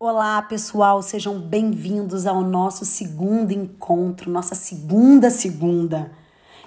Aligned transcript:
Olá, 0.00 0.40
pessoal, 0.42 1.02
sejam 1.02 1.40
bem-vindos 1.40 2.24
ao 2.24 2.40
nosso 2.40 2.84
segundo 2.84 3.50
encontro, 3.50 4.30
nossa 4.30 4.54
segunda 4.54 5.28
segunda. 5.28 6.12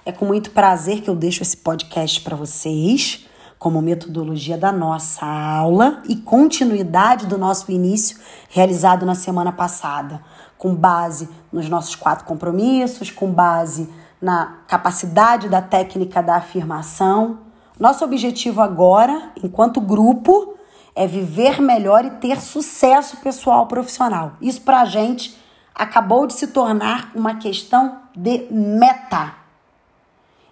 É 0.04 0.12
com 0.12 0.26
muito 0.26 0.50
prazer 0.50 1.00
que 1.00 1.08
eu 1.08 1.16
deixo 1.16 1.42
esse 1.42 1.56
podcast 1.56 2.20
para 2.20 2.36
vocês, 2.36 3.26
como 3.58 3.80
metodologia 3.80 4.58
da 4.58 4.70
nossa 4.70 5.24
aula 5.24 6.02
e 6.06 6.16
continuidade 6.16 7.26
do 7.26 7.38
nosso 7.38 7.72
início 7.72 8.18
realizado 8.50 9.06
na 9.06 9.14
semana 9.14 9.50
passada, 9.50 10.22
com 10.58 10.74
base 10.74 11.26
nos 11.50 11.70
nossos 11.70 11.94
quatro 11.94 12.26
compromissos, 12.26 13.10
com 13.10 13.32
base 13.32 13.88
na 14.20 14.58
capacidade 14.68 15.48
da 15.48 15.62
técnica 15.62 16.22
da 16.22 16.36
afirmação. 16.36 17.38
Nosso 17.80 18.04
objetivo 18.04 18.60
agora, 18.60 19.32
enquanto 19.42 19.80
grupo, 19.80 20.52
é 20.94 21.06
viver 21.06 21.60
melhor 21.60 22.04
e 22.04 22.10
ter 22.10 22.40
sucesso 22.40 23.16
pessoal 23.18 23.66
profissional. 23.66 24.32
Isso 24.40 24.60
para 24.60 24.80
a 24.80 24.84
gente 24.84 25.36
acabou 25.74 26.26
de 26.26 26.34
se 26.34 26.48
tornar 26.48 27.10
uma 27.14 27.36
questão 27.36 27.98
de 28.14 28.46
meta. 28.50 29.34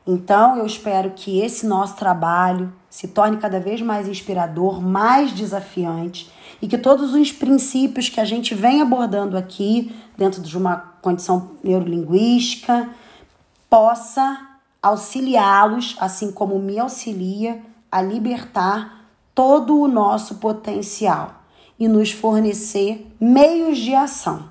Então, 0.07 0.57
eu 0.57 0.67
espero 0.67 1.11
que 1.11 1.41
esse 1.41 1.67
nosso 1.67 1.95
trabalho 1.97 2.73
se 2.89 3.09
torne 3.09 3.37
cada 3.37 3.61
vez 3.61 3.81
mais 3.81 4.09
inspirador, 4.09 4.81
mais 4.81 5.33
desafiante 5.33 6.31
e 6.61 6.67
que 6.67 6.79
todos 6.79 7.15
os 7.15 7.31
princípios 7.31 8.09
que 8.09 8.21
a 8.21 8.25
gente 8.25 8.55
vem 8.55 8.81
abordando 8.81 9.37
aqui, 9.37 9.95
dentro 10.17 10.43
de 10.43 10.57
uma 10.57 10.77
condição 11.01 11.53
neurolinguística, 11.63 12.89
possa 13.69 14.49
auxiliá-los, 14.83 15.97
assim 16.01 16.33
como 16.33 16.59
me 16.59 16.79
auxilia, 16.79 17.63
a 17.93 18.01
libertar 18.03 19.00
todo 19.35 19.79
o 19.79 19.89
nosso 19.89 20.37
potencial 20.37 21.43
e 21.79 21.89
nos 21.89 22.11
fornecer 22.11 23.11
meios 23.19 23.79
de 23.79 23.95
ação. 23.95 24.49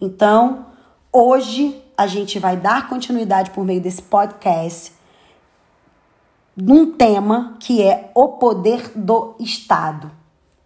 Então, 0.00 0.66
hoje 1.12 1.80
a 1.96 2.06
gente 2.06 2.38
vai 2.38 2.56
dar 2.56 2.88
continuidade 2.88 3.50
por 3.50 3.64
meio 3.64 3.80
desse 3.80 4.02
podcast 4.02 4.92
num 6.56 6.92
tema 6.92 7.56
que 7.60 7.82
é 7.82 8.10
o 8.14 8.28
poder 8.28 8.92
do 8.96 9.34
Estado. 9.38 10.10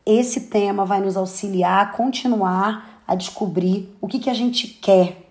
Esse 0.07 0.43
tema 0.43 0.85
vai 0.85 1.01
nos 1.01 1.17
auxiliar 1.17 1.83
a 1.83 1.87
continuar 1.87 3.03
a 3.07 3.15
descobrir 3.15 3.95
o 4.01 4.09
que, 4.09 4.19
que 4.19 4.31
a 4.31 4.35
gente 4.35 4.67
quer. 4.67 5.29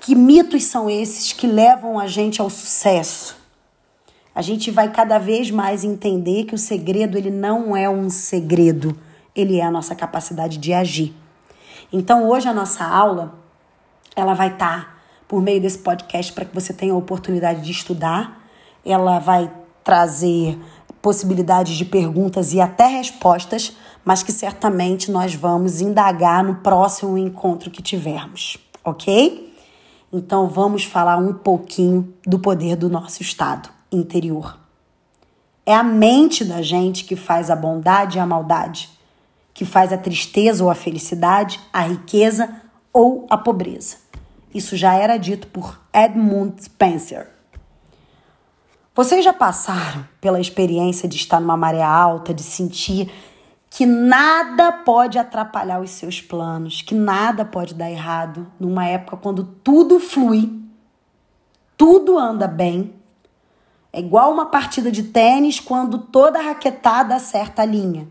Que 0.00 0.14
mitos 0.14 0.64
são 0.64 0.90
esses 0.90 1.32
que 1.32 1.46
levam 1.46 1.98
a 1.98 2.06
gente 2.06 2.40
ao 2.40 2.50
sucesso? 2.50 3.41
A 4.34 4.40
gente 4.40 4.70
vai 4.70 4.90
cada 4.90 5.18
vez 5.18 5.50
mais 5.50 5.84
entender 5.84 6.44
que 6.44 6.54
o 6.54 6.58
segredo 6.58 7.18
ele 7.18 7.30
não 7.30 7.76
é 7.76 7.88
um 7.88 8.08
segredo, 8.08 8.96
ele 9.36 9.58
é 9.58 9.64
a 9.64 9.70
nossa 9.70 9.94
capacidade 9.94 10.56
de 10.56 10.72
agir. 10.72 11.14
Então 11.92 12.28
hoje 12.28 12.48
a 12.48 12.54
nossa 12.54 12.84
aula 12.84 13.34
ela 14.16 14.34
vai 14.34 14.48
estar 14.48 14.84
tá 14.84 14.94
por 15.28 15.42
meio 15.42 15.60
desse 15.60 15.78
podcast 15.78 16.32
para 16.32 16.44
que 16.44 16.54
você 16.54 16.72
tenha 16.72 16.94
a 16.94 16.96
oportunidade 16.96 17.60
de 17.62 17.70
estudar. 17.70 18.42
Ela 18.84 19.18
vai 19.18 19.52
trazer 19.84 20.58
possibilidades 21.02 21.76
de 21.76 21.84
perguntas 21.84 22.54
e 22.54 22.60
até 22.60 22.86
respostas, 22.86 23.76
mas 24.04 24.22
que 24.22 24.32
certamente 24.32 25.10
nós 25.10 25.34
vamos 25.34 25.80
indagar 25.80 26.42
no 26.42 26.56
próximo 26.56 27.18
encontro 27.18 27.70
que 27.70 27.82
tivermos, 27.82 28.56
ok? 28.84 29.52
Então 30.12 30.48
vamos 30.48 30.84
falar 30.84 31.16
um 31.16 31.34
pouquinho 31.34 32.14
do 32.26 32.38
poder 32.38 32.76
do 32.76 32.88
nosso 32.88 33.22
Estado 33.22 33.81
interior. 33.92 34.58
É 35.64 35.74
a 35.74 35.82
mente 35.82 36.44
da 36.44 36.60
gente 36.60 37.04
que 37.04 37.14
faz 37.14 37.50
a 37.50 37.56
bondade 37.56 38.18
e 38.18 38.20
a 38.20 38.26
maldade, 38.26 38.90
que 39.54 39.64
faz 39.64 39.92
a 39.92 39.98
tristeza 39.98 40.64
ou 40.64 40.70
a 40.70 40.74
felicidade, 40.74 41.60
a 41.72 41.82
riqueza 41.82 42.48
ou 42.92 43.26
a 43.30 43.38
pobreza. 43.38 43.96
Isso 44.52 44.76
já 44.76 44.94
era 44.94 45.16
dito 45.16 45.46
por 45.46 45.80
Edmund 45.92 46.62
Spencer. 46.62 47.28
Vocês 48.94 49.24
já 49.24 49.32
passaram 49.32 50.06
pela 50.20 50.40
experiência 50.40 51.08
de 51.08 51.16
estar 51.16 51.40
numa 51.40 51.56
maré 51.56 51.82
alta, 51.82 52.34
de 52.34 52.42
sentir 52.42 53.10
que 53.70 53.86
nada 53.86 54.70
pode 54.70 55.18
atrapalhar 55.18 55.80
os 55.80 55.90
seus 55.90 56.20
planos, 56.20 56.82
que 56.82 56.94
nada 56.94 57.42
pode 57.42 57.72
dar 57.72 57.90
errado 57.90 58.46
numa 58.60 58.84
época 58.86 59.16
quando 59.16 59.44
tudo 59.44 59.98
flui, 59.98 60.60
tudo 61.74 62.18
anda 62.18 62.46
bem 62.46 62.92
é 63.92 64.00
igual 64.00 64.32
uma 64.32 64.46
partida 64.46 64.90
de 64.90 65.02
tênis 65.02 65.60
quando 65.60 65.98
toda 65.98 66.40
raquetada 66.40 67.14
acerta 67.14 67.60
a 67.60 67.66
linha. 67.66 68.08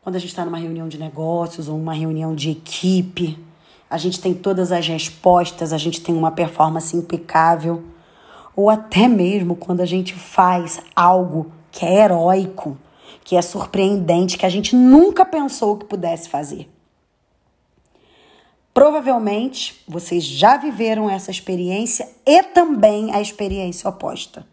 Quando 0.00 0.16
a 0.16 0.18
gente 0.18 0.30
está 0.30 0.46
numa 0.46 0.56
reunião 0.56 0.88
de 0.88 0.96
negócios 0.96 1.68
ou 1.68 1.76
uma 1.76 1.92
reunião 1.92 2.34
de 2.34 2.50
equipe, 2.50 3.38
a 3.90 3.98
gente 3.98 4.18
tem 4.18 4.32
todas 4.32 4.72
as 4.72 4.88
respostas, 4.88 5.74
a 5.74 5.78
gente 5.78 6.00
tem 6.00 6.14
uma 6.16 6.30
performance 6.30 6.96
impecável. 6.96 7.84
Ou 8.56 8.70
até 8.70 9.06
mesmo 9.06 9.54
quando 9.54 9.82
a 9.82 9.86
gente 9.86 10.14
faz 10.14 10.80
algo 10.96 11.52
que 11.70 11.84
é 11.84 12.04
heróico, 12.04 12.78
que 13.22 13.36
é 13.36 13.42
surpreendente, 13.42 14.38
que 14.38 14.46
a 14.46 14.50
gente 14.50 14.74
nunca 14.74 15.22
pensou 15.22 15.76
que 15.76 15.84
pudesse 15.84 16.30
fazer. 16.30 16.66
Provavelmente 18.72 19.84
vocês 19.86 20.24
já 20.24 20.56
viveram 20.56 21.10
essa 21.10 21.30
experiência 21.30 22.08
e 22.24 22.42
também 22.42 23.12
a 23.12 23.20
experiência 23.20 23.90
oposta 23.90 24.46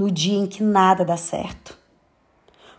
no 0.00 0.10
dia 0.10 0.38
em 0.38 0.46
que 0.46 0.62
nada 0.62 1.04
dá 1.04 1.18
certo. 1.18 1.76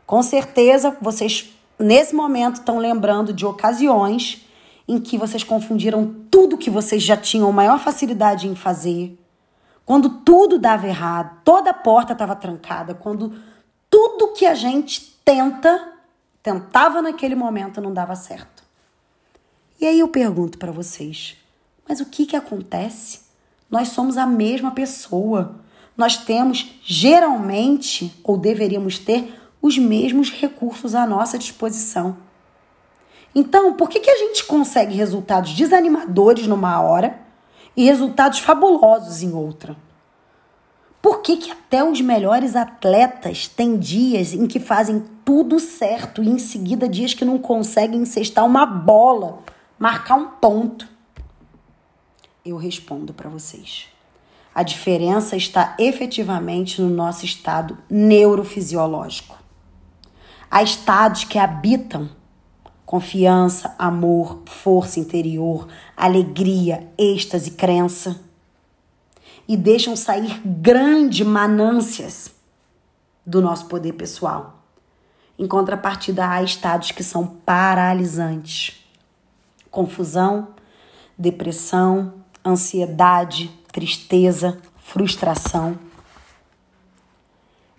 Com 0.08 0.24
certeza, 0.24 0.98
vocês 1.00 1.52
nesse 1.78 2.16
momento 2.16 2.56
estão 2.56 2.80
lembrando 2.80 3.32
de 3.32 3.46
ocasiões 3.46 4.44
em 4.88 5.00
que 5.00 5.20
vocês 5.20 5.44
confundiram 5.44 6.16
tudo 6.32 6.58
que 6.58 6.72
vocês 6.72 7.04
já 7.04 7.16
tinham 7.16 7.52
maior 7.52 7.78
facilidade 7.78 8.48
em 8.48 8.56
fazer, 8.56 9.16
quando 9.86 10.10
tudo 10.10 10.58
dava 10.58 10.88
errado, 10.88 11.42
toda 11.44 11.70
a 11.70 11.76
porta 11.76 12.14
estava 12.14 12.36
trancada, 12.36 12.96
quando 12.96 13.36
tudo 13.88 14.34
que 14.34 14.48
a 14.48 14.56
gente 14.56 15.16
tenta, 15.24 15.94
tentava 16.42 17.04
naquele 17.04 17.36
momento 17.36 17.80
não 17.80 17.94
dava 17.94 18.16
certo. 18.16 18.64
E 19.80 19.86
aí 19.86 20.00
eu 20.00 20.08
pergunto 20.08 20.58
para 20.58 20.72
vocês, 20.72 21.38
mas 21.88 22.00
o 22.00 22.06
que 22.06 22.26
que 22.26 22.36
acontece? 22.36 23.22
Nós 23.70 23.90
somos 23.90 24.18
a 24.18 24.26
mesma 24.26 24.72
pessoa 24.72 25.62
nós 26.02 26.18
temos 26.18 26.68
geralmente, 26.84 28.12
ou 28.24 28.36
deveríamos 28.36 28.98
ter, 28.98 29.40
os 29.62 29.78
mesmos 29.78 30.32
recursos 30.32 30.96
à 30.96 31.06
nossa 31.06 31.38
disposição. 31.38 32.18
Então, 33.36 33.74
por 33.74 33.88
que, 33.88 34.00
que 34.00 34.10
a 34.10 34.18
gente 34.18 34.44
consegue 34.44 34.96
resultados 34.96 35.54
desanimadores 35.54 36.48
numa 36.48 36.82
hora 36.82 37.20
e 37.78 37.86
resultados 37.86 38.40
fabulosos 38.40 39.22
em 39.22 39.32
outra? 39.32 39.78
Por 41.04 41.22
que, 41.22 41.38
que 41.38 41.52
até 41.52 41.84
os 41.84 42.02
melhores 42.02 42.56
atletas 42.56 43.48
têm 43.48 43.78
dias 43.78 44.34
em 44.34 44.48
que 44.48 44.60
fazem 44.60 45.06
tudo 45.24 45.60
certo 45.60 46.24
e 46.24 46.30
em 46.30 46.40
seguida 46.40 46.90
dias 46.90 47.14
que 47.14 47.24
não 47.24 47.38
conseguem 47.38 48.02
encestar 48.02 48.44
uma 48.44 48.66
bola, 48.66 49.44
marcar 49.78 50.16
um 50.16 50.28
ponto? 50.28 50.88
Eu 52.44 52.58
respondo 52.58 53.14
para 53.14 53.30
vocês. 53.30 53.92
A 54.54 54.64
diferença 54.64 55.36
está 55.36 55.76
efetivamente 55.80 56.82
no 56.82 56.90
nosso 56.90 57.26
estado 57.26 57.78
neurofisiológico. 57.90 59.38
Há 60.50 60.62
estados 60.62 61.24
que 61.24 61.40
habitam 61.40 62.10
confiança, 62.86 63.74
amor, 63.80 64.42
força 64.46 65.00
interior, 65.00 65.66
alegria, 65.96 66.92
êxtase, 66.98 67.52
crença 67.52 68.20
e 69.48 69.56
deixam 69.56 69.96
sair 69.96 70.42
grandes 70.46 71.26
manâncias 71.26 72.34
do 73.26 73.42
nosso 73.42 73.68
poder 73.68 73.94
pessoal. 73.94 74.62
Em 75.40 75.48
contrapartida, 75.48 76.30
há 76.30 76.44
estados 76.44 76.92
que 76.92 77.02
são 77.02 77.26
paralisantes: 77.26 78.86
confusão, 79.70 80.50
depressão, 81.18 82.16
ansiedade, 82.46 83.50
tristeza, 83.72 84.60
frustração. 84.78 85.80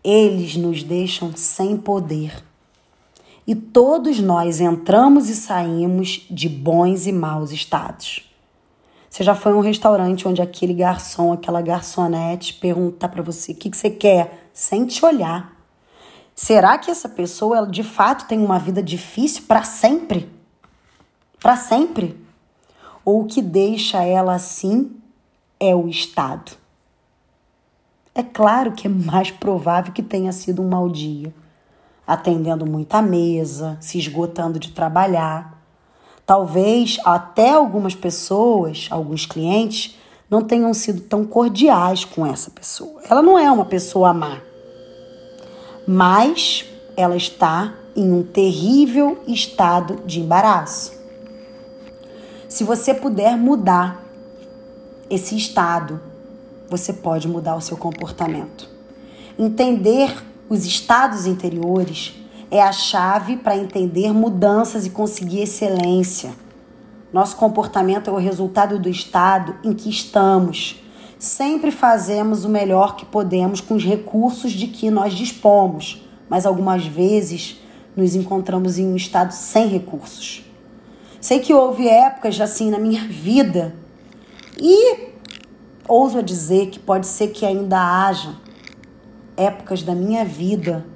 Eles 0.03 0.57
nos 0.57 0.83
deixam 0.83 1.37
sem 1.37 1.77
poder. 1.77 2.43
E 3.47 3.55
todos 3.55 4.21
nós 4.21 4.61
entramos 4.61 5.29
e 5.29 5.35
saímos 5.35 6.27
de 6.31 6.49
bons 6.49 7.07
e 7.07 7.13
maus 7.13 7.53
estados. 7.53 8.29
Você 9.11 9.23
já 9.23 9.35
foi 9.35 9.53
a 9.53 9.57
um 9.57 9.61
restaurante 9.61 10.27
onde 10.27 10.41
aquele 10.41 10.73
garçom, 10.73 11.33
aquela 11.33 11.61
garçonete 11.61 12.55
pergunta 12.55 13.09
para 13.09 13.23
você 13.23 13.53
o 13.53 13.55
que, 13.55 13.69
que 13.69 13.77
você 13.77 13.91
quer, 13.91 14.49
sem 14.55 14.87
te 14.87 15.05
olhar. 15.05 15.55
Será 16.35 16.79
que 16.79 16.91
essa 16.91 17.09
pessoa 17.09 17.59
ela, 17.59 17.67
de 17.67 17.83
fato 17.83 18.27
tem 18.27 18.39
uma 18.39 18.59
vida 18.59 18.83
difícil 18.83 19.43
para 19.47 19.65
sempre? 19.65 20.31
Para 21.39 21.57
sempre? 21.57 22.19
Ou 23.05 23.23
o 23.23 23.27
que 23.27 23.43
deixa 23.43 24.03
ela 24.03 24.35
assim 24.35 25.02
é 25.63 25.77
o 25.77 25.87
Estado. 25.87 26.57
É 28.13 28.21
claro 28.21 28.73
que 28.73 28.89
é 28.89 28.91
mais 28.91 29.31
provável 29.31 29.93
que 29.93 30.03
tenha 30.03 30.33
sido 30.33 30.61
um 30.61 30.69
mau 30.69 30.89
dia, 30.89 31.33
atendendo 32.05 32.67
muita 32.67 33.01
mesa, 33.01 33.79
se 33.81 33.97
esgotando 33.97 34.59
de 34.59 34.73
trabalhar. 34.73 35.57
Talvez 36.27 36.99
até 37.05 37.51
algumas 37.51 37.95
pessoas, 37.95 38.89
alguns 38.91 39.25
clientes, 39.25 39.97
não 40.29 40.43
tenham 40.43 40.75
sido 40.75 41.03
tão 41.03 41.25
cordiais 41.25 42.05
com 42.05 42.27
essa 42.27 42.51
pessoa. 42.51 43.01
Ela 43.09 43.23
não 43.23 43.39
é 43.39 43.49
uma 43.49 43.65
pessoa 43.65 44.13
má, 44.13 44.41
mas 45.87 46.65
ela 46.97 47.17
está 47.17 47.73
em 47.95 48.11
um 48.11 48.25
terrível 48.25 49.23
estado 49.29 50.03
de 50.05 50.21
embaraço. 50.21 50.93
Se 52.49 52.65
você 52.65 52.93
puder 52.93 53.37
mudar 53.37 54.02
esse 55.11 55.37
estado, 55.37 56.01
você 56.69 56.93
pode 56.93 57.29
mudar 57.29 57.55
o 57.55 57.61
seu 57.61 57.77
comportamento. 57.77 58.69
Entender 59.39 60.23
os 60.49 60.65
estados 60.65 61.27
interiores 61.27 62.15
é 62.51 62.63
a 62.63 62.73
chave 62.73 63.37
para 63.37 63.57
entender 63.57 64.13
mudanças 64.13 64.85
e 64.85 64.91
conseguir 64.91 65.43
excelência. 65.43 66.33
Nosso 67.13 67.37
comportamento 67.37 68.09
é 68.09 68.13
o 68.13 68.17
resultado 68.17 68.79
do 68.79 68.89
estado 68.89 69.57
em 69.65 69.75
que 69.75 69.89
estamos. 69.89 70.83
Sempre 71.19 71.71
fazemos 71.71 72.45
o 72.45 72.49
melhor 72.49 72.97
que 72.97 73.05
podemos 73.05 73.61
com 73.61 73.75
os 73.75 73.85
recursos 73.85 74.53
de 74.53 74.67
que 74.67 74.91
nós 74.91 75.15
dispomos, 75.15 76.03
mas 76.29 76.47
algumas 76.47 76.87
vezes 76.87 77.61
nos 77.97 78.15
encontramos 78.15 78.79
em 78.79 78.87
um 78.87 78.97
estado 78.97 79.33
sem 79.33 79.69
recursos. 79.69 80.45
Sei 81.21 81.39
que 81.39 81.55
houve 81.55 81.87
épocas 81.87 82.41
assim 82.41 82.71
na 82.71 82.79
minha 82.79 83.07
vida 83.07 83.75
e 84.65 85.13
ouso 85.89 86.23
dizer 86.23 86.69
que 86.69 86.79
pode 86.79 87.09
ser 87.09 87.29
que 87.29 87.45
ainda 87.45 87.79
haja 87.79 88.37
épocas 89.37 89.83
da 89.83 89.93
minha 89.93 90.25
vida 90.25 90.87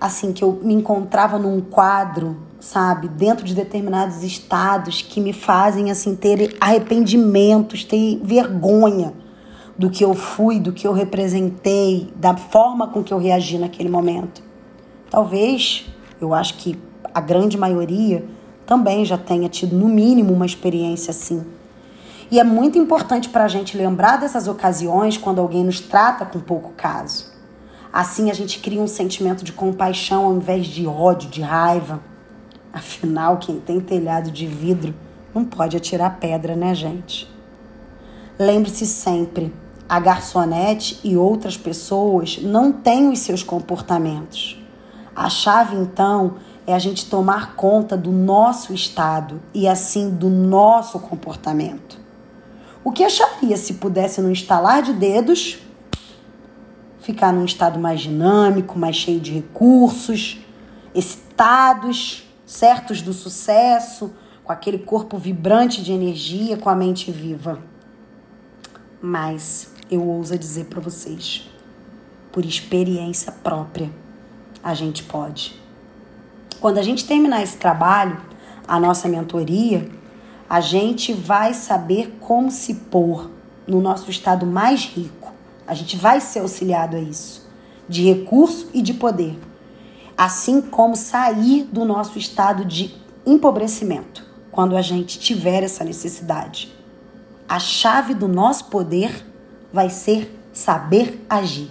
assim 0.00 0.32
que 0.32 0.42
eu 0.42 0.58
me 0.64 0.74
encontrava 0.74 1.38
num 1.38 1.60
quadro, 1.60 2.36
sabe, 2.58 3.06
dentro 3.06 3.44
de 3.44 3.54
determinados 3.54 4.24
estados 4.24 5.02
que 5.02 5.20
me 5.20 5.32
fazem 5.32 5.90
assim 5.90 6.16
ter 6.16 6.56
arrependimentos, 6.58 7.84
ter 7.84 8.18
vergonha 8.24 9.12
do 9.78 9.90
que 9.90 10.04
eu 10.04 10.14
fui, 10.14 10.58
do 10.58 10.72
que 10.72 10.86
eu 10.86 10.92
representei, 10.92 12.12
da 12.16 12.36
forma 12.36 12.88
com 12.88 13.02
que 13.02 13.12
eu 13.12 13.18
reagi 13.18 13.58
naquele 13.58 13.88
momento. 13.88 14.42
Talvez, 15.10 15.86
eu 16.20 16.34
acho 16.34 16.54
que 16.54 16.76
a 17.14 17.20
grande 17.20 17.58
maioria 17.58 18.24
também 18.64 19.04
já 19.04 19.18
tenha 19.18 19.48
tido 19.48 19.76
no 19.76 19.88
mínimo 19.88 20.32
uma 20.32 20.46
experiência 20.46 21.10
assim. 21.10 21.44
E 22.32 22.40
é 22.40 22.44
muito 22.44 22.78
importante 22.78 23.28
para 23.28 23.44
a 23.44 23.48
gente 23.48 23.76
lembrar 23.76 24.16
dessas 24.16 24.48
ocasiões 24.48 25.18
quando 25.18 25.38
alguém 25.38 25.62
nos 25.62 25.80
trata 25.80 26.24
com 26.24 26.40
pouco 26.40 26.72
caso. 26.74 27.30
Assim 27.92 28.30
a 28.30 28.34
gente 28.34 28.58
cria 28.58 28.80
um 28.80 28.86
sentimento 28.86 29.44
de 29.44 29.52
compaixão 29.52 30.24
ao 30.24 30.32
invés 30.32 30.64
de 30.64 30.86
ódio, 30.86 31.28
de 31.28 31.42
raiva. 31.42 32.00
Afinal, 32.72 33.36
quem 33.36 33.60
tem 33.60 33.78
telhado 33.80 34.30
de 34.30 34.46
vidro 34.46 34.94
não 35.34 35.44
pode 35.44 35.76
atirar 35.76 36.18
pedra, 36.18 36.56
né, 36.56 36.74
gente? 36.74 37.30
Lembre-se 38.38 38.86
sempre, 38.86 39.54
a 39.86 40.00
garçonete 40.00 41.00
e 41.04 41.18
outras 41.18 41.58
pessoas 41.58 42.38
não 42.42 42.72
têm 42.72 43.10
os 43.10 43.18
seus 43.18 43.42
comportamentos. 43.42 44.58
A 45.14 45.28
chave, 45.28 45.76
então, 45.76 46.36
é 46.66 46.72
a 46.72 46.78
gente 46.78 47.10
tomar 47.10 47.56
conta 47.56 47.94
do 47.94 48.10
nosso 48.10 48.72
estado 48.72 49.38
e, 49.52 49.68
assim, 49.68 50.08
do 50.08 50.30
nosso 50.30 50.98
comportamento. 50.98 52.00
O 52.84 52.90
que 52.90 53.04
acharia 53.04 53.56
se 53.56 53.74
pudesse, 53.74 54.20
no 54.20 54.30
instalar 54.30 54.82
de 54.82 54.92
dedos, 54.92 55.58
ficar 57.00 57.32
num 57.32 57.44
estado 57.44 57.78
mais 57.78 58.00
dinâmico, 58.00 58.78
mais 58.78 58.96
cheio 58.96 59.20
de 59.20 59.32
recursos, 59.32 60.40
excitados, 60.94 62.24
certos 62.44 63.00
do 63.00 63.12
sucesso, 63.12 64.12
com 64.42 64.52
aquele 64.52 64.78
corpo 64.78 65.16
vibrante 65.16 65.82
de 65.82 65.92
energia, 65.92 66.56
com 66.56 66.68
a 66.68 66.74
mente 66.74 67.10
viva. 67.12 67.60
Mas 69.00 69.72
eu 69.90 70.04
ouso 70.04 70.36
dizer 70.36 70.66
para 70.66 70.80
vocês, 70.80 71.48
por 72.30 72.44
experiência 72.44 73.30
própria, 73.30 73.90
a 74.62 74.74
gente 74.74 75.02
pode. 75.04 75.60
Quando 76.60 76.78
a 76.78 76.82
gente 76.82 77.04
terminar 77.04 77.42
esse 77.42 77.56
trabalho, 77.56 78.20
a 78.66 78.78
nossa 78.78 79.08
mentoria, 79.08 79.88
a 80.52 80.60
gente 80.60 81.14
vai 81.14 81.54
saber 81.54 82.18
como 82.20 82.50
se 82.50 82.74
pôr 82.74 83.30
no 83.66 83.80
nosso 83.80 84.10
estado 84.10 84.44
mais 84.44 84.84
rico 84.84 85.32
a 85.66 85.74
gente 85.74 85.96
vai 85.96 86.20
ser 86.20 86.40
auxiliado 86.40 86.96
a 86.96 87.00
isso, 87.00 87.48
de 87.88 88.02
recurso 88.02 88.68
e 88.74 88.82
de 88.82 88.92
poder, 88.92 89.38
assim 90.18 90.60
como 90.60 90.94
sair 90.94 91.64
do 91.64 91.84
nosso 91.84 92.18
estado 92.18 92.64
de 92.64 92.94
empobrecimento 93.24 94.22
quando 94.50 94.76
a 94.76 94.82
gente 94.82 95.18
tiver 95.18 95.62
essa 95.62 95.82
necessidade. 95.82 96.70
A 97.48 97.58
chave 97.58 98.12
do 98.12 98.28
nosso 98.28 98.66
poder 98.66 99.24
vai 99.72 99.88
ser 99.88 100.38
saber 100.52 101.24
agir. 101.26 101.70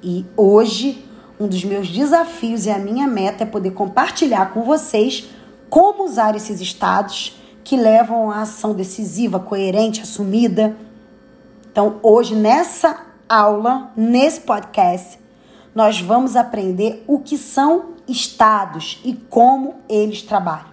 E 0.00 0.24
hoje, 0.36 1.04
um 1.38 1.48
dos 1.48 1.64
meus 1.64 1.88
desafios 1.88 2.66
e 2.66 2.70
a 2.70 2.78
minha 2.78 3.08
meta 3.08 3.42
é 3.42 3.46
poder 3.46 3.72
compartilhar 3.72 4.52
com 4.52 4.62
vocês 4.62 5.28
como 5.68 6.04
usar 6.04 6.36
esses 6.36 6.60
estados 6.60 7.39
que 7.62 7.76
levam 7.76 8.30
à 8.30 8.42
ação 8.42 8.74
decisiva, 8.74 9.38
coerente, 9.38 10.02
assumida 10.02 10.76
então, 11.70 12.00
hoje, 12.02 12.34
nessa 12.34 13.06
aula, 13.28 13.92
nesse 13.96 14.40
podcast, 14.40 15.20
nós 15.72 16.00
vamos 16.00 16.34
aprender 16.34 17.04
o 17.06 17.20
que 17.20 17.38
são 17.38 17.94
estados 18.08 19.00
e 19.04 19.14
como 19.14 19.76
eles 19.88 20.20
trabalham. 20.22 20.70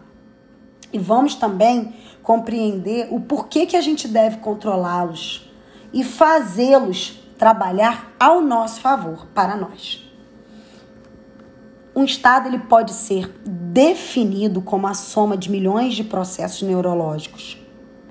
E 0.92 0.98
vamos 0.98 1.36
também 1.36 1.94
compreender 2.24 3.10
o 3.12 3.20
porquê 3.20 3.68
que 3.68 3.78
a 3.78 3.82
gente 3.82 4.08
deve 4.08 4.38
controlá-los 4.38 5.48
e 5.94 6.04
fazê-los 6.04 7.20
trabalhar 7.38 8.12
ao 8.20 8.42
nosso 8.42 8.82
favor, 8.82 9.28
para 9.36 9.56
nós. 9.56 10.04
Um 11.98 12.04
estado 12.04 12.48
ele 12.48 12.60
pode 12.60 12.94
ser 12.94 13.28
definido 13.44 14.62
como 14.62 14.86
a 14.86 14.94
soma 14.94 15.36
de 15.36 15.50
milhões 15.50 15.96
de 15.96 16.04
processos 16.04 16.62
neurológicos 16.62 17.60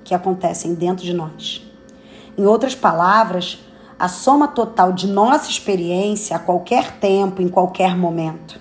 que 0.02 0.12
acontecem 0.12 0.74
dentro 0.74 1.04
de 1.04 1.12
nós. 1.12 1.64
Em 2.36 2.44
outras 2.44 2.74
palavras, 2.74 3.60
a 3.96 4.08
soma 4.08 4.48
total 4.48 4.92
de 4.92 5.06
nossa 5.06 5.48
experiência 5.48 6.34
a 6.34 6.40
qualquer 6.40 6.98
tempo, 6.98 7.40
em 7.40 7.46
qualquer 7.48 7.96
momento. 7.96 8.58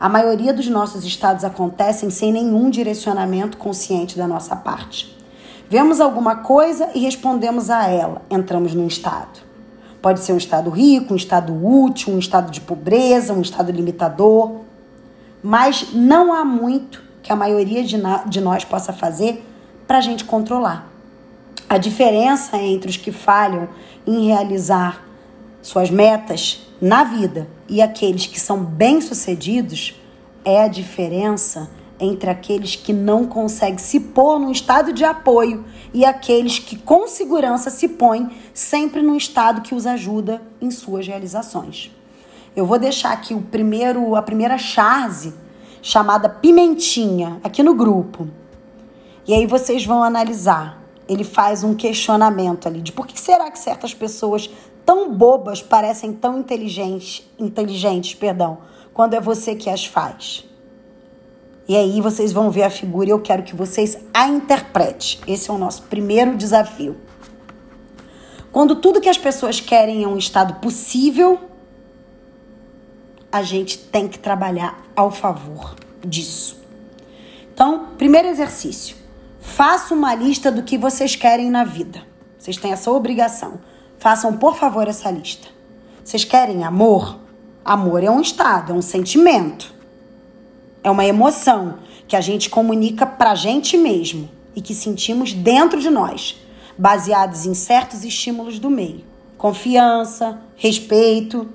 A 0.00 0.08
maioria 0.08 0.54
dos 0.54 0.66
nossos 0.66 1.04
estados 1.04 1.44
acontecem 1.44 2.08
sem 2.08 2.32
nenhum 2.32 2.70
direcionamento 2.70 3.58
consciente 3.58 4.16
da 4.16 4.26
nossa 4.26 4.56
parte. 4.56 5.14
Vemos 5.68 6.00
alguma 6.00 6.36
coisa 6.36 6.88
e 6.94 7.00
respondemos 7.00 7.68
a 7.68 7.86
ela, 7.86 8.22
entramos 8.30 8.72
num 8.72 8.86
estado. 8.86 9.46
Pode 10.00 10.20
ser 10.20 10.32
um 10.32 10.36
estado 10.36 10.70
rico, 10.70 11.12
um 11.12 11.16
estado 11.16 11.52
útil, 11.52 12.14
um 12.14 12.18
estado 12.18 12.50
de 12.50 12.60
pobreza, 12.60 13.32
um 13.32 13.40
estado 13.40 13.72
limitador. 13.72 14.60
Mas 15.42 15.92
não 15.92 16.32
há 16.32 16.44
muito 16.44 17.02
que 17.22 17.32
a 17.32 17.36
maioria 17.36 17.82
de, 17.84 17.96
de 18.26 18.40
nós 18.40 18.64
possa 18.64 18.92
fazer 18.92 19.44
para 19.86 19.98
a 19.98 20.00
gente 20.00 20.24
controlar. 20.24 20.88
A 21.68 21.76
diferença 21.76 22.56
entre 22.56 22.90
os 22.90 22.96
que 22.96 23.12
falham 23.12 23.68
em 24.06 24.26
realizar 24.26 25.04
suas 25.60 25.90
metas 25.90 26.66
na 26.80 27.04
vida 27.04 27.48
e 27.68 27.82
aqueles 27.82 28.26
que 28.26 28.40
são 28.40 28.64
bem-sucedidos 28.64 30.00
é 30.44 30.62
a 30.62 30.68
diferença 30.68 31.68
entre 32.00 32.30
aqueles 32.30 32.76
que 32.76 32.92
não 32.92 33.26
conseguem 33.26 33.78
se 33.78 34.00
pôr 34.00 34.38
num 34.38 34.52
estado 34.52 34.92
de 34.92 35.04
apoio 35.04 35.64
e 35.92 36.04
aqueles 36.04 36.58
que 36.58 36.76
com 36.76 37.06
segurança 37.06 37.70
se 37.70 37.88
põem 37.88 38.30
sempre 38.52 39.02
num 39.02 39.16
estado 39.16 39.62
que 39.62 39.74
os 39.74 39.86
ajuda 39.86 40.42
em 40.60 40.70
suas 40.70 41.06
realizações. 41.06 41.90
Eu 42.54 42.66
vou 42.66 42.78
deixar 42.78 43.12
aqui 43.12 43.34
o 43.34 43.40
primeiro, 43.40 44.14
a 44.14 44.22
primeira 44.22 44.58
charge 44.58 45.32
chamada 45.80 46.28
pimentinha 46.28 47.40
aqui 47.42 47.62
no 47.62 47.74
grupo. 47.74 48.28
E 49.26 49.34
aí 49.34 49.46
vocês 49.46 49.84
vão 49.84 50.02
analisar 50.02 50.78
ele 51.08 51.24
faz 51.24 51.64
um 51.64 51.74
questionamento 51.74 52.68
ali 52.68 52.82
de 52.82 52.92
por 52.92 53.06
que 53.06 53.18
será 53.18 53.50
que 53.50 53.58
certas 53.58 53.94
pessoas 53.94 54.50
tão 54.84 55.12
bobas 55.12 55.62
parecem 55.62 56.12
tão 56.12 56.38
inteligentes, 56.38 57.26
inteligentes, 57.38 58.14
perdão, 58.14 58.58
quando 58.92 59.14
é 59.14 59.20
você 59.20 59.54
que 59.54 59.70
as 59.70 59.86
faz. 59.86 60.44
E 61.68 61.76
aí 61.76 62.00
vocês 62.00 62.32
vão 62.32 62.50
ver 62.50 62.62
a 62.62 62.70
figura 62.70 63.10
e 63.10 63.12
eu 63.12 63.20
quero 63.20 63.42
que 63.42 63.54
vocês 63.54 63.98
a 64.14 64.26
interpretem. 64.26 65.18
Esse 65.26 65.50
é 65.50 65.52
o 65.52 65.58
nosso 65.58 65.82
primeiro 65.82 66.34
desafio. 66.34 66.96
Quando 68.50 68.76
tudo 68.76 69.02
que 69.02 69.08
as 69.08 69.18
pessoas 69.18 69.60
querem 69.60 70.02
é 70.02 70.08
um 70.08 70.16
estado 70.16 70.54
possível, 70.54 71.38
a 73.30 73.42
gente 73.42 73.76
tem 73.76 74.08
que 74.08 74.18
trabalhar 74.18 74.82
ao 74.96 75.10
favor 75.10 75.76
disso. 76.00 76.58
Então, 77.52 77.88
primeiro 77.98 78.28
exercício. 78.28 78.96
Faça 79.38 79.94
uma 79.94 80.14
lista 80.14 80.50
do 80.50 80.62
que 80.62 80.78
vocês 80.78 81.14
querem 81.14 81.50
na 81.50 81.64
vida. 81.64 82.02
Vocês 82.38 82.56
têm 82.56 82.72
essa 82.72 82.90
obrigação. 82.90 83.60
Façam, 83.98 84.36
por 84.38 84.56
favor, 84.56 84.88
essa 84.88 85.10
lista. 85.10 85.48
Vocês 86.02 86.24
querem 86.24 86.64
amor? 86.64 87.18
Amor 87.62 88.02
é 88.02 88.10
um 88.10 88.20
estado, 88.20 88.72
é 88.72 88.74
um 88.74 88.80
sentimento. 88.80 89.77
É 90.88 90.90
uma 90.90 91.04
emoção 91.04 91.80
que 92.06 92.16
a 92.16 92.20
gente 92.22 92.48
comunica 92.48 93.04
pra 93.04 93.34
gente 93.34 93.76
mesmo 93.76 94.26
e 94.56 94.62
que 94.62 94.74
sentimos 94.74 95.34
dentro 95.34 95.82
de 95.82 95.90
nós, 95.90 96.40
baseados 96.78 97.44
em 97.44 97.52
certos 97.52 98.04
estímulos 98.04 98.58
do 98.58 98.70
meio. 98.70 99.04
Confiança, 99.36 100.40
respeito. 100.56 101.46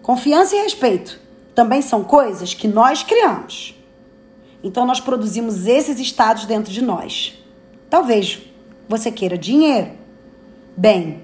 Confiança 0.00 0.56
e 0.56 0.62
respeito 0.62 1.20
também 1.54 1.82
são 1.82 2.02
coisas 2.02 2.54
que 2.54 2.66
nós 2.66 3.02
criamos. 3.02 3.74
Então 4.64 4.86
nós 4.86 5.00
produzimos 5.00 5.66
esses 5.66 6.00
estados 6.00 6.46
dentro 6.46 6.72
de 6.72 6.80
nós. 6.80 7.34
Talvez 7.90 8.38
você 8.88 9.12
queira 9.12 9.36
dinheiro. 9.36 9.90
Bem, 10.74 11.20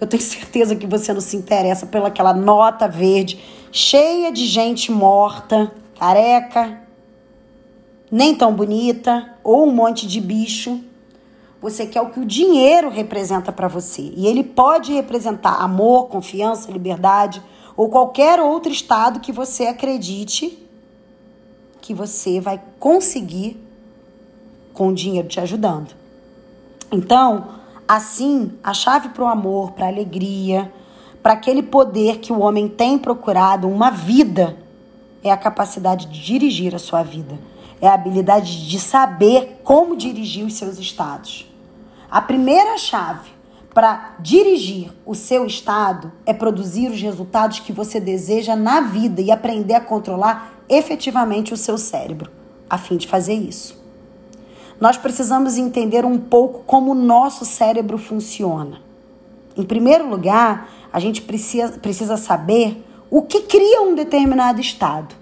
eu 0.00 0.08
tenho 0.08 0.20
certeza 0.24 0.74
que 0.74 0.88
você 0.88 1.12
não 1.12 1.20
se 1.20 1.36
interessa 1.36 1.86
pelaquela 1.86 2.34
nota 2.34 2.88
verde 2.88 3.38
cheia 3.70 4.32
de 4.32 4.46
gente 4.46 4.90
morta, 4.90 5.70
careca, 5.98 6.80
nem 8.10 8.34
tão 8.34 8.54
bonita, 8.54 9.34
ou 9.42 9.66
um 9.66 9.72
monte 9.72 10.06
de 10.06 10.20
bicho. 10.20 10.80
Você 11.60 11.86
quer 11.86 12.00
o 12.00 12.10
que 12.10 12.20
o 12.20 12.24
dinheiro 12.24 12.88
representa 12.88 13.50
para 13.50 13.66
você. 13.66 14.12
E 14.16 14.26
ele 14.26 14.44
pode 14.44 14.92
representar 14.92 15.56
amor, 15.56 16.06
confiança, 16.08 16.70
liberdade 16.70 17.42
ou 17.76 17.88
qualquer 17.88 18.40
outro 18.40 18.72
estado 18.72 19.20
que 19.20 19.32
você 19.32 19.66
acredite 19.66 20.66
que 21.80 21.94
você 21.94 22.40
vai 22.40 22.60
conseguir 22.78 23.56
com 24.74 24.88
o 24.88 24.94
dinheiro 24.94 25.26
te 25.26 25.40
ajudando. 25.40 25.94
Então, 26.92 27.48
assim, 27.86 28.52
a 28.62 28.72
chave 28.72 29.08
para 29.08 29.24
o 29.24 29.26
amor, 29.26 29.72
para 29.72 29.88
alegria, 29.88 30.72
para 31.22 31.32
aquele 31.32 31.62
poder 31.62 32.18
que 32.18 32.32
o 32.32 32.40
homem 32.40 32.68
tem 32.68 32.98
procurado, 32.98 33.68
uma 33.68 33.90
vida, 33.90 34.56
é 35.22 35.30
a 35.30 35.36
capacidade 35.36 36.06
de 36.06 36.22
dirigir 36.22 36.74
a 36.74 36.78
sua 36.78 37.02
vida. 37.02 37.38
É 37.80 37.86
a 37.88 37.94
habilidade 37.94 38.68
de 38.68 38.80
saber 38.80 39.60
como 39.62 39.96
dirigir 39.96 40.44
os 40.44 40.54
seus 40.54 40.78
estados. 40.78 41.50
A 42.10 42.20
primeira 42.20 42.76
chave 42.78 43.30
para 43.72 44.16
dirigir 44.18 44.90
o 45.06 45.14
seu 45.14 45.46
estado 45.46 46.10
é 46.26 46.32
produzir 46.32 46.90
os 46.90 47.00
resultados 47.00 47.60
que 47.60 47.72
você 47.72 48.00
deseja 48.00 48.56
na 48.56 48.80
vida 48.80 49.20
e 49.20 49.30
aprender 49.30 49.74
a 49.74 49.80
controlar 49.80 50.54
efetivamente 50.68 51.54
o 51.54 51.56
seu 51.56 51.78
cérebro, 51.78 52.30
a 52.68 52.76
fim 52.76 52.96
de 52.96 53.06
fazer 53.06 53.34
isso. 53.34 53.78
Nós 54.80 54.96
precisamos 54.96 55.56
entender 55.58 56.04
um 56.04 56.18
pouco 56.18 56.62
como 56.64 56.92
o 56.92 56.94
nosso 56.94 57.44
cérebro 57.44 57.98
funciona. 57.98 58.80
Em 59.56 59.64
primeiro 59.64 60.08
lugar, 60.08 60.70
a 60.92 61.00
gente 61.00 61.22
precisa, 61.22 61.78
precisa 61.78 62.16
saber 62.16 62.84
o 63.10 63.22
que 63.22 63.42
cria 63.42 63.82
um 63.82 63.94
determinado 63.94 64.60
estado. 64.60 65.14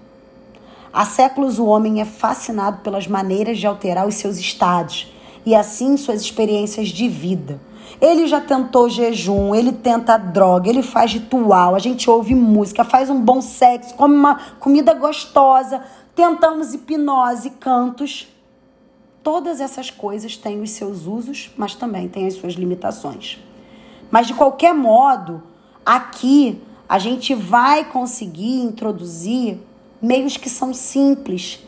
Há 0.91 1.05
séculos 1.05 1.59
o 1.59 1.65
homem 1.65 2.01
é 2.01 2.05
fascinado 2.05 2.79
pelas 2.81 3.07
maneiras 3.07 3.57
de 3.59 3.67
alterar 3.67 4.07
os 4.07 4.15
seus 4.15 4.37
estados 4.37 5.13
e 5.45 5.55
assim 5.55 5.95
suas 5.95 6.21
experiências 6.21 6.89
de 6.89 7.07
vida. 7.07 7.59
Ele 8.01 8.27
já 8.27 8.41
tentou 8.41 8.89
jejum, 8.89 9.55
ele 9.55 9.71
tenta 9.71 10.17
droga, 10.17 10.69
ele 10.69 10.83
faz 10.83 11.13
ritual, 11.13 11.73
a 11.73 11.79
gente 11.79 12.09
ouve 12.09 12.35
música, 12.35 12.83
faz 12.83 13.09
um 13.09 13.21
bom 13.21 13.41
sexo, 13.41 13.95
come 13.95 14.15
uma 14.15 14.35
comida 14.59 14.93
gostosa, 14.93 15.81
tentamos 16.13 16.73
hipnose, 16.73 17.51
cantos. 17.51 18.27
Todas 19.23 19.61
essas 19.61 19.89
coisas 19.89 20.35
têm 20.35 20.61
os 20.61 20.71
seus 20.71 21.05
usos, 21.05 21.51
mas 21.57 21.75
também 21.75 22.07
têm 22.07 22.27
as 22.27 22.35
suas 22.35 22.53
limitações. 22.53 23.39
Mas 24.11 24.27
de 24.27 24.33
qualquer 24.33 24.73
modo, 24.73 25.41
aqui 25.85 26.61
a 26.87 26.99
gente 26.99 27.33
vai 27.33 27.83
conseguir 27.83 28.61
introduzir 28.61 29.59
meios 30.01 30.37
que 30.37 30.49
são 30.49 30.73
simples 30.73 31.59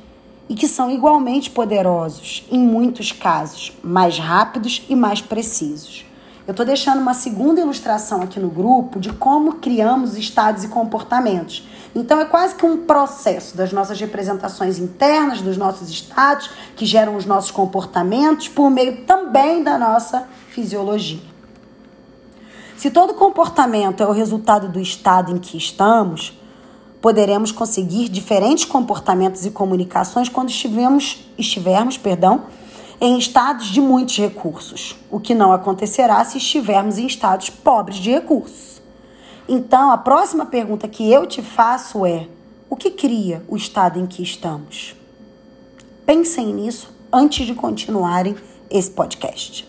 e 0.47 0.55
que 0.55 0.67
são 0.67 0.89
igualmente 0.89 1.49
poderosos, 1.49 2.45
em 2.51 2.59
muitos 2.59 3.11
casos, 3.11 3.73
mais 3.83 4.17
rápidos 4.17 4.83
e 4.89 4.95
mais 4.95 5.21
precisos. 5.21 6.05
Eu 6.47 6.51
estou 6.51 6.65
deixando 6.65 6.99
uma 6.99 7.13
segunda 7.13 7.61
ilustração 7.61 8.23
aqui 8.23 8.39
no 8.39 8.49
grupo 8.49 8.99
de 8.99 9.13
como 9.13 9.55
criamos 9.55 10.17
estados 10.17 10.63
e 10.63 10.67
comportamentos. 10.67 11.67
Então 11.93 12.19
é 12.19 12.25
quase 12.25 12.55
que 12.55 12.65
um 12.65 12.85
processo 12.85 13.55
das 13.55 13.71
nossas 13.71 13.99
representações 13.99 14.79
internas, 14.79 15.41
dos 15.41 15.57
nossos 15.57 15.89
estados, 15.89 16.49
que 16.75 16.87
geram 16.87 17.15
os 17.15 17.25
nossos 17.25 17.51
comportamentos, 17.51 18.47
por 18.47 18.71
meio 18.71 19.05
também 19.05 19.63
da 19.63 19.77
nossa 19.77 20.27
fisiologia. 20.49 21.28
Se 22.79 22.89
todo 22.89 23.13
comportamento 23.13 24.01
é 24.01 24.07
o 24.07 24.13
resultado 24.13 24.69
do 24.69 24.79
estado 24.79 25.35
em 25.35 25.37
que 25.37 25.57
estamos, 25.57 26.31
poderemos 27.01 27.51
conseguir 27.51 28.07
diferentes 28.07 28.63
comportamentos 28.63 29.45
e 29.45 29.51
comunicações 29.51 30.29
quando 30.29 30.47
estivermos, 30.47 31.97
perdão, 31.97 32.43
em 33.01 33.17
estados 33.17 33.65
de 33.65 33.81
muitos 33.81 34.15
recursos, 34.15 34.95
o 35.11 35.19
que 35.19 35.35
não 35.35 35.51
acontecerá 35.51 36.23
se 36.23 36.37
estivermos 36.37 36.97
em 36.97 37.05
estados 37.05 37.49
pobres 37.49 37.97
de 37.97 38.11
recursos. 38.11 38.81
Então, 39.45 39.91
a 39.91 39.97
próxima 39.97 40.45
pergunta 40.45 40.87
que 40.87 41.11
eu 41.11 41.27
te 41.27 41.41
faço 41.41 42.05
é: 42.05 42.29
o 42.69 42.77
que 42.77 42.91
cria 42.91 43.43
o 43.49 43.57
estado 43.57 43.99
em 43.99 44.05
que 44.05 44.23
estamos? 44.23 44.95
Pensem 46.05 46.53
nisso 46.53 46.93
antes 47.11 47.45
de 47.45 47.53
continuarem 47.53 48.37
esse 48.71 48.89
podcast. 48.89 49.67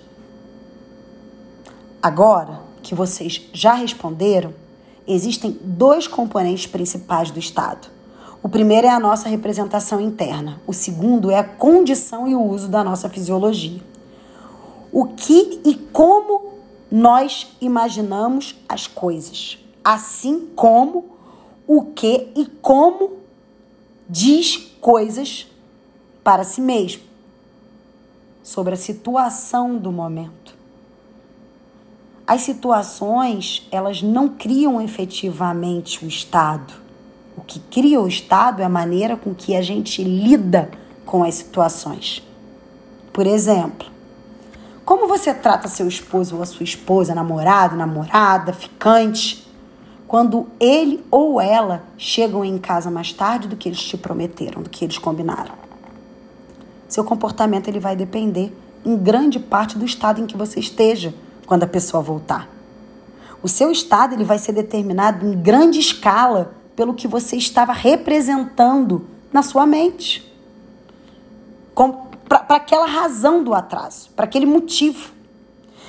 Agora 2.00 2.69
que 2.82 2.94
vocês 2.94 3.42
já 3.52 3.74
responderam, 3.74 4.54
existem 5.06 5.58
dois 5.62 6.06
componentes 6.06 6.66
principais 6.66 7.30
do 7.30 7.38
estado 7.38 7.88
o 8.42 8.48
primeiro 8.48 8.86
é 8.86 8.90
a 8.90 8.98
nossa 8.98 9.28
representação 9.28 10.00
interna, 10.00 10.60
o 10.66 10.72
segundo 10.72 11.30
é 11.30 11.38
a 11.38 11.44
condição 11.44 12.26
e 12.26 12.34
o 12.34 12.42
uso 12.42 12.68
da 12.68 12.82
nossa 12.82 13.08
fisiologia. 13.08 13.82
O 14.90 15.08
que 15.08 15.60
e 15.64 15.74
como 15.74 16.54
nós 16.90 17.54
imaginamos 17.60 18.56
as 18.66 18.86
coisas, 18.86 19.58
assim 19.84 20.48
como 20.56 21.04
o 21.66 21.84
que 21.92 22.28
e 22.34 22.46
como 22.62 23.18
diz 24.08 24.56
coisas 24.80 25.46
para 26.24 26.42
si 26.42 26.62
mesmo, 26.62 27.02
sobre 28.42 28.72
a 28.72 28.76
situação 28.76 29.76
do 29.76 29.92
momento. 29.92 30.39
As 32.32 32.42
situações, 32.42 33.66
elas 33.72 34.02
não 34.02 34.28
criam 34.28 34.80
efetivamente 34.80 36.04
o 36.04 36.08
estado 36.08 36.72
o 37.40 37.42
que 37.42 37.58
cria 37.58 37.98
o 37.98 38.06
Estado 38.06 38.60
é 38.60 38.64
a 38.66 38.68
maneira 38.68 39.16
com 39.16 39.34
que 39.34 39.56
a 39.56 39.62
gente 39.62 40.04
lida 40.04 40.70
com 41.06 41.24
as 41.24 41.36
situações. 41.36 42.22
Por 43.12 43.26
exemplo, 43.26 43.88
como 44.84 45.08
você 45.08 45.32
trata 45.32 45.66
seu 45.66 45.88
esposo 45.88 46.36
ou 46.36 46.42
a 46.42 46.46
sua 46.46 46.64
esposa, 46.64 47.14
namorado, 47.14 47.76
namorada, 47.76 48.52
ficante, 48.52 49.48
quando 50.06 50.48
ele 50.60 51.02
ou 51.10 51.40
ela 51.40 51.82
chegam 51.96 52.44
em 52.44 52.58
casa 52.58 52.90
mais 52.90 53.10
tarde 53.12 53.48
do 53.48 53.56
que 53.56 53.70
eles 53.70 53.80
te 53.80 53.96
prometeram, 53.96 54.62
do 54.62 54.68
que 54.68 54.84
eles 54.84 54.98
combinaram? 54.98 55.54
Seu 56.88 57.04
comportamento 57.04 57.68
ele 57.68 57.80
vai 57.80 57.96
depender 57.96 58.54
em 58.84 58.96
grande 58.98 59.38
parte 59.38 59.78
do 59.78 59.84
estado 59.84 60.20
em 60.20 60.26
que 60.26 60.36
você 60.36 60.60
esteja 60.60 61.14
quando 61.50 61.64
a 61.64 61.66
pessoa 61.66 62.00
voltar. 62.00 62.48
O 63.42 63.48
seu 63.48 63.72
estado 63.72 64.14
ele 64.14 64.22
vai 64.22 64.38
ser 64.38 64.52
determinado 64.52 65.26
em 65.26 65.32
grande 65.42 65.80
escala 65.80 66.54
pelo 66.76 66.94
que 66.94 67.08
você 67.08 67.34
estava 67.34 67.72
representando 67.72 69.04
na 69.32 69.42
sua 69.42 69.66
mente. 69.66 70.32
Para 72.28 72.54
aquela 72.54 72.86
razão 72.86 73.42
do 73.42 73.52
atraso, 73.52 74.10
para 74.14 74.26
aquele 74.26 74.46
motivo. 74.46 75.10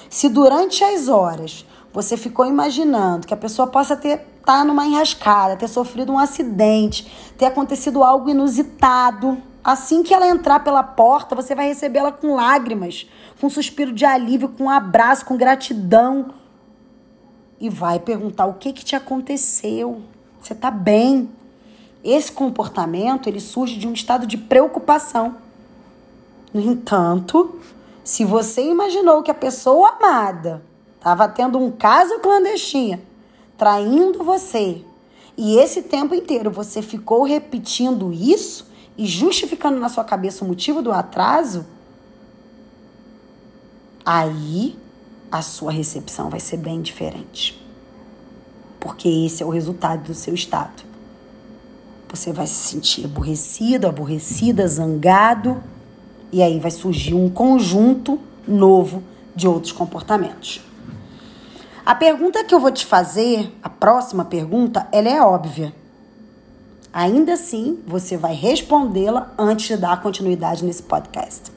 Se 0.09 0.29
durante 0.29 0.83
as 0.83 1.07
horas 1.07 1.63
você 1.93 2.17
ficou 2.17 2.47
imaginando 2.47 3.27
que 3.27 3.33
a 3.35 3.37
pessoa 3.37 3.67
possa 3.67 3.95
ter 3.95 4.17
tá 4.43 4.65
numa 4.65 4.87
enrascada, 4.87 5.55
ter 5.55 5.67
sofrido 5.67 6.11
um 6.11 6.17
acidente, 6.17 7.33
ter 7.37 7.45
acontecido 7.45 8.03
algo 8.03 8.31
inusitado, 8.31 9.37
assim 9.63 10.03
que 10.03 10.13
ela 10.13 10.27
entrar 10.27 10.59
pela 10.61 10.83
porta, 10.83 11.35
você 11.35 11.53
vai 11.53 11.67
recebê-la 11.67 12.11
com 12.11 12.35
lágrimas, 12.35 13.07
com 13.39 13.47
um 13.47 13.49
suspiro 13.49 13.91
de 13.91 14.05
alívio, 14.05 14.49
com 14.49 14.65
um 14.65 14.69
abraço, 14.69 15.25
com 15.25 15.37
gratidão 15.37 16.33
e 17.61 17.69
vai 17.69 17.99
perguntar 17.99 18.47
o 18.47 18.55
que 18.55 18.73
que 18.73 18.83
te 18.83 18.95
aconteceu. 18.95 20.01
Você 20.41 20.53
está 20.53 20.71
bem. 20.71 21.29
Esse 22.03 22.31
comportamento 22.31 23.29
ele 23.29 23.39
surge 23.39 23.77
de 23.77 23.87
um 23.87 23.93
estado 23.93 24.25
de 24.25 24.35
preocupação. 24.35 25.37
No 26.51 26.59
entanto, 26.59 27.59
se 28.03 28.25
você 28.25 28.63
imaginou 28.63 29.21
que 29.21 29.29
a 29.29 29.35
pessoa 29.35 29.89
amada 29.89 30.63
estava 30.97 31.27
tendo 31.27 31.59
um 31.59 31.71
caso 31.71 32.19
clandestino, 32.19 32.99
traindo 33.55 34.23
você, 34.23 34.83
e 35.37 35.57
esse 35.57 35.83
tempo 35.83 36.15
inteiro 36.15 36.49
você 36.49 36.81
ficou 36.81 37.23
repetindo 37.23 38.11
isso 38.11 38.70
e 39.01 39.07
justificando 39.07 39.79
na 39.79 39.89
sua 39.89 40.03
cabeça 40.03 40.45
o 40.45 40.47
motivo 40.47 40.79
do 40.79 40.91
atraso, 40.91 41.65
aí 44.05 44.77
a 45.31 45.41
sua 45.41 45.71
recepção 45.71 46.29
vai 46.29 46.39
ser 46.39 46.57
bem 46.57 46.83
diferente. 46.83 47.59
porque 48.79 49.07
esse 49.07 49.41
é 49.41 49.45
o 49.45 49.49
resultado 49.49 50.03
do 50.03 50.13
seu 50.13 50.33
estado. 50.33 50.83
Você 52.09 52.33
vai 52.33 52.47
se 52.47 52.69
sentir 52.69 53.05
aborrecido, 53.05 53.87
aborrecida, 53.87 54.67
zangado, 54.67 55.63
e 56.31 56.41
aí 56.41 56.59
vai 56.59 56.71
surgir 56.71 57.13
um 57.13 57.29
conjunto 57.29 58.19
novo 58.47 59.03
de 59.35 59.47
outros 59.47 59.71
comportamentos. 59.71 60.61
A 61.85 61.95
pergunta 61.95 62.43
que 62.43 62.53
eu 62.53 62.59
vou 62.59 62.71
te 62.71 62.85
fazer, 62.85 63.55
a 63.63 63.69
próxima 63.69 64.25
pergunta, 64.25 64.87
ela 64.91 65.09
é 65.09 65.21
óbvia. 65.21 65.73
Ainda 66.93 67.33
assim, 67.33 67.81
você 67.87 68.17
vai 68.17 68.33
respondê-la 68.33 69.31
antes 69.37 69.67
de 69.67 69.77
dar 69.77 70.01
continuidade 70.01 70.65
nesse 70.65 70.83
podcast. 70.83 71.51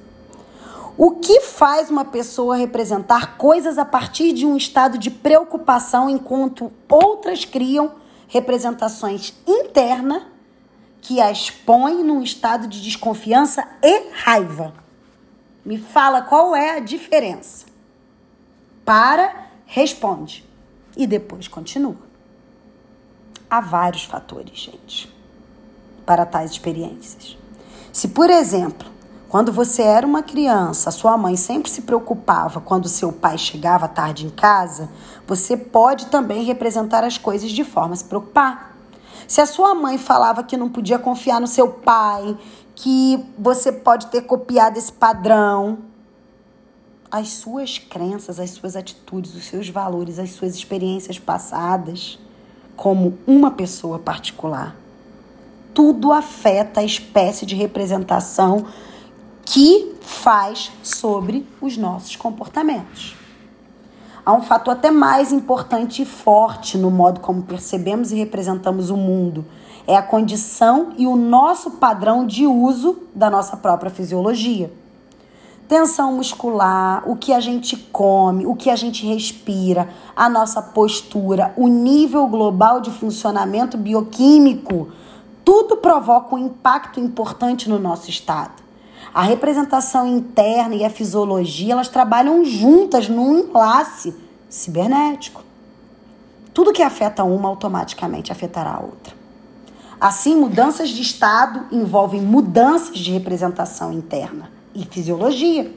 O 0.97 1.17
que 1.17 1.41
faz 1.41 1.91
uma 1.91 2.05
pessoa 2.05 2.57
representar 2.57 3.37
coisas 3.37 3.79
a 3.79 3.85
partir 3.85 4.33
de 4.33 4.47
um 4.47 4.57
estado 4.57 4.97
de 4.97 5.11
preocupação 5.11 6.09
enquanto 6.09 6.73
outras 6.88 7.45
criam 7.45 7.95
representações 8.29 9.35
internas 9.45 10.23
que 11.00 11.21
a 11.21 11.33
expõem 11.33 12.05
num 12.05 12.23
estado 12.23 12.69
de 12.69 12.81
desconfiança 12.81 13.67
e 13.83 14.11
raiva? 14.12 14.73
Me 15.64 15.79
fala 15.79 16.23
qual 16.23 16.55
é 16.55 16.76
a 16.76 16.81
diferença. 16.81 17.67
Para, 18.85 19.49
responde 19.67 20.49
e 20.97 21.09
depois 21.09 21.49
continua. 21.49 21.97
Há 23.50 23.61
vários 23.61 24.05
fatores, 24.05 24.59
gente, 24.59 25.13
para 26.04 26.26
tais 26.26 26.50
experiências. 26.50 27.37
Se, 27.92 28.08
por 28.08 28.28
exemplo, 28.30 28.88
quando 29.28 29.52
você 29.52 29.82
era 29.82 30.06
uma 30.06 30.23
criança, 30.23 30.90
sua 30.90 31.16
mãe 31.16 31.37
sempre 31.37 31.70
se 31.70 31.82
preocupava 31.82 32.61
quando 32.61 32.88
seu 32.88 33.12
pai 33.12 33.37
chegava 33.37 33.88
tarde 33.88 34.26
em 34.26 34.30
casa, 34.30 34.88
você 35.26 35.56
pode 35.56 36.06
também 36.06 36.44
representar 36.44 37.02
as 37.02 37.18
coisas 37.18 37.50
de 37.50 37.64
forma 37.64 37.94
a 37.94 37.96
se 37.96 38.04
preocupar. 38.04 38.76
Se 39.26 39.40
a 39.40 39.46
sua 39.46 39.75
mãe 39.75 39.99
falava 39.99 40.44
que 40.44 40.56
não 40.56 40.68
podia 40.68 40.99
confiar 40.99 41.40
no 41.40 41.46
seu 41.46 41.68
pai, 41.68 42.37
que 42.75 43.25
você 43.38 43.73
pode 43.73 44.06
ter 44.06 44.23
copiado 44.23 44.78
esse 44.78 44.92
padrão, 44.92 45.78
as 47.11 47.28
suas 47.28 47.78
crenças, 47.78 48.40
as 48.40 48.50
suas 48.50 48.76
atitudes, 48.76 49.34
os 49.34 49.44
seus 49.44 49.68
valores, 49.68 50.18
as 50.18 50.30
suas 50.30 50.54
experiências 50.54 51.18
passadas, 51.18 52.18
como 52.76 53.18
uma 53.26 53.52
pessoa 53.52 53.99
particular, 53.99 54.76
tudo 55.75 56.12
afeta 56.12 56.81
a 56.81 56.85
espécie 56.85 57.45
de 57.45 57.57
representação 57.57 58.64
que 59.45 59.97
faz 60.00 60.71
sobre 60.83 61.47
os 61.61 61.76
nossos 61.76 62.16
comportamentos. 62.16 63.16
Há 64.25 64.33
um 64.33 64.40
fator 64.40 64.73
até 64.73 64.90
mais 64.90 65.33
importante 65.33 66.00
e 66.00 66.07
forte 66.07 66.78
no 66.78 66.90
modo 66.90 67.21
como 67.21 67.43
percebemos 67.43 68.11
e 68.11 68.14
representamos 68.14 68.88
o 68.88 68.97
mundo. 68.97 69.45
É 69.87 69.97
a 69.97 70.02
condição 70.02 70.95
e 70.97 71.07
o 71.07 71.14
nosso 71.14 71.73
padrão 71.73 72.26
de 72.26 72.47
uso 72.47 73.02
da 73.14 73.28
nossa 73.28 73.54
própria 73.54 73.90
fisiologia. 73.90 74.73
Tensão 75.69 76.14
muscular, 76.14 77.02
o 77.07 77.16
que 77.16 77.35
a 77.35 77.40
gente 77.40 77.76
come, 77.76 78.47
o 78.47 78.54
que 78.54 78.71
a 78.71 78.76
gente 78.76 79.07
respira, 79.07 79.90
a 80.16 80.28
nossa 80.28 80.62
postura, 80.62 81.52
o 81.57 81.69
nível 81.69 82.26
global 82.26 82.81
de 82.81 82.90
funcionamento 82.90 83.76
bioquímico, 83.76 84.88
tudo 85.44 85.76
provoca 85.76 86.34
um 86.34 86.38
impacto 86.38 86.98
importante 86.98 87.68
no 87.68 87.78
nosso 87.78 88.08
estado. 88.08 88.62
A 89.12 89.22
representação 89.22 90.06
interna 90.06 90.74
e 90.74 90.84
a 90.84 90.90
fisiologia, 90.90 91.74
elas 91.74 91.88
trabalham 91.88 92.44
juntas 92.44 93.08
num 93.08 93.40
enlace 93.40 94.14
cibernético. 94.48 95.44
Tudo 96.52 96.72
que 96.72 96.82
afeta 96.82 97.22
uma 97.22 97.48
automaticamente 97.48 98.32
afetará 98.32 98.74
a 98.74 98.80
outra. 98.80 99.14
Assim, 100.00 100.34
mudanças 100.34 100.88
de 100.88 101.02
estado 101.02 101.66
envolvem 101.70 102.20
mudanças 102.20 102.98
de 102.98 103.12
representação 103.12 103.92
interna 103.92 104.50
e 104.74 104.84
fisiologia. 104.84 105.72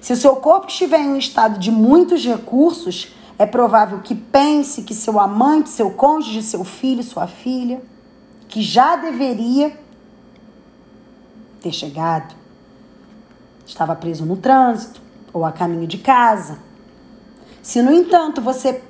Se 0.00 0.12
o 0.12 0.16
seu 0.16 0.36
corpo 0.36 0.68
estiver 0.68 1.00
em 1.00 1.08
um 1.08 1.18
estado 1.18 1.58
de 1.58 1.70
muitos 1.70 2.24
recursos, 2.24 3.12
é 3.38 3.46
provável 3.46 4.00
que 4.00 4.14
pense 4.14 4.82
que 4.82 4.94
seu 4.94 5.18
amante, 5.18 5.70
seu 5.70 5.90
cônjuge, 5.90 6.42
seu 6.42 6.64
filho, 6.64 7.02
sua 7.02 7.26
filha, 7.26 7.82
que 8.48 8.62
já 8.62 8.96
deveria 8.96 9.78
ter 11.60 11.72
chegado, 11.72 12.34
estava 13.66 13.94
preso 13.94 14.24
no 14.24 14.36
trânsito 14.36 15.00
ou 15.32 15.44
a 15.44 15.52
caminho 15.52 15.86
de 15.86 15.98
casa. 15.98 16.58
Se, 17.62 17.82
no 17.82 17.92
entanto, 17.92 18.40
você 18.40 18.82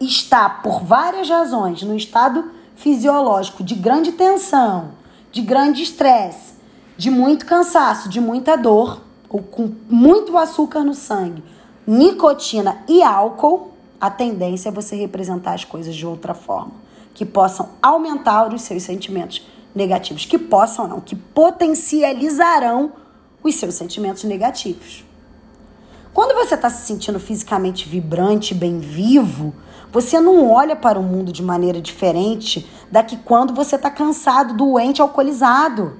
está, 0.00 0.48
por 0.48 0.82
várias 0.82 1.28
razões, 1.28 1.82
no 1.82 1.96
estado 1.96 2.50
fisiológico 2.74 3.62
de 3.62 3.74
grande 3.74 4.12
tensão, 4.12 4.92
de 5.30 5.42
grande 5.42 5.82
estresse, 5.82 6.54
de 6.96 7.10
muito 7.10 7.44
cansaço, 7.44 8.08
de 8.08 8.20
muita 8.20 8.56
dor, 8.56 9.02
ou 9.28 9.42
com 9.42 9.72
muito 9.88 10.36
açúcar 10.38 10.82
no 10.84 10.94
sangue, 10.94 11.42
nicotina 11.86 12.78
e 12.88 13.02
álcool, 13.02 13.72
a 14.00 14.10
tendência 14.10 14.68
é 14.68 14.72
você 14.72 14.96
representar 14.96 15.54
as 15.54 15.64
coisas 15.64 15.94
de 15.94 16.06
outra 16.06 16.34
forma, 16.34 16.72
que 17.16 17.24
possam 17.24 17.70
aumentar 17.80 18.52
os 18.52 18.60
seus 18.60 18.82
sentimentos 18.82 19.40
negativos, 19.74 20.26
que 20.26 20.38
possam 20.38 20.86
não, 20.86 21.00
que 21.00 21.16
potencializarão 21.16 22.92
os 23.42 23.54
seus 23.54 23.74
sentimentos 23.74 24.22
negativos. 24.24 25.02
Quando 26.12 26.34
você 26.34 26.56
está 26.56 26.68
se 26.68 26.86
sentindo 26.86 27.18
fisicamente 27.18 27.88
vibrante, 27.88 28.52
bem 28.52 28.80
vivo, 28.80 29.54
você 29.90 30.20
não 30.20 30.50
olha 30.50 30.76
para 30.76 31.00
o 31.00 31.02
mundo 31.02 31.32
de 31.32 31.42
maneira 31.42 31.80
diferente 31.80 32.70
da 32.92 33.02
que 33.02 33.16
quando 33.16 33.54
você 33.54 33.76
está 33.76 33.90
cansado, 33.90 34.52
doente, 34.52 35.00
alcoolizado. 35.00 35.96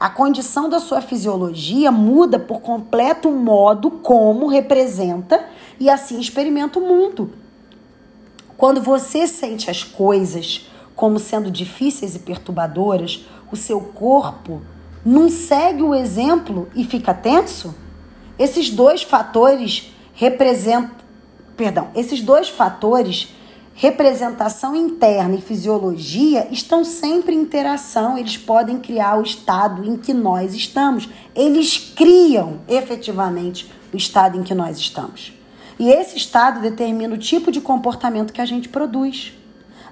A 0.00 0.08
condição 0.08 0.70
da 0.70 0.80
sua 0.80 1.02
fisiologia 1.02 1.92
muda 1.92 2.38
por 2.38 2.62
completo 2.62 3.28
o 3.28 3.36
modo 3.36 3.90
como 3.90 4.46
representa 4.46 5.44
e 5.78 5.90
assim 5.90 6.18
experimenta 6.18 6.78
o 6.78 6.88
mundo. 6.88 7.34
Quando 8.58 8.82
você 8.82 9.28
sente 9.28 9.70
as 9.70 9.84
coisas 9.84 10.68
como 10.96 11.20
sendo 11.20 11.48
difíceis 11.48 12.16
e 12.16 12.18
perturbadoras, 12.18 13.24
o 13.52 13.56
seu 13.56 13.80
corpo 13.80 14.60
não 15.06 15.30
segue 15.30 15.80
o 15.80 15.94
exemplo 15.94 16.68
e 16.74 16.82
fica 16.82 17.14
tenso? 17.14 17.72
Esses 18.36 18.68
dois 18.68 19.04
fatores 19.04 19.94
representam, 20.12 20.90
perdão, 21.56 21.90
esses 21.94 22.20
dois 22.20 22.48
fatores, 22.48 23.28
representação 23.74 24.74
interna 24.74 25.36
e 25.36 25.40
fisiologia, 25.40 26.48
estão 26.50 26.82
sempre 26.82 27.36
em 27.36 27.42
interação, 27.42 28.18
eles 28.18 28.36
podem 28.36 28.80
criar 28.80 29.20
o 29.20 29.22
estado 29.22 29.84
em 29.84 29.96
que 29.96 30.12
nós 30.12 30.52
estamos. 30.52 31.08
Eles 31.32 31.78
criam 31.94 32.58
efetivamente 32.66 33.70
o 33.94 33.96
estado 33.96 34.36
em 34.36 34.42
que 34.42 34.52
nós 34.52 34.78
estamos. 34.78 35.37
E 35.78 35.90
esse 35.90 36.16
estado 36.16 36.60
determina 36.60 37.14
o 37.14 37.18
tipo 37.18 37.52
de 37.52 37.60
comportamento 37.60 38.32
que 38.32 38.40
a 38.40 38.46
gente 38.46 38.68
produz. 38.68 39.32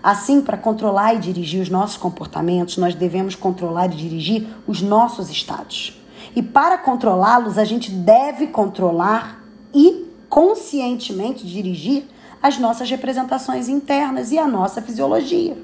Assim, 0.03 0.41
para 0.41 0.57
controlar 0.57 1.15
e 1.15 1.19
dirigir 1.19 1.63
os 1.63 1.69
nossos 1.69 1.97
comportamentos, 1.97 2.77
nós 2.77 2.95
devemos 2.95 3.35
controlar 3.35 3.87
e 3.87 3.97
dirigir 3.97 4.47
os 4.67 4.83
nossos 4.83 5.31
estados. 5.31 6.01
E 6.35 6.43
para 6.43 6.77
controlá-los, 6.77 7.59
a 7.59 7.65
gente 7.65 7.91
deve 7.91 8.49
controlar 8.49 9.43
e 9.75 10.07
conscientemente 10.29 11.47
dirigir 11.47 12.05
as 12.43 12.59
nossas 12.59 12.91
representações 12.91 13.69
internas 13.69 14.33
e 14.33 14.39
a 14.39 14.47
nossa 14.47 14.83
fisiologia. 14.83 15.57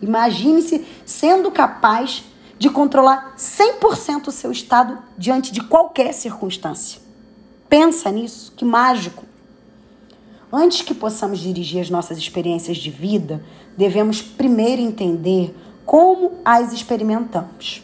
Imagine-se 0.00 0.84
sendo 1.04 1.50
capaz 1.50 2.24
de 2.58 2.68
controlar 2.68 3.34
100% 3.36 4.28
o 4.28 4.32
seu 4.32 4.50
estado 4.50 4.98
diante 5.16 5.52
de 5.52 5.60
qualquer 5.62 6.12
circunstância. 6.12 7.00
Pensa 7.68 8.10
nisso, 8.10 8.52
que 8.56 8.64
mágico. 8.64 9.27
Antes 10.52 10.80
que 10.80 10.94
possamos 10.94 11.40
dirigir 11.40 11.80
as 11.80 11.90
nossas 11.90 12.16
experiências 12.16 12.78
de 12.78 12.90
vida, 12.90 13.42
devemos 13.76 14.22
primeiro 14.22 14.80
entender 14.80 15.54
como 15.84 16.32
as 16.44 16.72
experimentamos. 16.72 17.82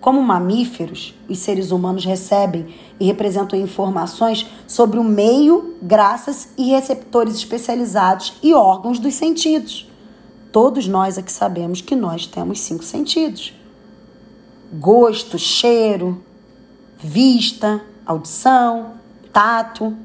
Como 0.00 0.22
mamíferos, 0.22 1.14
os 1.28 1.38
seres 1.38 1.70
humanos 1.70 2.04
recebem 2.04 2.74
e 3.00 3.06
representam 3.06 3.58
informações 3.58 4.46
sobre 4.66 4.98
o 4.98 5.04
meio 5.04 5.74
graças 5.82 6.50
e 6.56 6.70
receptores 6.70 7.34
especializados 7.34 8.34
e 8.42 8.54
órgãos 8.54 8.98
dos 8.98 9.14
sentidos. 9.14 9.88
Todos 10.52 10.86
nós 10.86 11.18
aqui 11.18 11.32
sabemos 11.32 11.80
que 11.80 11.96
nós 11.96 12.26
temos 12.26 12.60
cinco 12.60 12.84
sentidos: 12.84 13.52
gosto, 14.72 15.38
cheiro, 15.38 16.22
vista, 16.98 17.82
audição, 18.06 18.94
tato, 19.32 19.96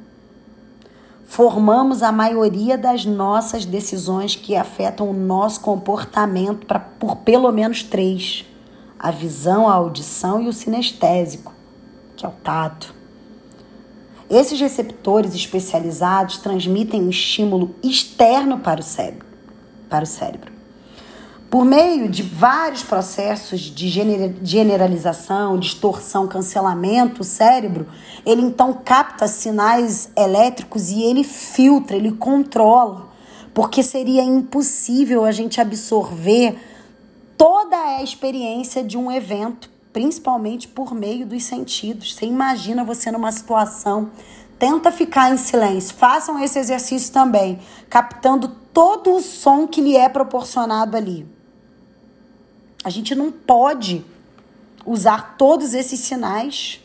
formamos 1.34 2.04
a 2.04 2.12
maioria 2.12 2.78
das 2.78 3.06
nossas 3.06 3.66
decisões 3.66 4.36
que 4.36 4.56
afetam 4.56 5.10
o 5.10 5.14
nosso 5.14 5.62
comportamento 5.62 6.68
pra, 6.68 6.80
por 6.80 7.16
pelo 7.18 7.52
menos 7.52 7.82
três: 7.82 8.46
a 9.00 9.10
visão, 9.10 9.68
a 9.68 9.74
audição 9.74 10.40
e 10.40 10.48
o 10.48 10.54
sinestésico, 10.54 11.52
que 12.16 12.24
é 12.24 12.30
o 12.30 12.34
tato. 12.44 12.94
Esses 14.30 14.60
receptores 14.60 15.34
especializados 15.34 16.38
transmitem 16.38 17.02
um 17.02 17.10
estímulo 17.10 17.74
externo 17.82 18.60
para 18.60 18.80
o 18.80 18.84
cérebro, 18.84 19.26
para 19.90 20.04
o 20.04 20.08
cérebro. 20.08 20.53
Por 21.54 21.66
meio 21.66 22.10
de 22.10 22.24
vários 22.24 22.82
processos 22.82 23.60
de 23.60 23.88
generalização, 24.42 25.60
distorção, 25.60 26.28
cancelamento, 26.28 27.22
o 27.22 27.24
cérebro, 27.24 27.86
ele 28.26 28.42
então 28.42 28.74
capta 28.74 29.28
sinais 29.28 30.10
elétricos 30.18 30.90
e 30.90 31.04
ele 31.04 31.24
filtra, 31.24 31.96
ele 31.96 32.12
controla, 32.12 33.08
porque 33.54 33.84
seria 33.84 34.24
impossível 34.24 35.26
a 35.26 35.32
gente 35.32 35.62
absorver 35.62 36.58
toda 37.38 37.78
a 37.78 38.02
experiência 38.02 38.84
de 38.84 38.98
um 38.98 39.12
evento, 39.12 39.70
principalmente 39.94 40.68
por 40.68 40.96
meio 40.96 41.24
dos 41.24 41.44
sentidos. 41.44 42.16
Você 42.16 42.26
imagina 42.26 42.84
você 42.84 43.12
numa 43.12 43.32
situação, 43.32 44.10
tenta 44.58 44.92
ficar 44.92 45.32
em 45.32 45.38
silêncio, 45.38 45.94
façam 45.94 46.44
esse 46.44 46.58
exercício 46.58 47.14
também, 47.14 47.60
captando 47.92 48.48
todo 48.74 49.14
o 49.14 49.22
som 49.22 49.68
que 49.68 49.82
lhe 49.82 49.96
é 49.96 50.10
proporcionado 50.10 50.98
ali. 50.98 51.43
A 52.84 52.90
gente 52.90 53.16
não 53.16 53.32
pode 53.32 54.04
usar 54.86 55.36
todos 55.38 55.74
esses 55.74 56.00
sinais. 56.00 56.80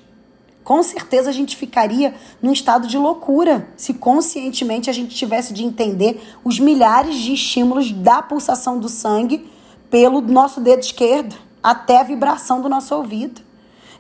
Com 0.63 0.83
certeza 0.83 1.31
a 1.31 1.33
gente 1.33 1.57
ficaria 1.57 2.15
num 2.41 2.53
estado 2.53 2.87
de 2.87 2.97
loucura 2.97 3.69
se 3.77 3.95
conscientemente 3.95 4.89
a 4.89 4.93
gente 4.93 5.15
tivesse 5.15 5.53
de 5.53 5.65
entender 5.65 6.23
os 6.45 6.61
milhares 6.61 7.17
de 7.17 7.33
estímulos 7.33 7.91
da 7.91 8.23
pulsação 8.23 8.79
do 8.79 8.89
sangue 8.89 9.51
pelo 9.91 10.21
nosso 10.21 10.61
dedo 10.61 10.81
esquerdo 10.81 11.35
até 11.63 12.01
a 12.01 12.05
vibração 12.05 12.61
do 12.61 12.69
nosso 12.69 12.95
ouvido. 12.95 13.41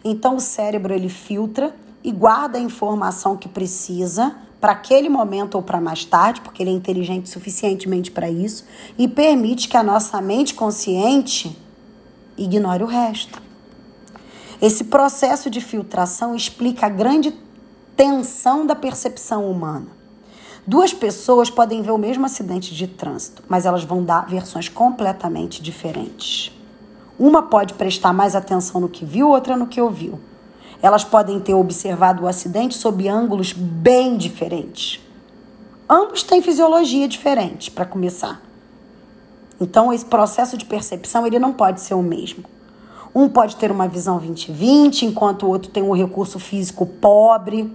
Então 0.04 0.36
o 0.36 0.40
cérebro 0.40 0.94
ele 0.94 1.08
filtra 1.08 1.74
e 2.04 2.12
guarda 2.12 2.58
a 2.58 2.60
informação 2.60 3.36
que 3.36 3.48
precisa 3.48 4.36
para 4.60 4.72
aquele 4.72 5.08
momento 5.08 5.54
ou 5.54 5.62
para 5.62 5.80
mais 5.80 6.04
tarde, 6.04 6.40
porque 6.40 6.62
ele 6.62 6.70
é 6.70 6.74
inteligente 6.74 7.28
suficientemente 7.28 8.10
para 8.10 8.28
isso, 8.28 8.64
e 8.98 9.06
permite 9.06 9.68
que 9.68 9.76
a 9.76 9.82
nossa 9.82 10.20
mente 10.20 10.54
consciente 10.54 11.56
ignore 12.38 12.82
o 12.82 12.86
resto. 12.86 13.42
Esse 14.60 14.84
processo 14.84 15.48
de 15.48 15.60
filtração 15.60 16.34
explica 16.34 16.86
a 16.86 16.88
grande 16.88 17.34
tensão 17.96 18.66
da 18.66 18.74
percepção 18.74 19.50
humana. 19.50 19.86
Duas 20.66 20.92
pessoas 20.92 21.48
podem 21.48 21.80
ver 21.80 21.92
o 21.92 21.98
mesmo 21.98 22.26
acidente 22.26 22.74
de 22.74 22.86
trânsito, 22.86 23.42
mas 23.48 23.64
elas 23.64 23.84
vão 23.84 24.04
dar 24.04 24.26
versões 24.26 24.68
completamente 24.68 25.62
diferentes. 25.62 26.52
Uma 27.18 27.42
pode 27.42 27.74
prestar 27.74 28.12
mais 28.12 28.36
atenção 28.36 28.80
no 28.80 28.88
que 28.88 29.04
viu, 29.04 29.28
outra 29.28 29.56
no 29.56 29.66
que 29.66 29.80
ouviu. 29.80 30.20
Elas 30.82 31.04
podem 31.04 31.40
ter 31.40 31.54
observado 31.54 32.24
o 32.24 32.28
acidente 32.28 32.76
sob 32.76 33.08
ângulos 33.08 33.52
bem 33.52 34.16
diferentes. 34.16 35.00
Ambos 35.88 36.22
têm 36.22 36.42
fisiologia 36.42 37.08
diferente, 37.08 37.70
para 37.70 37.84
começar. 37.84 38.42
Então, 39.60 39.92
esse 39.92 40.04
processo 40.04 40.56
de 40.56 40.64
percepção 40.64 41.26
ele 41.26 41.38
não 41.38 41.52
pode 41.52 41.80
ser 41.80 41.94
o 41.94 42.02
mesmo. 42.02 42.44
Um 43.14 43.28
pode 43.28 43.56
ter 43.56 43.70
uma 43.70 43.88
visão 43.88 44.20
20-20, 44.20 45.02
enquanto 45.02 45.44
o 45.44 45.48
outro 45.48 45.70
tem 45.70 45.82
um 45.82 45.92
recurso 45.92 46.38
físico 46.38 46.86
pobre. 46.86 47.72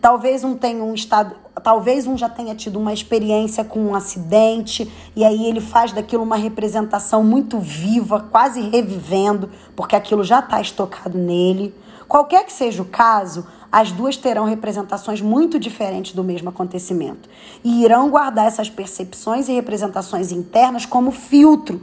Talvez 0.00 0.42
um 0.42 0.56
tenha 0.56 0.82
um 0.82 0.94
estado, 0.94 1.36
talvez 1.62 2.08
um 2.08 2.18
já 2.18 2.28
tenha 2.28 2.56
tido 2.56 2.76
uma 2.76 2.92
experiência 2.92 3.62
com 3.62 3.78
um 3.78 3.94
acidente 3.94 4.90
e 5.14 5.24
aí 5.24 5.46
ele 5.46 5.60
faz 5.60 5.92
daquilo 5.92 6.24
uma 6.24 6.34
representação 6.34 7.22
muito 7.22 7.60
viva, 7.60 8.18
quase 8.18 8.60
revivendo, 8.60 9.48
porque 9.76 9.94
aquilo 9.94 10.24
já 10.24 10.40
está 10.40 10.60
estocado 10.60 11.16
nele. 11.16 11.72
Qualquer 12.12 12.44
que 12.44 12.52
seja 12.52 12.82
o 12.82 12.84
caso, 12.84 13.46
as 13.72 13.90
duas 13.90 14.18
terão 14.18 14.44
representações 14.44 15.22
muito 15.22 15.58
diferentes 15.58 16.12
do 16.12 16.22
mesmo 16.22 16.50
acontecimento 16.50 17.26
e 17.64 17.82
irão 17.82 18.10
guardar 18.10 18.46
essas 18.46 18.68
percepções 18.68 19.48
e 19.48 19.52
representações 19.52 20.30
internas 20.30 20.84
como 20.84 21.10
filtro, 21.10 21.80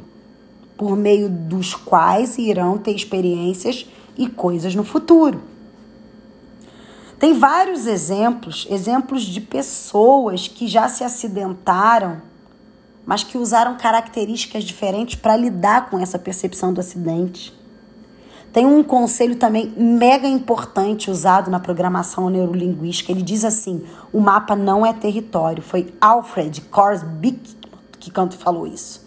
por 0.78 0.96
meio 0.96 1.28
dos 1.28 1.74
quais 1.74 2.38
irão 2.38 2.78
ter 2.78 2.92
experiências 2.92 3.88
e 4.16 4.30
coisas 4.30 4.76
no 4.76 4.84
futuro. 4.84 5.42
Tem 7.18 7.34
vários 7.34 7.88
exemplos, 7.88 8.68
exemplos 8.70 9.24
de 9.24 9.42
pessoas 9.42 10.48
que 10.48 10.68
já 10.68 10.88
se 10.88 11.04
acidentaram, 11.04 12.22
mas 13.04 13.24
que 13.24 13.36
usaram 13.36 13.76
características 13.80 14.64
diferentes 14.64 15.16
para 15.16 15.36
lidar 15.36 15.90
com 15.90 15.98
essa 15.98 16.20
percepção 16.20 16.72
do 16.72 16.82
acidente. 16.82 17.58
Tem 18.52 18.66
um 18.66 18.84
conselho 18.84 19.36
também 19.36 19.74
mega 19.78 20.28
importante 20.28 21.12
usado 21.12 21.52
na 21.52 21.60
programação 21.60 22.30
neurolinguística. 22.30 23.12
Ele 23.12 23.22
diz 23.22 23.46
assim: 23.46 23.84
o 24.12 24.20
mapa 24.20 24.56
não 24.56 24.86
é 24.86 24.92
território. 24.92 25.62
Foi 25.62 25.94
Alfred 26.02 26.62
Korsbeck 26.62 27.60
que 28.00 28.10
canto 28.10 28.38
falou 28.38 28.66
isso. 28.66 29.06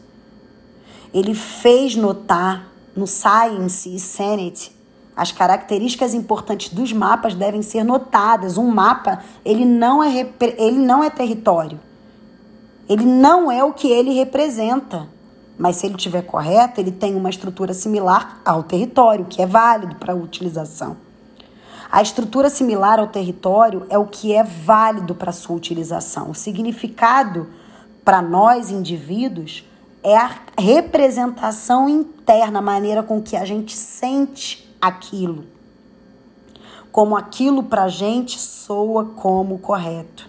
Ele 1.12 1.34
fez 1.34 1.96
notar 1.96 2.68
no 2.94 3.06
Science 3.06 3.94
e 3.94 3.98
Sanity 3.98 4.72
as 5.14 5.30
características 5.30 6.14
importantes 6.14 6.70
dos 6.72 6.92
mapas 6.92 7.34
devem 7.34 7.60
ser 7.60 7.84
notadas. 7.84 8.56
Um 8.56 8.70
mapa, 8.70 9.22
ele 9.44 9.64
não 9.64 10.02
é, 10.02 10.26
ele 10.56 10.78
não 10.78 11.04
é 11.04 11.10
território. 11.10 11.78
Ele 12.88 13.04
não 13.04 13.50
é 13.50 13.62
o 13.62 13.72
que 13.72 13.88
ele 13.88 14.12
representa. 14.12 15.06
Mas 15.58 15.76
se 15.76 15.86
ele 15.86 15.96
estiver 15.96 16.22
correto, 16.22 16.80
ele 16.80 16.90
tem 16.90 17.14
uma 17.14 17.30
estrutura 17.30 17.74
similar 17.74 18.40
ao 18.44 18.62
território, 18.62 19.26
que 19.26 19.42
é 19.42 19.46
válido 19.46 19.96
para 19.96 20.14
utilização. 20.14 20.96
A 21.90 22.00
estrutura 22.00 22.48
similar 22.48 22.98
ao 22.98 23.08
território 23.08 23.86
é 23.90 23.98
o 23.98 24.06
que 24.06 24.32
é 24.32 24.42
válido 24.42 25.14
para 25.14 25.30
sua 25.30 25.54
utilização. 25.56 26.30
O 26.30 26.34
significado 26.34 27.48
para 28.02 28.22
nós 28.22 28.70
indivíduos 28.70 29.62
é 30.02 30.16
a 30.16 30.30
representação 30.58 31.88
interna, 31.88 32.60
a 32.60 32.62
maneira 32.62 33.02
com 33.02 33.22
que 33.22 33.36
a 33.36 33.44
gente 33.44 33.76
sente 33.76 34.74
aquilo. 34.80 35.44
Como 36.90 37.14
aquilo 37.14 37.62
para 37.62 37.84
a 37.84 37.88
gente 37.88 38.38
soa 38.40 39.04
como 39.04 39.58
correto. 39.58 40.28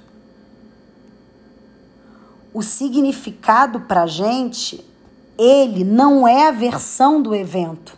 O 2.53 2.61
significado 2.61 3.79
para 3.79 4.03
a 4.03 4.07
gente 4.07 4.85
ele 5.43 5.83
não 5.83 6.25
é 6.25 6.47
a 6.47 6.51
versão 6.51 7.21
do 7.21 7.35
evento, 7.35 7.97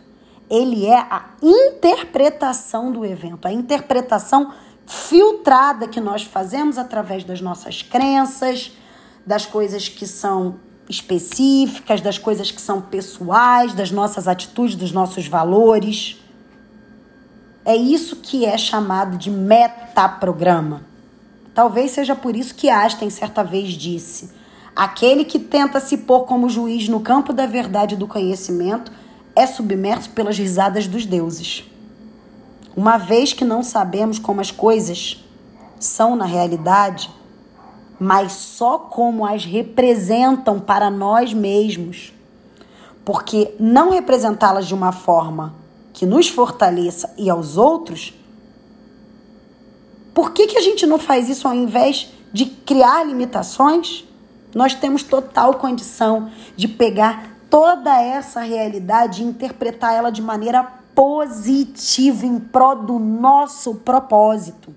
ele 0.50 0.86
é 0.86 0.98
a 0.98 1.26
interpretação 1.40 2.90
do 2.90 3.04
evento, 3.04 3.46
a 3.46 3.52
interpretação 3.52 4.52
filtrada 4.84 5.86
que 5.86 6.00
nós 6.00 6.24
fazemos 6.24 6.76
através 6.76 7.22
das 7.22 7.40
nossas 7.40 7.82
crenças, 7.82 8.72
das 9.24 9.46
coisas 9.46 9.88
que 9.88 10.06
são 10.06 10.56
específicas, 10.88 12.00
das 12.00 12.18
coisas 12.18 12.50
que 12.50 12.60
são 12.60 12.80
pessoais, 12.80 13.74
das 13.74 13.92
nossas 13.92 14.26
atitudes, 14.26 14.74
dos 14.74 14.90
nossos 14.90 15.28
valores. 15.28 16.20
É 17.64 17.76
isso 17.76 18.16
que 18.16 18.44
é 18.44 18.58
chamado 18.58 19.16
de 19.16 19.30
metaprograma. 19.30 20.84
Talvez 21.54 21.92
seja 21.92 22.14
por 22.14 22.36
isso 22.36 22.54
que 22.54 22.68
Einstein 22.68 23.10
certa 23.10 23.42
vez 23.42 23.72
disse: 23.72 24.32
Aquele 24.76 25.24
que 25.24 25.38
tenta 25.38 25.80
se 25.80 25.96
pôr 25.96 26.26
como 26.26 26.50
juiz 26.50 26.86
no 26.86 27.00
campo 27.00 27.32
da 27.32 27.46
verdade 27.46 27.94
e 27.94 27.98
do 27.98 28.06
conhecimento 28.06 28.92
é 29.34 29.46
submerso 29.46 30.10
pelas 30.10 30.36
risadas 30.36 30.86
dos 30.86 31.06
deuses. 31.06 31.64
Uma 32.76 32.98
vez 32.98 33.32
que 33.32 33.42
não 33.42 33.62
sabemos 33.62 34.18
como 34.18 34.38
as 34.38 34.50
coisas 34.50 35.24
são 35.80 36.14
na 36.14 36.26
realidade, 36.26 37.10
mas 37.98 38.32
só 38.32 38.78
como 38.78 39.24
as 39.24 39.46
representam 39.46 40.60
para 40.60 40.90
nós 40.90 41.32
mesmos, 41.32 42.12
porque 43.02 43.54
não 43.58 43.90
representá-las 43.90 44.66
de 44.66 44.74
uma 44.74 44.92
forma 44.92 45.54
que 45.94 46.04
nos 46.04 46.28
fortaleça 46.28 47.14
e 47.16 47.30
aos 47.30 47.56
outros, 47.56 48.12
por 50.12 50.32
que, 50.32 50.46
que 50.46 50.58
a 50.58 50.62
gente 50.62 50.86
não 50.86 50.98
faz 50.98 51.30
isso 51.30 51.48
ao 51.48 51.54
invés 51.54 52.10
de 52.30 52.44
criar 52.44 53.06
limitações? 53.06 54.04
Nós 54.56 54.74
temos 54.74 55.02
total 55.02 55.52
condição 55.56 56.30
de 56.56 56.66
pegar 56.66 57.36
toda 57.50 58.00
essa 58.00 58.40
realidade 58.40 59.22
e 59.22 59.26
interpretar 59.26 59.92
ela 59.92 60.10
de 60.10 60.22
maneira 60.22 60.64
positiva 60.94 62.24
em 62.24 62.38
prol 62.38 62.76
do 62.76 62.98
nosso 62.98 63.74
propósito. 63.74 64.74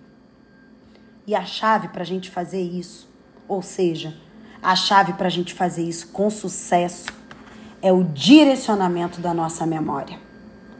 E 1.25 1.33
a 1.33 1.45
chave 1.45 1.87
para 1.87 2.01
a 2.01 2.05
gente 2.05 2.29
fazer 2.29 2.61
isso, 2.61 3.07
ou 3.47 3.61
seja, 3.61 4.17
a 4.61 4.75
chave 4.75 5.13
para 5.13 5.27
a 5.27 5.31
gente 5.31 5.53
fazer 5.53 5.83
isso 5.83 6.09
com 6.09 6.29
sucesso, 6.29 7.07
é 7.81 7.93
o 7.93 8.03
direcionamento 8.03 9.21
da 9.21 9.33
nossa 9.33 9.65
memória. 9.65 10.19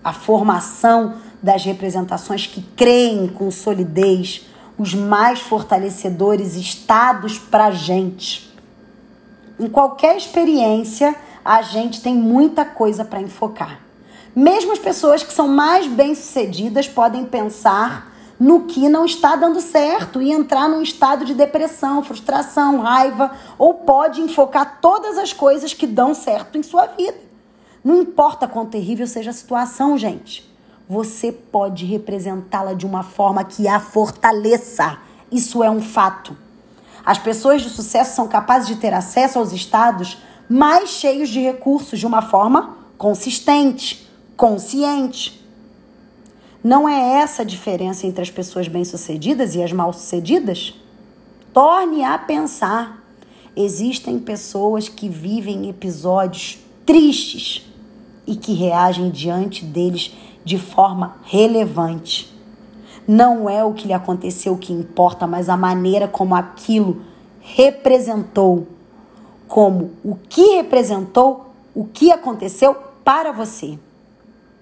A 0.03 0.11
formação 0.11 1.15
das 1.41 1.63
representações 1.63 2.47
que 2.47 2.61
creem 2.75 3.29
com 3.29 3.49
solidez 3.49 4.45
os 4.77 4.93
mais 4.93 5.39
fortalecedores 5.39 6.57
estados 6.57 7.39
para 7.39 7.67
a 7.67 7.71
gente 7.71 8.48
em 9.59 9.67
qualquer 9.67 10.15
experiência, 10.15 11.15
a 11.43 11.61
gente 11.61 12.01
tem 12.01 12.15
muita 12.15 12.63
coisa 12.63 13.03
para 13.03 13.21
enfocar. 13.21 13.79
Mesmo 14.35 14.71
as 14.71 14.79
pessoas 14.79 15.23
que 15.23 15.33
são 15.33 15.47
mais 15.47 15.87
bem-sucedidas 15.87 16.87
podem 16.87 17.25
pensar 17.25 18.09
no 18.39 18.61
que 18.61 18.87
não 18.87 19.03
está 19.03 19.35
dando 19.35 19.59
certo 19.59 20.21
e 20.21 20.31
entrar 20.31 20.69
num 20.69 20.81
estado 20.81 21.25
de 21.25 21.33
depressão, 21.33 22.01
frustração, 22.01 22.79
raiva, 22.79 23.31
ou 23.57 23.73
pode 23.73 24.21
enfocar 24.21 24.79
todas 24.79 25.17
as 25.17 25.33
coisas 25.33 25.73
que 25.73 25.85
dão 25.85 26.13
certo 26.13 26.57
em 26.57 26.63
sua 26.63 26.85
vida. 26.85 27.17
Não 27.83 28.01
importa 28.01 28.47
quão 28.47 28.65
terrível 28.65 29.07
seja 29.07 29.31
a 29.31 29.33
situação, 29.33 29.97
gente. 29.97 30.49
Você 30.87 31.31
pode 31.31 31.85
representá-la 31.85 32.73
de 32.73 32.85
uma 32.85 33.03
forma 33.03 33.43
que 33.43 33.67
a 33.67 33.79
fortaleça. 33.79 34.97
Isso 35.31 35.61
é 35.63 35.69
um 35.69 35.81
fato. 35.81 36.35
As 37.09 37.17
pessoas 37.17 37.63
de 37.63 37.71
sucesso 37.71 38.15
são 38.15 38.27
capazes 38.27 38.67
de 38.67 38.75
ter 38.75 38.93
acesso 38.93 39.39
aos 39.39 39.51
estados 39.51 40.19
mais 40.47 40.91
cheios 40.91 41.27
de 41.29 41.39
recursos 41.39 41.97
de 41.97 42.05
uma 42.05 42.21
forma 42.21 42.77
consistente, 42.99 44.07
consciente. 44.37 45.43
Não 46.63 46.87
é 46.87 47.15
essa 47.15 47.41
a 47.41 47.45
diferença 47.45 48.05
entre 48.05 48.21
as 48.21 48.29
pessoas 48.29 48.67
bem-sucedidas 48.67 49.55
e 49.55 49.63
as 49.63 49.71
mal-sucedidas? 49.71 50.75
Torne 51.51 52.03
a 52.03 52.15
pensar. 52.15 53.03
Existem 53.55 54.19
pessoas 54.19 54.87
que 54.87 55.09
vivem 55.09 55.67
episódios 55.67 56.59
tristes 56.85 57.65
e 58.27 58.35
que 58.35 58.53
reagem 58.53 59.09
diante 59.09 59.65
deles 59.65 60.13
de 60.45 60.59
forma 60.59 61.15
relevante. 61.23 62.38
Não 63.11 63.49
é 63.49 63.63
o 63.63 63.73
que 63.73 63.87
lhe 63.87 63.93
aconteceu 63.93 64.55
que 64.55 64.71
importa, 64.71 65.25
mas 65.25 65.49
a 65.49 65.57
maneira 65.57 66.07
como 66.07 66.35
aquilo 66.35 67.01
representou, 67.41 68.67
como 69.47 69.93
o 70.03 70.13
que 70.13 70.57
representou, 70.57 71.47
o 71.73 71.85
que 71.85 72.11
aconteceu 72.11 72.75
para 73.03 73.31
você. 73.31 73.79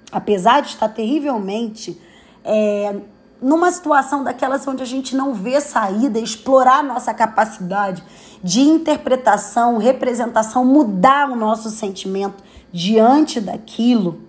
Apesar 0.09 0.61
de 0.61 0.69
estar 0.69 0.87
terrivelmente 0.87 2.01
é, 2.41 2.95
numa 3.41 3.69
situação 3.69 4.23
daquelas 4.23 4.65
onde 4.65 4.81
a 4.81 4.85
gente 4.85 5.13
não 5.13 5.33
vê 5.33 5.59
saída, 5.59 6.17
explorar 6.17 6.81
nossa 6.81 7.13
capacidade 7.13 8.01
de 8.41 8.61
interpretação, 8.61 9.77
representação, 9.77 10.63
mudar 10.63 11.29
o 11.29 11.35
nosso 11.35 11.69
sentimento 11.69 12.41
diante 12.71 13.41
daquilo, 13.41 14.21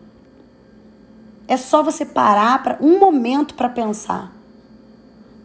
é 1.48 1.56
só 1.56 1.82
você 1.82 2.04
parar 2.04 2.62
para 2.62 2.78
um 2.78 2.98
momento 2.98 3.54
para 3.54 3.70
pensar. 3.70 4.30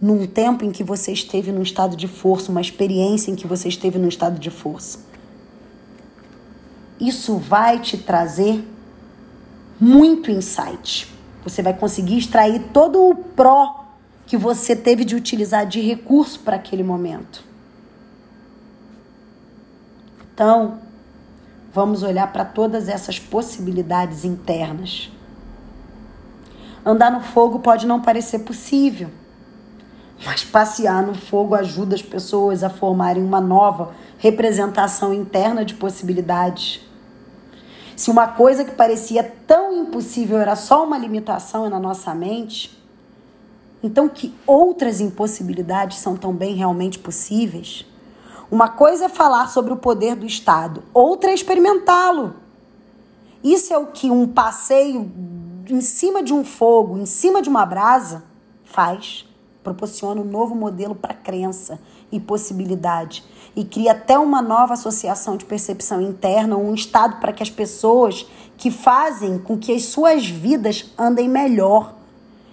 Num 0.01 0.27
tempo 0.27 0.65
em 0.65 0.71
que 0.71 0.83
você 0.83 1.13
esteve 1.13 1.49
num 1.49 1.61
estado 1.61 1.95
de 1.95 2.09
força, 2.09 2.51
uma 2.51 2.59
experiência 2.59 3.31
em 3.31 3.35
que 3.35 3.47
você 3.47 3.69
esteve 3.69 3.97
num 3.97 4.09
estado 4.09 4.37
de 4.37 4.49
força. 4.49 4.99
Isso 6.99 7.37
vai 7.37 7.79
te 7.79 7.97
trazer 7.97 8.67
muito 9.79 10.29
insight. 10.29 11.09
Você 11.45 11.61
vai 11.61 11.73
conseguir 11.73 12.17
extrair 12.17 12.61
todo 12.73 13.01
o 13.01 13.15
pró 13.15 13.85
que 14.27 14.35
você 14.35 14.75
teve 14.75 15.05
de 15.05 15.15
utilizar 15.15 15.65
de 15.65 15.79
recurso 15.79 16.41
para 16.41 16.57
aquele 16.57 16.83
momento. 16.83 17.43
Então, 20.33 20.79
vamos 21.73 22.03
olhar 22.03 22.31
para 22.33 22.43
todas 22.43 22.89
essas 22.89 23.19
possibilidades 23.19 24.25
internas. 24.25 25.12
Andar 26.85 27.11
no 27.11 27.21
fogo 27.21 27.59
pode 27.59 27.87
não 27.87 28.01
parecer 28.01 28.39
possível, 28.39 29.09
mas 30.25 30.43
passear 30.43 31.01
no 31.01 31.15
fogo 31.15 31.55
ajuda 31.55 31.95
as 31.95 32.01
pessoas 32.01 32.61
a 32.61 32.69
formarem 32.69 33.23
uma 33.23 33.39
nova 33.39 33.93
representação 34.17 35.13
interna 35.13 35.63
de 35.63 35.75
possibilidades. 35.75 36.81
Se 37.95 38.11
uma 38.11 38.27
coisa 38.27 38.65
que 38.65 38.71
parecia 38.71 39.23
tão 39.47 39.83
impossível 39.83 40.37
era 40.37 40.57
só 40.57 40.83
uma 40.83 40.97
limitação 40.97 41.69
na 41.69 41.79
nossa 41.79 42.13
mente, 42.13 42.77
então 43.81 44.09
que 44.09 44.33
outras 44.45 44.99
impossibilidades 44.99 45.99
são 45.99 46.17
também 46.17 46.53
realmente 46.53 46.99
possíveis? 46.99 47.85
Uma 48.51 48.67
coisa 48.67 49.05
é 49.05 49.09
falar 49.09 49.47
sobre 49.47 49.71
o 49.71 49.77
poder 49.77 50.15
do 50.15 50.25
Estado, 50.25 50.83
outra 50.93 51.31
é 51.31 51.33
experimentá-lo. 51.33 52.35
Isso 53.41 53.73
é 53.73 53.77
o 53.77 53.87
que 53.87 54.11
um 54.11 54.27
passeio 54.27 55.09
em 55.69 55.82
cima 55.82 56.21
de 56.23 56.34
um 56.34 56.43
fogo, 56.43 56.97
em 56.97 57.06
cima 57.06 57.41
de 57.41 57.49
uma 57.49 57.65
brasa, 57.65 58.23
faz. 58.63 59.26
Proporciona 59.63 60.19
um 60.19 60.26
novo 60.26 60.54
modelo 60.54 60.93
para 60.93 61.13
crença 61.13 61.80
e 62.12 62.19
possibilidade 62.19 63.23
e 63.56 63.63
cria 63.63 63.91
até 63.91 64.17
uma 64.17 64.41
nova 64.41 64.73
associação 64.73 65.38
de 65.38 65.45
percepção 65.45 66.02
interna, 66.02 66.58
um 66.58 66.73
estado 66.73 67.19
para 67.19 67.32
que 67.32 67.41
as 67.41 67.49
pessoas 67.49 68.26
que 68.58 68.69
fazem 68.69 69.38
com 69.39 69.58
que 69.58 69.71
as 69.71 69.86
suas 69.86 70.28
vidas 70.28 70.91
andem 70.97 71.30
melhor 71.30 71.95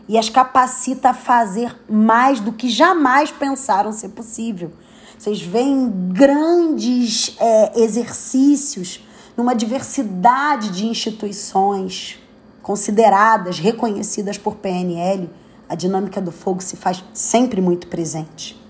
e 0.08 0.18
as 0.18 0.28
capacita 0.28 1.10
a 1.10 1.14
fazer 1.14 1.76
mais 1.88 2.40
do 2.40 2.52
que 2.52 2.68
jamais 2.68 3.30
pensaram 3.30 3.92
ser 3.92 4.10
possível. 4.10 4.72
Vocês 5.18 5.40
veem 5.42 5.90
grandes 6.12 7.36
é, 7.38 7.80
exercícios 7.82 9.04
numa 9.36 9.54
diversidade 9.54 10.70
de 10.70 10.86
instituições 10.86 12.18
consideradas, 12.70 13.58
reconhecidas 13.58 14.38
por 14.38 14.54
PNL. 14.54 15.28
A 15.68 15.74
dinâmica 15.74 16.20
do 16.20 16.30
fogo 16.30 16.62
se 16.62 16.76
faz 16.76 17.02
sempre 17.12 17.60
muito 17.60 17.88
presente 17.88 18.60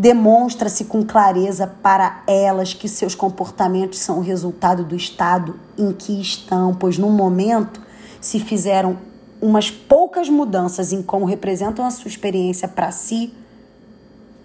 demonstra-se 0.00 0.84
com 0.84 1.04
clareza 1.04 1.66
para 1.66 2.22
elas 2.28 2.72
que 2.72 2.88
seus 2.88 3.16
comportamentos 3.16 3.98
são 3.98 4.18
o 4.18 4.22
resultado 4.22 4.84
do 4.84 4.94
estado 4.94 5.58
em 5.76 5.92
que 5.92 6.20
estão, 6.20 6.72
pois 6.72 6.96
no 6.96 7.10
momento 7.10 7.80
se 8.20 8.38
fizeram 8.38 8.96
umas 9.42 9.72
poucas 9.72 10.28
mudanças 10.28 10.92
em 10.92 11.02
como 11.02 11.26
representam 11.26 11.84
a 11.84 11.90
sua 11.90 12.06
experiência 12.06 12.68
para 12.68 12.92
si, 12.92 13.34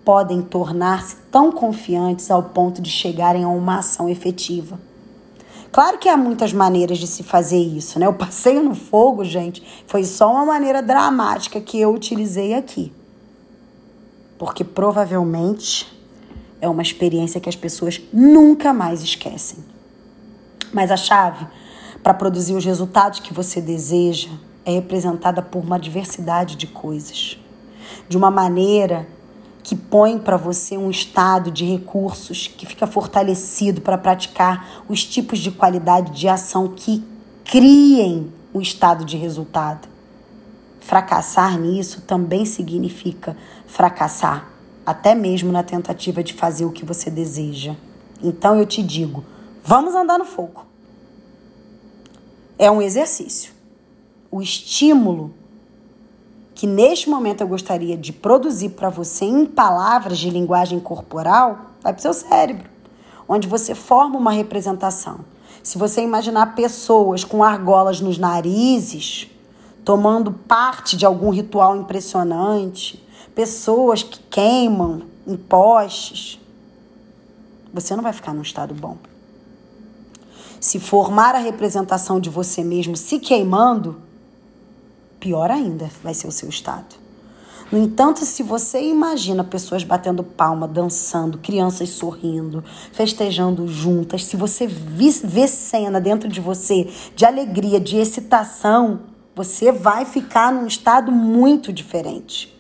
podem 0.04 0.42
tornar-se 0.42 1.18
tão 1.32 1.52
confiantes 1.52 2.32
ao 2.32 2.42
ponto 2.42 2.82
de 2.82 2.90
chegarem 2.90 3.44
a 3.44 3.50
uma 3.50 3.78
ação 3.78 4.10
efetiva. 4.10 4.80
Claro 5.74 5.98
que 5.98 6.08
há 6.08 6.16
muitas 6.16 6.54
maneiras 6.54 6.98
de 7.00 7.08
se 7.08 7.24
fazer 7.24 7.58
isso, 7.58 8.00
né? 8.00 8.08
O 8.08 8.14
passeio 8.14 8.64
no 8.64 8.76
fogo, 8.76 9.26
gente, 9.26 9.62
foi 9.88 10.06
só 10.06 10.32
uma 10.32 10.46
maneira 10.46 10.82
dramática 10.82 11.60
que 11.60 11.82
eu 11.82 11.94
utilizei 11.94 12.54
aqui 12.54 12.94
porque 14.44 14.66
provavelmente 14.66 15.90
é 16.60 16.68
uma 16.68 16.82
experiência 16.82 17.40
que 17.40 17.48
as 17.48 17.56
pessoas 17.56 18.02
nunca 18.12 18.74
mais 18.74 19.02
esquecem. 19.02 19.60
Mas 20.74 20.92
a 20.92 20.98
chave 20.98 21.48
para 22.04 22.14
produzir 22.14 22.54
os 22.54 22.66
resultados 22.66 23.22
que 23.22 23.34
você 23.34 23.62
deseja 23.62 24.30
é 24.66 24.72
representada 24.72 25.42
por 25.42 25.64
uma 25.64 25.80
diversidade 25.80 26.58
de 26.58 26.68
coisas, 26.68 27.40
de 28.10 28.18
uma 28.18 28.30
maneira 28.30 29.08
que 29.64 29.76
põe 29.78 30.20
para 30.20 30.36
você 30.36 30.78
um 30.78 30.90
estado 30.90 31.50
de 31.50 31.64
recursos 31.64 32.48
que 32.48 32.66
fica 32.66 32.86
fortalecido 32.86 33.80
para 33.80 33.98
praticar 33.98 34.84
os 34.90 35.06
tipos 35.06 35.40
de 35.40 35.50
qualidade 35.50 36.12
de 36.12 36.28
ação 36.28 36.68
que 36.68 37.02
criem 37.46 38.32
o 38.54 38.62
estado 38.62 39.06
de 39.06 39.16
resultado. 39.16 39.88
Fracassar 40.82 41.58
nisso 41.58 42.02
também 42.02 42.46
significa 42.46 43.38
fracassar, 43.66 44.50
até 44.86 45.16
mesmo 45.16 45.50
na 45.50 45.64
tentativa 45.64 46.22
de 46.22 46.34
fazer 46.34 46.66
o 46.66 46.72
que 46.72 46.84
você 46.84 47.10
deseja. 47.10 47.74
Então 48.22 48.60
eu 48.60 48.66
te 48.66 48.84
digo: 48.84 49.24
vamos 49.64 49.96
andar 49.96 50.20
no 50.20 50.26
fogo. 50.26 50.66
É 52.60 52.70
um 52.70 52.82
exercício. 52.82 53.54
O 54.30 54.42
estímulo 54.42 55.34
que 56.56 56.68
neste 56.68 57.10
momento 57.10 57.42
eu 57.42 57.48
gostaria 57.48 57.98
de 57.98 58.14
produzir 58.14 58.70
para 58.70 58.90
você 58.90 59.26
em 59.26 59.46
palavras 59.46 60.18
de 60.18 60.30
linguagem 60.30 60.80
corporal 60.80 61.72
vai 61.82 61.94
para 61.94 62.00
o 62.00 62.02
seu 62.02 62.14
cérebro, 62.14 62.70
onde 63.28 63.48
você 63.48 63.74
forma 63.74 64.18
uma 64.18 64.32
representação. 64.32 65.20
Se 65.62 65.78
você 65.78 66.02
imaginar 66.02 66.56
pessoas 66.56 67.24
com 67.24 67.44
argolas 67.44 68.00
nos 68.00 68.18
narizes, 68.18 69.28
tomando 69.84 70.32
parte 70.32 70.96
de 70.96 71.06
algum 71.06 71.30
ritual 71.30 71.76
impressionante, 71.76 73.04
pessoas 73.34 74.04
que 74.04 74.20
queimam 74.30 75.04
em 75.26 75.36
postes, 75.36 76.40
você 77.74 77.96
não 77.96 78.04
vai 78.04 78.14
ficar 78.14 78.34
num 78.34 78.42
estado 78.42 78.74
bom. 78.74 78.98
Se 80.60 80.80
formar 80.80 81.36
a 81.36 81.40
representação 81.40 82.20
de 82.20 82.30
você 82.30 82.64
mesmo 82.64 82.96
se 82.96 83.20
queimando, 83.20 83.98
pior 85.24 85.50
ainda 85.50 85.90
vai 86.04 86.14
ser 86.14 86.28
o 86.28 86.32
seu 86.32 86.50
estado. 86.50 86.96
No 87.72 87.80
entanto, 87.80 88.26
se 88.26 88.44
você 88.44 88.82
imagina 88.84 89.42
pessoas 89.42 89.82
batendo 89.82 90.22
palma, 90.22 90.68
dançando, 90.68 91.38
crianças 91.38 91.92
sorrindo, 91.92 92.62
festejando 92.92 93.66
juntas, 93.66 94.26
se 94.26 94.36
você 94.36 94.68
vê 94.68 95.48
cena 95.48 96.02
dentro 96.02 96.28
de 96.28 96.42
você 96.42 96.90
de 97.16 97.26
alegria, 97.26 97.80
de 97.80 97.96
excitação, 97.96 99.04
você 99.34 99.72
vai 99.72 100.04
ficar 100.04 100.52
num 100.52 100.68
estado 100.68 101.10
muito 101.10 101.72
diferente. 101.72 102.54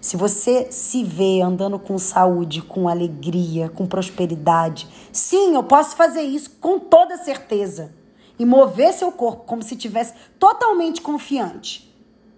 Se 0.00 0.16
você 0.16 0.72
se 0.72 1.04
vê 1.04 1.40
andando 1.40 1.78
com 1.78 1.96
saúde, 1.98 2.62
com 2.62 2.88
alegria, 2.88 3.68
com 3.68 3.86
prosperidade, 3.86 4.88
sim, 5.12 5.54
eu 5.54 5.62
posso 5.62 5.94
fazer 5.94 6.22
isso 6.22 6.50
com 6.60 6.80
toda 6.80 7.16
certeza. 7.16 7.94
E 8.38 8.44
mover 8.44 8.92
seu 8.92 9.12
corpo 9.12 9.44
como 9.44 9.62
se 9.62 9.76
tivesse 9.76 10.14
totalmente 10.36 11.00
confiante. 11.00 11.91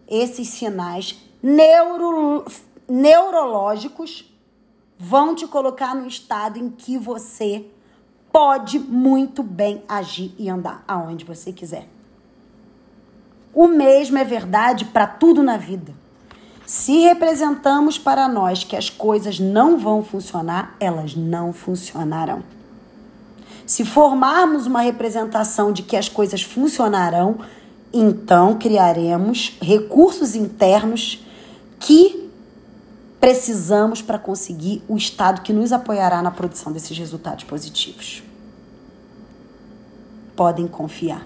Esses 0.08 0.48
sinais 0.48 1.16
neuro, 1.42 2.44
neurológicos 2.88 4.30
vão 4.98 5.34
te 5.34 5.46
colocar 5.46 5.94
no 5.94 6.06
estado 6.06 6.58
em 6.58 6.70
que 6.70 6.96
você 6.96 7.66
pode 8.32 8.78
muito 8.78 9.42
bem 9.42 9.82
agir 9.88 10.34
e 10.38 10.48
andar 10.48 10.82
aonde 10.88 11.24
você 11.24 11.52
quiser. 11.52 11.88
O 13.54 13.68
mesmo 13.68 14.18
é 14.18 14.24
verdade 14.24 14.86
para 14.86 15.06
tudo 15.06 15.42
na 15.42 15.56
vida. 15.56 15.94
Se 16.66 17.00
representamos 17.00 17.98
para 17.98 18.26
nós 18.26 18.64
que 18.64 18.74
as 18.74 18.88
coisas 18.90 19.38
não 19.38 19.78
vão 19.78 20.02
funcionar, 20.02 20.74
elas 20.80 21.14
não 21.14 21.52
funcionarão. 21.52 22.42
Se 23.66 23.84
formarmos 23.84 24.66
uma 24.66 24.80
representação 24.80 25.72
de 25.72 25.82
que 25.82 25.96
as 25.96 26.08
coisas 26.08 26.42
funcionarão, 26.42 27.38
então 27.94 28.58
criaremos 28.58 29.56
recursos 29.62 30.34
internos 30.34 31.24
que 31.78 32.28
precisamos 33.20 34.02
para 34.02 34.18
conseguir 34.18 34.82
o 34.88 34.96
estado 34.96 35.42
que 35.42 35.52
nos 35.52 35.72
apoiará 35.72 36.20
na 36.20 36.32
produção 36.32 36.72
desses 36.72 36.98
resultados 36.98 37.44
positivos. 37.44 38.22
Podem 40.34 40.66
confiar. 40.66 41.24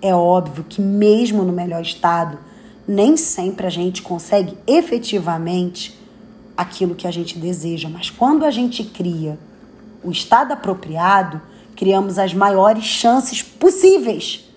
É 0.00 0.14
óbvio 0.14 0.64
que, 0.64 0.80
mesmo 0.80 1.44
no 1.44 1.52
melhor 1.52 1.82
estado, 1.82 2.38
nem 2.88 3.16
sempre 3.16 3.66
a 3.66 3.70
gente 3.70 4.00
consegue 4.02 4.56
efetivamente 4.66 6.00
aquilo 6.56 6.94
que 6.94 7.06
a 7.06 7.10
gente 7.10 7.38
deseja, 7.38 7.88
mas 7.88 8.10
quando 8.10 8.44
a 8.44 8.50
gente 8.50 8.82
cria 8.82 9.38
o 10.02 10.10
estado 10.10 10.52
apropriado, 10.52 11.40
criamos 11.76 12.18
as 12.18 12.32
maiores 12.32 12.84
chances 12.84 13.42
possíveis 13.42 14.51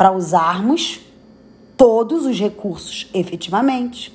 para 0.00 0.12
usarmos 0.12 0.98
todos 1.76 2.24
os 2.24 2.40
recursos 2.40 3.06
efetivamente. 3.12 4.10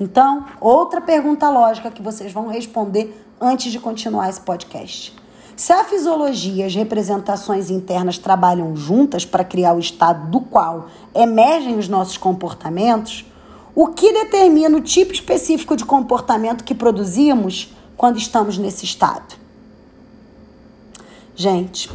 Então, 0.00 0.46
outra 0.60 1.00
pergunta 1.00 1.48
lógica 1.48 1.92
que 1.92 2.02
vocês 2.02 2.32
vão 2.32 2.48
responder 2.48 3.24
antes 3.40 3.70
de 3.70 3.78
continuar 3.78 4.28
esse 4.28 4.40
podcast. 4.40 5.14
Se 5.54 5.72
a 5.72 5.84
fisiologia 5.84 6.64
e 6.64 6.66
as 6.66 6.74
representações 6.74 7.70
internas 7.70 8.18
trabalham 8.18 8.74
juntas 8.74 9.24
para 9.24 9.44
criar 9.44 9.74
o 9.74 9.78
estado 9.78 10.28
do 10.28 10.40
qual 10.40 10.88
emergem 11.14 11.78
os 11.78 11.86
nossos 11.86 12.18
comportamentos, 12.18 13.24
o 13.76 13.86
que 13.86 14.12
determina 14.12 14.76
o 14.76 14.80
tipo 14.80 15.12
específico 15.12 15.76
de 15.76 15.84
comportamento 15.84 16.64
que 16.64 16.74
produzimos 16.74 17.72
quando 17.96 18.18
estamos 18.18 18.58
nesse 18.58 18.84
estado? 18.84 19.36
Gente, 21.36 21.88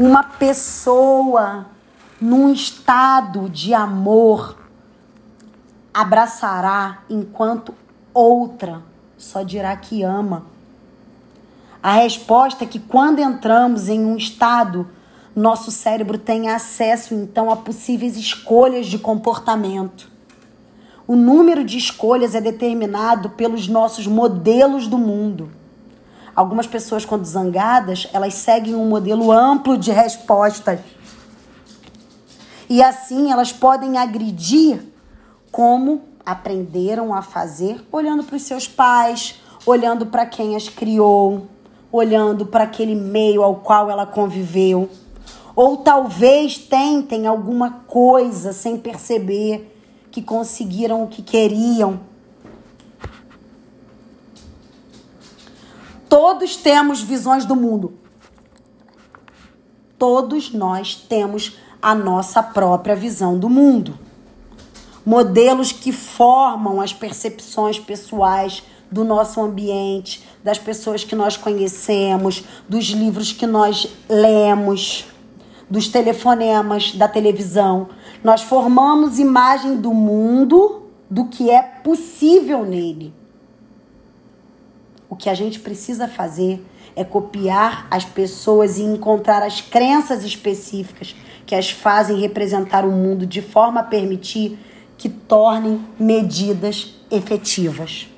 uma 0.00 0.22
pessoa 0.22 1.66
num 2.20 2.50
estado 2.50 3.48
de 3.50 3.74
amor 3.74 4.56
abraçará 5.92 7.02
enquanto 7.10 7.74
outra 8.12 8.82
só 9.18 9.42
dirá 9.42 9.76
que 9.76 10.02
ama 10.02 10.46
a 11.82 11.92
resposta 11.92 12.64
é 12.64 12.66
que 12.66 12.78
quando 12.78 13.20
entramos 13.20 13.88
em 13.88 14.04
um 14.04 14.16
estado, 14.16 14.86
nosso 15.34 15.70
cérebro 15.70 16.18
tem 16.18 16.50
acesso 16.50 17.14
então 17.14 17.50
a 17.50 17.56
possíveis 17.56 18.16
escolhas 18.16 18.86
de 18.86 18.98
comportamento. 18.98 20.10
O 21.06 21.16
número 21.16 21.64
de 21.64 21.78
escolhas 21.78 22.34
é 22.34 22.40
determinado 22.40 23.30
pelos 23.30 23.66
nossos 23.66 24.06
modelos 24.06 24.86
do 24.86 24.98
mundo. 24.98 25.50
Algumas 26.40 26.66
pessoas, 26.66 27.04
quando 27.04 27.26
zangadas, 27.26 28.08
elas 28.14 28.32
seguem 28.32 28.74
um 28.74 28.88
modelo 28.88 29.30
amplo 29.30 29.76
de 29.76 29.90
respostas. 29.90 30.80
E 32.66 32.82
assim 32.82 33.30
elas 33.30 33.52
podem 33.52 33.98
agredir 33.98 34.80
como 35.52 36.02
aprenderam 36.24 37.12
a 37.12 37.20
fazer, 37.20 37.84
olhando 37.92 38.24
para 38.24 38.36
os 38.36 38.42
seus 38.42 38.66
pais, 38.66 39.40
olhando 39.66 40.06
para 40.06 40.24
quem 40.24 40.56
as 40.56 40.68
criou 40.68 41.46
olhando 41.92 42.46
para 42.46 42.64
aquele 42.64 42.94
meio 42.94 43.42
ao 43.42 43.56
qual 43.56 43.90
ela 43.90 44.06
conviveu. 44.06 44.88
Ou 45.56 45.78
talvez 45.78 46.56
tentem 46.56 47.26
alguma 47.26 47.82
coisa 47.86 48.52
sem 48.52 48.78
perceber 48.78 49.76
que 50.10 50.22
conseguiram 50.22 51.02
o 51.02 51.08
que 51.08 51.22
queriam. 51.22 52.00
Todos 56.10 56.56
temos 56.56 57.00
visões 57.00 57.44
do 57.44 57.54
mundo. 57.54 57.94
Todos 59.96 60.52
nós 60.52 60.96
temos 60.96 61.56
a 61.80 61.94
nossa 61.94 62.42
própria 62.42 62.96
visão 62.96 63.38
do 63.38 63.48
mundo. 63.48 63.96
Modelos 65.06 65.70
que 65.70 65.92
formam 65.92 66.80
as 66.80 66.92
percepções 66.92 67.78
pessoais 67.78 68.64
do 68.90 69.04
nosso 69.04 69.40
ambiente, 69.40 70.26
das 70.42 70.58
pessoas 70.58 71.04
que 71.04 71.14
nós 71.14 71.36
conhecemos, 71.36 72.42
dos 72.68 72.86
livros 72.86 73.30
que 73.30 73.46
nós 73.46 73.86
lemos, 74.08 75.04
dos 75.70 75.86
telefonemas, 75.86 76.92
da 76.92 77.06
televisão. 77.06 77.88
Nós 78.24 78.42
formamos 78.42 79.20
imagem 79.20 79.76
do 79.76 79.94
mundo, 79.94 80.90
do 81.08 81.26
que 81.26 81.48
é 81.48 81.62
possível 81.62 82.64
nele. 82.64 83.19
Que 85.20 85.28
a 85.28 85.34
gente 85.34 85.60
precisa 85.60 86.08
fazer 86.08 86.64
é 86.96 87.04
copiar 87.04 87.86
as 87.90 88.04
pessoas 88.04 88.78
e 88.78 88.82
encontrar 88.82 89.42
as 89.42 89.60
crenças 89.60 90.24
específicas 90.24 91.14
que 91.46 91.54
as 91.54 91.70
fazem 91.70 92.18
representar 92.18 92.84
o 92.84 92.90
mundo 92.90 93.26
de 93.26 93.42
forma 93.42 93.80
a 93.80 93.84
permitir 93.84 94.58
que 94.96 95.08
tornem 95.08 95.84
medidas 95.98 96.94
efetivas. 97.10 98.08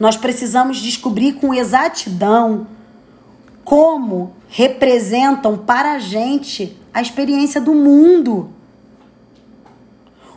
Nós 0.00 0.16
precisamos 0.16 0.78
descobrir 0.78 1.34
com 1.34 1.54
exatidão 1.54 2.66
como 3.64 4.34
representam 4.48 5.56
para 5.58 5.92
a 5.92 5.98
gente 5.98 6.76
a 6.92 7.00
experiência 7.00 7.60
do 7.60 7.74
mundo. 7.74 8.50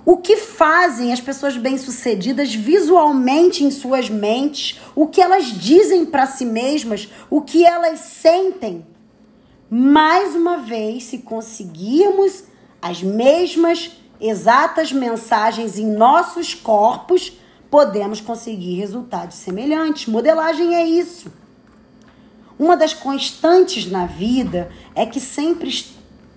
O 0.05 0.17
que 0.17 0.37
fazem 0.37 1.13
as 1.13 1.21
pessoas 1.21 1.55
bem-sucedidas 1.57 2.53
visualmente 2.53 3.63
em 3.63 3.69
suas 3.69 4.09
mentes, 4.09 4.79
o 4.95 5.07
que 5.07 5.21
elas 5.21 5.45
dizem 5.45 6.05
para 6.05 6.25
si 6.25 6.45
mesmas, 6.45 7.07
o 7.29 7.41
que 7.41 7.63
elas 7.65 7.99
sentem. 7.99 8.85
Mais 9.69 10.35
uma 10.35 10.57
vez, 10.57 11.03
se 11.03 11.19
conseguirmos 11.19 12.43
as 12.81 13.03
mesmas 13.03 13.91
exatas 14.19 14.91
mensagens 14.91 15.77
em 15.77 15.85
nossos 15.85 16.53
corpos, 16.53 17.33
podemos 17.69 18.19
conseguir 18.19 18.75
resultados 18.75 19.37
semelhantes. 19.37 20.07
Modelagem 20.07 20.75
é 20.75 20.85
isso. 20.85 21.31
Uma 22.59 22.75
das 22.75 22.93
constantes 22.93 23.89
na 23.89 24.05
vida 24.05 24.69
é 24.93 25.05
que 25.05 25.19
sempre 25.19 25.69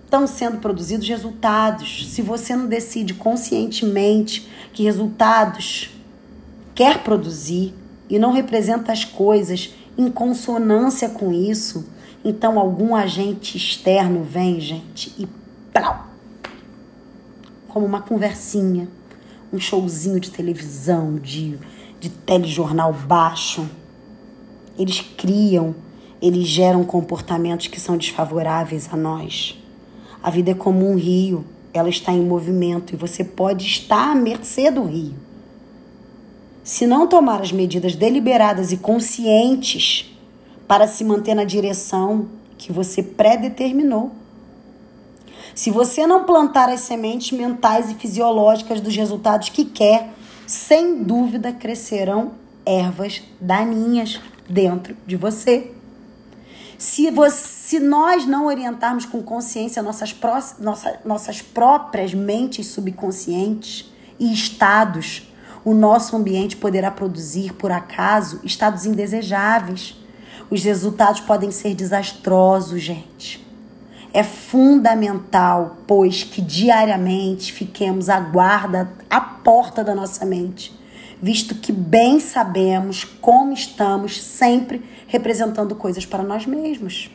estão 0.05 0.25
sendo 0.25 0.59
produzidos 0.59 1.07
resultados. 1.07 2.07
Se 2.09 2.21
você 2.21 2.55
não 2.55 2.67
decide 2.67 3.13
conscientemente 3.13 4.49
que 4.71 4.83
resultados 4.83 5.89
quer 6.73 7.03
produzir 7.03 7.73
e 8.09 8.17
não 8.17 8.31
representa 8.31 8.91
as 8.93 9.03
coisas 9.03 9.73
em 9.97 10.09
consonância 10.09 11.09
com 11.09 11.33
isso, 11.33 11.89
então 12.23 12.57
algum 12.57 12.95
agente 12.95 13.57
externo 13.57 14.23
vem, 14.23 14.59
gente, 14.59 15.13
e 15.17 15.27
plau, 15.73 16.07
como 17.67 17.85
uma 17.85 18.01
conversinha 18.01 18.87
um 19.55 19.59
showzinho 19.59 20.19
de 20.19 20.31
televisão, 20.31 21.15
de, 21.15 21.57
de 21.99 22.09
telejornal 22.09 22.93
baixo. 22.93 23.67
Eles 24.77 24.99
criam, 24.99 25.73
eles 26.21 26.47
geram 26.47 26.83
comportamentos 26.83 27.67
que 27.67 27.79
são 27.79 27.97
desfavoráveis 27.97 28.89
a 28.91 28.97
nós. 28.97 29.57
A 30.25 30.31
vida 30.31 30.49
é 30.49 30.55
como 30.55 30.89
um 30.89 30.95
rio, 30.95 31.45
ela 31.71 31.87
está 31.87 32.11
em 32.11 32.25
movimento 32.25 32.95
e 32.95 32.97
você 32.97 33.23
pode 33.23 33.67
estar 33.67 34.09
à 34.09 34.15
mercê 34.15 34.71
do 34.71 34.83
rio. 34.83 35.13
Se 36.63 36.87
não 36.87 37.05
tomar 37.05 37.41
as 37.41 37.51
medidas 37.51 37.95
deliberadas 37.95 38.71
e 38.71 38.77
conscientes 38.77 40.11
para 40.67 40.87
se 40.87 41.03
manter 41.03 41.35
na 41.35 41.43
direção 41.43 42.27
que 42.57 42.71
você 42.71 43.03
predeterminou, 43.03 44.13
se 45.53 45.69
você 45.69 46.07
não 46.07 46.23
plantar 46.23 46.69
as 46.69 46.79
sementes 46.79 47.37
mentais 47.37 47.91
e 47.91 47.93
fisiológicas 47.93 48.81
dos 48.81 48.95
resultados 48.95 49.49
que 49.49 49.63
quer, 49.63 50.11
sem 50.47 51.03
dúvida 51.03 51.53
crescerão 51.53 52.31
ervas 52.65 53.21
daninhas 53.39 54.19
dentro 54.49 54.97
de 55.05 55.17
você. 55.17 55.71
Se, 56.77 57.09
você, 57.09 57.35
se 57.35 57.79
nós 57.79 58.25
não 58.25 58.45
orientarmos 58.45 59.05
com 59.05 59.21
consciência 59.21 59.81
nossas, 59.81 60.11
pró, 60.11 60.39
nossa, 60.59 60.99
nossas 61.05 61.41
próprias 61.41 62.13
mentes 62.13 62.67
subconscientes 62.67 63.91
e 64.19 64.33
estados, 64.33 65.31
o 65.63 65.73
nosso 65.73 66.15
ambiente 66.15 66.55
poderá 66.55 66.91
produzir, 66.91 67.53
por 67.53 67.71
acaso, 67.71 68.39
estados 68.43 68.85
indesejáveis. 68.85 69.95
Os 70.49 70.63
resultados 70.63 71.21
podem 71.21 71.49
ser 71.49 71.73
desastrosos, 71.73 72.81
gente. 72.81 73.43
É 74.13 74.23
fundamental, 74.23 75.77
pois, 75.87 76.23
que 76.23 76.41
diariamente 76.41 77.51
fiquemos 77.51 78.09
à 78.09 78.19
guarda 78.19 78.89
à 79.09 79.19
porta 79.19 79.83
da 79.83 79.95
nossa 79.95 80.25
mente, 80.25 80.73
visto 81.21 81.55
que 81.55 81.71
bem 81.71 82.19
sabemos 82.19 83.03
como 83.03 83.53
estamos 83.53 84.21
sempre 84.21 84.83
representando 85.07 85.75
coisas 85.75 86.05
para 86.05 86.23
nós 86.23 86.45
mesmos. 86.45 87.09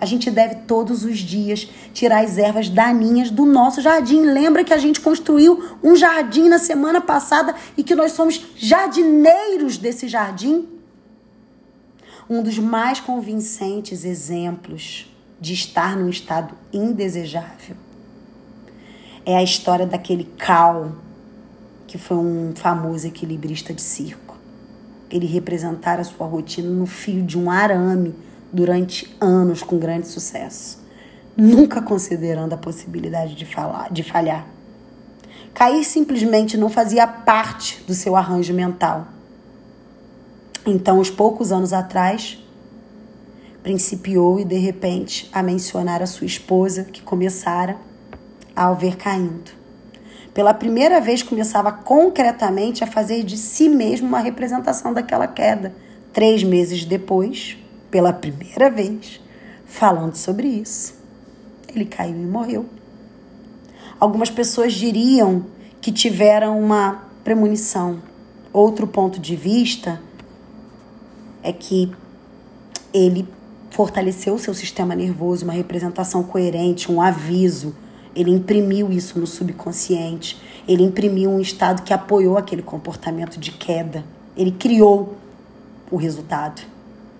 A 0.00 0.06
gente 0.06 0.30
deve 0.30 0.56
todos 0.66 1.04
os 1.04 1.18
dias 1.18 1.68
tirar 1.92 2.24
as 2.24 2.38
ervas 2.38 2.68
daninhas 2.68 3.30
do 3.30 3.44
nosso 3.44 3.80
jardim. 3.80 4.20
Lembra 4.20 4.62
que 4.62 4.72
a 4.72 4.78
gente 4.78 5.00
construiu 5.00 5.76
um 5.82 5.96
jardim 5.96 6.48
na 6.48 6.58
semana 6.58 7.00
passada 7.00 7.54
e 7.76 7.82
que 7.82 7.96
nós 7.96 8.12
somos 8.12 8.40
jardineiros 8.56 9.76
desse 9.76 10.06
jardim? 10.06 10.68
Um 12.30 12.42
dos 12.42 12.58
mais 12.58 13.00
convincentes 13.00 14.04
exemplos 14.04 15.12
de 15.40 15.52
estar 15.52 15.96
num 15.96 16.08
estado 16.08 16.54
indesejável 16.72 17.76
é 19.28 19.36
a 19.36 19.42
história 19.42 19.86
daquele 19.86 20.24
Cal, 20.38 20.92
que 21.88 21.96
foi 21.96 22.18
um 22.18 22.52
famoso 22.54 23.06
equilibrista 23.06 23.72
de 23.72 23.80
circo. 23.80 24.36
Ele 25.10 25.26
representara 25.26 26.04
sua 26.04 26.26
rotina 26.26 26.68
no 26.68 26.86
fio 26.86 27.22
de 27.22 27.38
um 27.38 27.50
arame 27.50 28.14
durante 28.52 29.16
anos 29.18 29.62
com 29.62 29.78
grande 29.78 30.06
sucesso, 30.06 30.78
nunca 31.34 31.80
considerando 31.80 32.52
a 32.52 32.58
possibilidade 32.58 33.34
de, 33.34 33.46
falar, 33.46 33.90
de 33.90 34.02
falhar. 34.02 34.46
Cair 35.54 35.82
simplesmente 35.82 36.58
não 36.58 36.68
fazia 36.68 37.06
parte 37.06 37.82
do 37.86 37.94
seu 37.94 38.14
arranjo 38.14 38.52
mental. 38.52 39.08
Então, 40.66 41.00
uns 41.00 41.10
poucos 41.10 41.50
anos 41.50 41.72
atrás, 41.72 42.38
principiou 43.62 44.38
e 44.38 44.44
de 44.44 44.58
repente 44.58 45.28
a 45.32 45.42
mencionar 45.42 46.02
a 46.02 46.06
sua 46.06 46.26
esposa 46.26 46.84
que 46.84 47.00
começara 47.00 47.78
a 48.54 48.70
o 48.70 48.76
ver 48.76 48.96
caindo. 48.96 49.57
Pela 50.38 50.54
primeira 50.54 51.00
vez 51.00 51.20
começava 51.20 51.72
concretamente 51.72 52.84
a 52.84 52.86
fazer 52.86 53.24
de 53.24 53.36
si 53.36 53.68
mesmo 53.68 54.06
uma 54.06 54.20
representação 54.20 54.94
daquela 54.94 55.26
queda. 55.26 55.74
Três 56.12 56.44
meses 56.44 56.84
depois, 56.84 57.58
pela 57.90 58.12
primeira 58.12 58.70
vez, 58.70 59.20
falando 59.66 60.14
sobre 60.14 60.46
isso. 60.46 60.94
Ele 61.66 61.84
caiu 61.84 62.14
e 62.14 62.24
morreu. 62.24 62.66
Algumas 63.98 64.30
pessoas 64.30 64.74
diriam 64.74 65.44
que 65.80 65.90
tiveram 65.90 66.56
uma 66.60 67.02
premonição. 67.24 68.00
Outro 68.52 68.86
ponto 68.86 69.18
de 69.18 69.34
vista 69.34 70.00
é 71.42 71.52
que 71.52 71.90
ele 72.94 73.26
fortaleceu 73.72 74.34
o 74.34 74.38
seu 74.38 74.54
sistema 74.54 74.94
nervoso, 74.94 75.42
uma 75.42 75.52
representação 75.52 76.22
coerente, 76.22 76.92
um 76.92 77.02
aviso. 77.02 77.74
Ele 78.18 78.30
imprimiu 78.30 78.90
isso 78.90 79.18
no 79.18 79.26
subconsciente. 79.26 80.38
Ele 80.66 80.82
imprimiu 80.82 81.30
um 81.30 81.40
estado 81.40 81.82
que 81.82 81.94
apoiou 81.94 82.36
aquele 82.36 82.62
comportamento 82.62 83.38
de 83.38 83.52
queda. 83.52 84.04
Ele 84.36 84.50
criou 84.50 85.16
o 85.90 85.96
resultado 85.96 86.62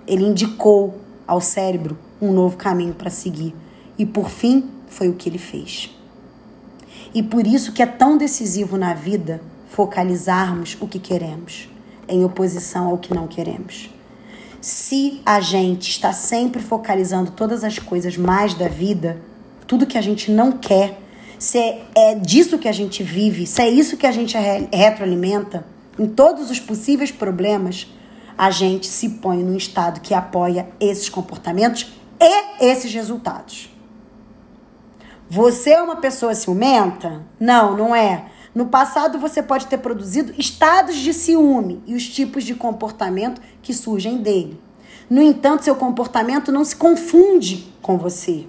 ele 0.09 0.25
indicou 0.25 0.99
ao 1.27 1.41
cérebro 1.41 1.97
um 2.21 2.33
novo 2.33 2.57
caminho 2.57 2.95
para 2.95 3.11
seguir. 3.11 3.55
E 3.99 4.07
por 4.07 4.31
fim, 4.31 4.71
foi 4.89 5.09
o 5.09 5.15
que 5.15 5.29
ele 5.29 5.39
fez. 5.39 5.95
E 7.15 7.23
por 7.23 7.47
isso 7.47 7.73
que 7.73 7.83
é 7.83 7.87
tão 7.87 8.17
decisivo 8.17 8.79
na 8.79 8.95
vida 8.95 9.41
focalizarmos 9.69 10.77
o 10.81 10.89
que 10.89 10.99
queremos, 10.99 11.69
em 12.09 12.25
oposição 12.25 12.87
ao 12.87 12.99
que 12.99 13.13
não 13.13 13.29
queremos. 13.29 13.91
Se 14.61 15.21
a 15.25 15.41
gente 15.41 15.91
está 15.91 16.13
sempre 16.13 16.61
focalizando 16.61 17.31
todas 17.31 17.63
as 17.63 17.79
coisas 17.79 18.17
mais 18.17 18.55
da 18.55 18.67
vida, 18.67 19.21
tudo 19.69 19.87
que 19.87 19.99
a 19.99 20.01
gente 20.01 20.33
não 20.33 20.51
quer, 20.51 20.99
se 21.39 21.59
é 21.95 22.15
disso 22.15 22.59
que 22.59 22.67
a 22.67 22.73
gente 22.73 23.03
vive, 23.03 23.47
se 23.47 23.61
é 23.61 23.69
isso 23.69 23.99
que 23.99 24.07
a 24.07 24.11
gente 24.11 24.35
retroalimenta, 24.73 25.65
em 25.99 26.07
todos 26.07 26.51
os 26.51 26.59
possíveis 26.59 27.13
problemas, 27.13 27.87
a 28.37 28.51
gente 28.51 28.87
se 28.87 29.11
põe 29.11 29.43
num 29.43 29.57
estado 29.57 30.01
que 30.01 30.15
apoia 30.15 30.69
esses 30.81 31.09
comportamentos 31.11 31.93
e 32.19 32.65
esses 32.65 32.93
resultados. 32.93 33.71
Você 35.29 35.71
é 35.71 35.83
uma 35.83 35.97
pessoa 35.97 36.35
ciumenta? 36.35 37.23
Não, 37.39 37.77
não 37.77 37.95
é. 37.95 38.25
No 38.55 38.67
passado 38.67 39.19
você 39.19 39.43
pode 39.43 39.67
ter 39.67 39.79
produzido 39.79 40.33
estados 40.39 40.97
de 40.97 41.13
ciúme 41.13 41.83
e 41.87 41.95
os 41.95 42.09
tipos 42.09 42.43
de 42.43 42.55
comportamento 42.55 43.41
que 43.61 43.75
surgem 43.75 44.17
dele. 44.17 44.59
No 45.11 45.21
entanto, 45.21 45.65
seu 45.65 45.77
comportamento 45.77 46.51
não 46.51 46.65
se 46.65 46.75
confunde 46.75 47.71
com 47.83 47.99
você. 47.99 48.47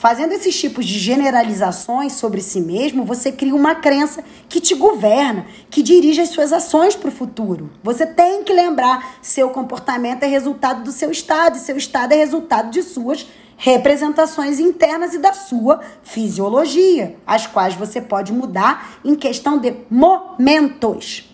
Fazendo 0.00 0.32
esses 0.32 0.58
tipos 0.58 0.86
de 0.86 0.98
generalizações 0.98 2.14
sobre 2.14 2.40
si 2.40 2.58
mesmo, 2.58 3.04
você 3.04 3.30
cria 3.30 3.54
uma 3.54 3.74
crença 3.74 4.24
que 4.48 4.58
te 4.58 4.74
governa, 4.74 5.44
que 5.68 5.82
dirige 5.82 6.22
as 6.22 6.30
suas 6.30 6.54
ações 6.54 6.96
para 6.96 7.10
o 7.10 7.12
futuro. 7.12 7.70
Você 7.82 8.06
tem 8.06 8.42
que 8.42 8.50
lembrar: 8.50 9.18
seu 9.20 9.50
comportamento 9.50 10.22
é 10.22 10.26
resultado 10.26 10.82
do 10.82 10.90
seu 10.90 11.10
estado, 11.10 11.58
e 11.58 11.60
seu 11.60 11.76
estado 11.76 12.12
é 12.12 12.16
resultado 12.16 12.70
de 12.70 12.82
suas 12.82 13.28
representações 13.58 14.58
internas 14.58 15.12
e 15.12 15.18
da 15.18 15.34
sua 15.34 15.82
fisiologia, 16.02 17.16
as 17.26 17.46
quais 17.46 17.74
você 17.74 18.00
pode 18.00 18.32
mudar 18.32 19.00
em 19.04 19.14
questão 19.14 19.58
de 19.58 19.74
momentos. 19.90 21.30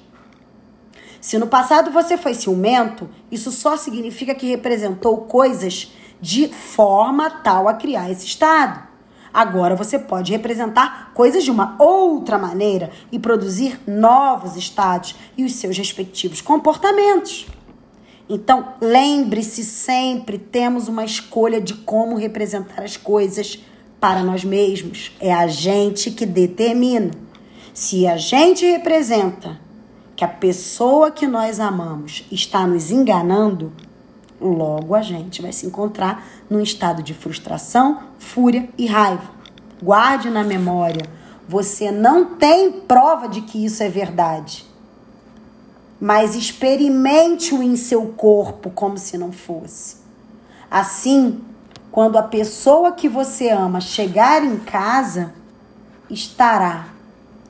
Se 1.21 1.39
no 1.39 1.47
passado 1.47 1.93
você 1.93 2.17
foi 2.17 2.35
ciumento, 2.35 3.09
isso 3.31 3.53
só 3.53 3.77
significa 3.77 4.35
que 4.35 4.49
representou 4.49 5.19
coisas 5.19 5.93
de 6.21 6.49
forma 6.49 7.31
tal 7.31 7.69
a 7.69 7.75
criar 7.75 8.11
esse 8.11 8.27
estado. 8.27 8.87
Agora 9.33 9.77
você 9.77 9.99
pode 9.99 10.33
representar 10.33 11.13
coisas 11.13 11.45
de 11.45 11.51
uma 11.51 11.77
outra 11.79 12.39
maneira 12.39 12.91
e 13.13 13.19
produzir 13.19 13.79
novos 13.87 14.57
estados 14.57 15.15
e 15.37 15.45
os 15.45 15.53
seus 15.53 15.77
respectivos 15.77 16.41
comportamentos. 16.41 17.47
Então, 18.29 18.75
lembre-se 18.81 19.63
sempre, 19.63 20.39
temos 20.39 20.89
uma 20.89 21.05
escolha 21.05 21.61
de 21.61 21.75
como 21.75 22.17
representar 22.17 22.83
as 22.83 22.97
coisas 22.97 23.63
para 24.01 24.23
nós 24.23 24.43
mesmos. 24.43 25.13
É 25.21 25.33
a 25.33 25.47
gente 25.47 26.11
que 26.11 26.27
determina. 26.27 27.11
Se 27.73 28.07
a 28.07 28.17
gente 28.17 28.65
representa 28.65 29.61
que 30.17 30.25
a 30.25 30.29
pessoa 30.29 31.11
que 31.11 31.27
nós 31.27 31.61
amamos 31.61 32.25
está 32.33 32.67
nos 32.67 32.91
enganando, 32.91 33.71
Logo, 34.41 34.95
a 34.95 35.03
gente 35.03 35.41
vai 35.41 35.53
se 35.53 35.67
encontrar 35.67 36.27
num 36.49 36.61
estado 36.61 37.03
de 37.03 37.15
frustração, 37.15 38.01
fúria 38.19 38.69
e 38.77 38.87
raiva. 38.87 39.31
Guarde 39.83 40.31
na 40.31 40.45
memória: 40.45 41.07
você 41.49 41.91
não 41.91 42.37
tem 42.37 42.73
prova 42.73 43.29
de 43.29 43.41
que 43.43 43.65
isso 43.65 43.83
é 43.83 43.89
verdade. 43.89 44.67
Mas 45.99 46.35
experimente-o 46.35 47.63
em 47.63 47.77
seu 47.77 48.09
corpo 48.09 48.71
como 48.71 48.99
se 48.99 49.17
não 49.17 49.33
fosse. 49.33 49.97
Assim, 50.71 51.41
quando 51.91 52.19
a 52.19 52.23
pessoa 52.23 52.93
que 52.93 53.09
você 53.09 53.49
ama 53.49 53.81
chegar 53.81 54.45
em 54.45 54.59
casa, 54.59 55.33
estará 56.11 56.89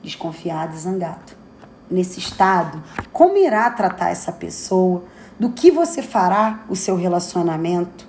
desconfiado 0.01 0.73
e 0.73 0.79
zangado. 0.79 1.35
Nesse 1.89 2.19
estado, 2.19 2.81
como 3.11 3.37
irá 3.37 3.69
tratar 3.71 4.09
essa 4.09 4.31
pessoa? 4.31 5.03
Do 5.39 5.49
que 5.49 5.69
você 5.69 6.01
fará 6.01 6.63
o 6.67 6.75
seu 6.75 6.95
relacionamento, 6.95 8.07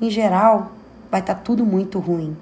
em 0.00 0.10
geral, 0.10 0.72
vai 1.10 1.20
estar 1.20 1.34
tá 1.34 1.40
tudo 1.40 1.64
muito 1.64 1.98
ruim. 1.98 2.36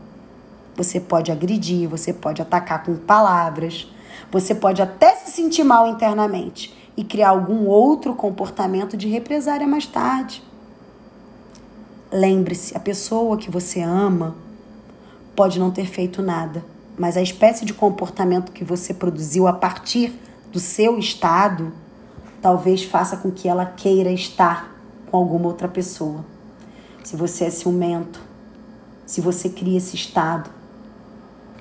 Você 0.77 1.01
pode 1.01 1.33
agredir, 1.33 1.89
você 1.89 2.13
pode 2.13 2.43
atacar 2.43 2.85
com 2.85 2.97
palavras, 2.97 3.91
você 4.31 4.55
pode 4.55 4.83
até 4.83 5.15
se 5.17 5.31
sentir 5.31 5.65
mal 5.65 5.89
internamente 5.89 6.75
e 6.97 7.05
criar 7.05 7.31
algum 7.31 7.67
outro 7.67 8.15
comportamento 8.15 8.97
de 8.97 9.09
represária 9.09 9.67
mais 9.67 9.87
tarde. 9.87 10.43
Lembre-se, 12.11 12.77
a 12.77 12.81
pessoa 12.81 13.37
que 13.37 13.51
você 13.51 13.81
ama 13.81 14.37
pode 15.35 15.59
não 15.59 15.71
ter 15.71 15.87
feito 15.87 16.23
nada, 16.23 16.65
mas 16.97 17.17
a 17.17 17.23
espécie 17.23 17.65
de 17.65 17.75
comportamento 17.75 18.53
que 18.53 18.65
você 18.65 18.95
produziu 18.95 19.47
a 19.47 19.53
partir 19.53 20.19
do 20.51 20.59
seu 20.59 20.99
estado 20.99 21.73
talvez 22.41 22.85
faça 22.85 23.17
com 23.17 23.31
que 23.31 23.49
ela 23.49 23.67
queira 23.67 24.11
estar 24.11 24.75
com 25.11 25.17
alguma 25.17 25.47
outra 25.47 25.69
pessoa. 25.69 26.25
Se 27.03 27.17
você 27.17 27.45
é 27.45 27.51
ciumento, 27.51 28.21
se 29.05 29.21
você 29.21 29.49
cria 29.49 29.79
esse 29.79 29.95
estado, 29.95 30.51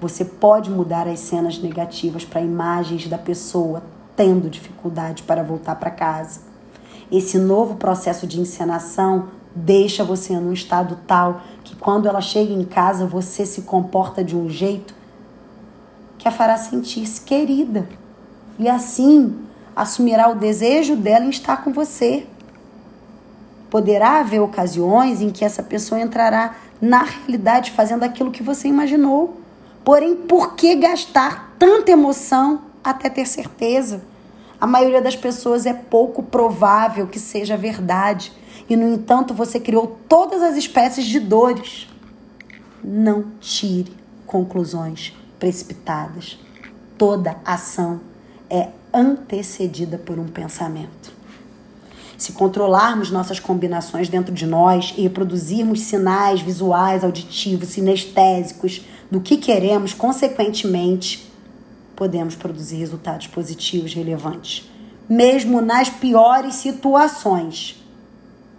você 0.02 0.26
pode 0.26 0.70
mudar 0.70 1.08
as 1.08 1.20
cenas 1.20 1.60
negativas 1.60 2.26
para 2.26 2.42
imagens 2.42 3.08
da 3.08 3.18
pessoa 3.18 3.84
tendo 4.16 4.50
dificuldade 4.50 5.24
para 5.24 5.44
voltar 5.44 5.76
para 5.76 5.92
casa. 5.92 6.42
Esse 7.12 7.38
novo 7.38 7.76
processo 7.76 8.26
de 8.26 8.40
encenação 8.40 9.28
deixa 9.56 10.04
você 10.04 10.38
num 10.38 10.52
estado 10.52 10.98
tal 11.08 11.42
que 11.64 11.76
quando 11.76 12.08
ela 12.08 12.22
chega 12.22 12.52
em 12.52 12.66
casa 12.66 13.06
você 13.06 13.46
se 13.46 13.62
comporta 13.62 14.24
de 14.24 14.36
um 14.36 14.50
jeito 14.50 14.94
que 16.18 16.28
a 16.28 16.32
fará 16.32 16.58
sentir-se 16.58 17.22
querida. 17.22 17.88
E 18.58 18.68
assim 18.68 19.45
assumirá 19.76 20.30
o 20.30 20.36
desejo 20.36 20.96
dela 20.96 21.26
em 21.26 21.30
estar 21.30 21.64
com 21.64 21.74
você. 21.74 22.26
Poderá 23.70 24.20
haver 24.20 24.40
ocasiões 24.40 25.22
em 25.22 25.30
que 25.30 25.44
essa 25.44 25.62
pessoa 25.62 26.00
entrará 26.00 26.56
na 26.82 27.04
realidade 27.04 27.72
fazendo 27.72 28.04
aquilo 28.04 28.32
que 28.32 28.44
você 28.44 28.68
imaginou. 28.68 29.42
Porém, 29.84 30.16
por 30.16 30.56
que 30.56 30.76
gastar 30.76 31.56
tanta 31.60 31.92
emoção 31.92 32.62
até 32.84 33.10
ter 33.10 33.26
certeza? 33.26 34.02
A 34.60 34.66
maioria 34.66 35.02
das 35.02 35.16
pessoas 35.16 35.66
é 35.66 35.74
pouco 35.74 36.24
provável 36.24 37.08
que 37.08 37.20
seja 37.20 37.58
verdade. 37.58 38.32
E, 38.70 38.76
no 38.76 38.88
entanto, 38.88 39.34
você 39.34 39.60
criou 39.60 40.00
todas 40.08 40.42
as 40.42 40.56
espécies 40.56 41.06
de 41.06 41.20
dores. 41.20 41.88
Não 42.84 43.26
tire 43.40 43.94
conclusões 44.26 45.14
precipitadas. 45.38 46.40
Toda 46.98 47.38
ação 47.46 48.02
é 48.50 48.70
antecedida 48.96 49.98
por 49.98 50.18
um 50.18 50.28
pensamento. 50.28 51.14
Se 52.18 52.32
controlarmos 52.32 53.12
nossas 53.12 53.40
combinações 53.40 54.08
dentro 54.08 54.34
de 54.34 54.48
nós 54.48 54.94
e 54.98 55.02
reproduzirmos 55.02 55.82
sinais 55.82 56.40
visuais, 56.40 57.04
auditivos, 57.04 57.70
sinestésicos 57.70 58.86
do 59.12 59.20
que 59.20 59.36
queremos, 59.36 59.94
consequentemente, 59.94 61.30
podemos 61.94 62.36
produzir 62.36 62.78
resultados 62.78 63.28
positivos 63.28 63.94
relevantes, 63.94 64.70
mesmo 65.10 65.60
nas 65.60 65.90
piores 65.90 66.56
situações 66.56 67.84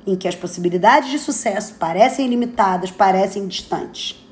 em 0.06 0.14
que 0.14 0.28
as 0.28 0.36
possibilidades 0.36 1.10
de 1.10 1.18
sucesso 1.18 1.74
parecem 1.74 2.28
limitadas, 2.28 2.90
parecem 2.90 3.48
distantes. 3.48 4.22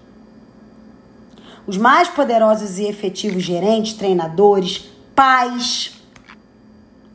Os 1.66 1.76
mais 1.76 2.08
poderosos 2.08 2.78
e 2.78 2.84
efetivos 2.84 3.42
gerentes, 3.42 3.94
treinadores, 3.94 4.90
pais, 5.14 5.93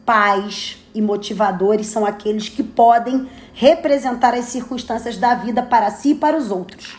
pais 0.09 0.83
e 0.95 1.03
motivadores 1.03 1.85
são 1.85 2.03
aqueles 2.03 2.49
que 2.49 2.63
podem 2.63 3.29
representar 3.53 4.33
as 4.33 4.45
circunstâncias 4.45 5.17
da 5.17 5.35
vida 5.35 5.61
para 5.61 5.91
si 5.91 6.13
e 6.13 6.15
para 6.15 6.35
os 6.35 6.49
outros, 6.49 6.97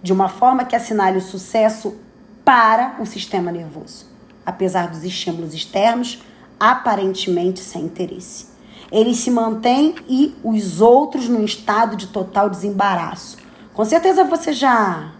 de 0.00 0.12
uma 0.12 0.28
forma 0.28 0.64
que 0.64 0.76
assinale 0.76 1.18
o 1.18 1.20
sucesso 1.20 1.96
para 2.44 2.94
o 3.00 3.06
sistema 3.06 3.50
nervoso, 3.50 4.06
apesar 4.46 4.86
dos 4.86 5.02
estímulos 5.02 5.52
externos 5.52 6.22
aparentemente 6.60 7.58
sem 7.58 7.86
interesse. 7.86 8.46
Ele 8.92 9.16
se 9.16 9.32
mantém 9.32 9.96
e 10.08 10.36
os 10.44 10.80
outros 10.80 11.28
num 11.28 11.44
estado 11.44 11.96
de 11.96 12.06
total 12.06 12.48
desembaraço. 12.48 13.36
Com 13.72 13.84
certeza 13.84 14.22
você 14.22 14.52
já 14.52 15.10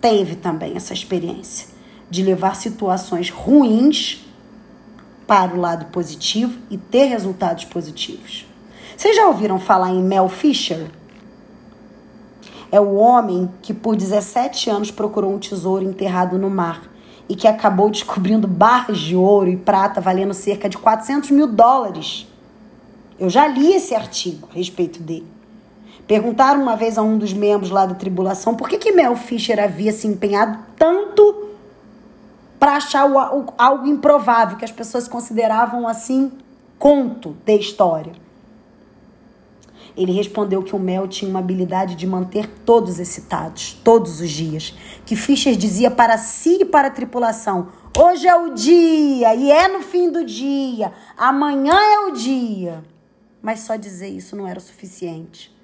teve 0.00 0.34
também 0.34 0.74
essa 0.76 0.94
experiência 0.94 1.68
de 2.08 2.22
levar 2.22 2.56
situações 2.56 3.28
ruins 3.28 4.26
para 5.28 5.54
o 5.54 5.60
lado 5.60 5.84
positivo 5.92 6.58
e 6.70 6.78
ter 6.78 7.04
resultados 7.04 7.66
positivos. 7.66 8.46
Vocês 8.96 9.14
já 9.14 9.28
ouviram 9.28 9.60
falar 9.60 9.90
em 9.90 10.02
Mel 10.02 10.26
Fisher? 10.26 10.86
É 12.72 12.80
o 12.80 12.94
homem 12.94 13.50
que 13.60 13.74
por 13.74 13.94
17 13.94 14.70
anos 14.70 14.90
procurou 14.90 15.34
um 15.34 15.38
tesouro 15.38 15.84
enterrado 15.84 16.38
no 16.38 16.48
mar 16.48 16.82
e 17.28 17.36
que 17.36 17.46
acabou 17.46 17.90
descobrindo 17.92 18.48
barras 18.48 18.98
de 18.98 19.14
ouro 19.14 19.50
e 19.50 19.56
prata 19.56 20.00
valendo 20.00 20.32
cerca 20.32 20.66
de 20.66 20.78
400 20.78 21.30
mil 21.30 21.46
dólares. 21.46 22.26
Eu 23.20 23.28
já 23.28 23.46
li 23.46 23.74
esse 23.74 23.94
artigo 23.94 24.48
a 24.50 24.54
respeito 24.54 25.02
dele. 25.02 25.26
Perguntaram 26.06 26.62
uma 26.62 26.74
vez 26.74 26.96
a 26.96 27.02
um 27.02 27.18
dos 27.18 27.34
membros 27.34 27.70
lá 27.70 27.84
da 27.84 27.94
tribulação 27.94 28.54
por 28.54 28.66
que, 28.66 28.78
que 28.78 28.92
Mel 28.92 29.14
Fisher 29.14 29.62
havia 29.62 29.92
se 29.92 30.06
empenhado 30.06 30.58
tanto 30.74 31.47
para 32.58 32.76
achar 32.76 33.06
o, 33.06 33.40
o, 33.40 33.54
algo 33.56 33.86
improvável, 33.86 34.56
que 34.56 34.64
as 34.64 34.72
pessoas 34.72 35.06
consideravam 35.08 35.86
assim 35.86 36.32
conto 36.78 37.36
de 37.44 37.56
história. 37.56 38.12
Ele 39.96 40.12
respondeu 40.12 40.62
que 40.62 40.76
o 40.76 40.78
Mel 40.78 41.08
tinha 41.08 41.28
uma 41.28 41.40
habilidade 41.40 41.96
de 41.96 42.06
manter 42.06 42.46
todos 42.64 43.00
excitados, 43.00 43.72
todos 43.82 44.20
os 44.20 44.30
dias. 44.30 44.74
Que 45.04 45.16
Fischer 45.16 45.56
dizia 45.56 45.90
para 45.90 46.16
si 46.16 46.58
e 46.60 46.64
para 46.64 46.88
a 46.88 46.90
tripulação: 46.90 47.68
hoje 47.96 48.28
é 48.28 48.36
o 48.36 48.54
dia, 48.54 49.34
e 49.34 49.50
é 49.50 49.66
no 49.66 49.80
fim 49.80 50.10
do 50.10 50.24
dia, 50.24 50.92
amanhã 51.16 51.74
é 51.74 52.00
o 52.06 52.12
dia. 52.12 52.84
Mas 53.42 53.60
só 53.60 53.74
dizer 53.76 54.08
isso 54.08 54.36
não 54.36 54.46
era 54.46 54.58
o 54.58 54.62
suficiente 54.62 55.58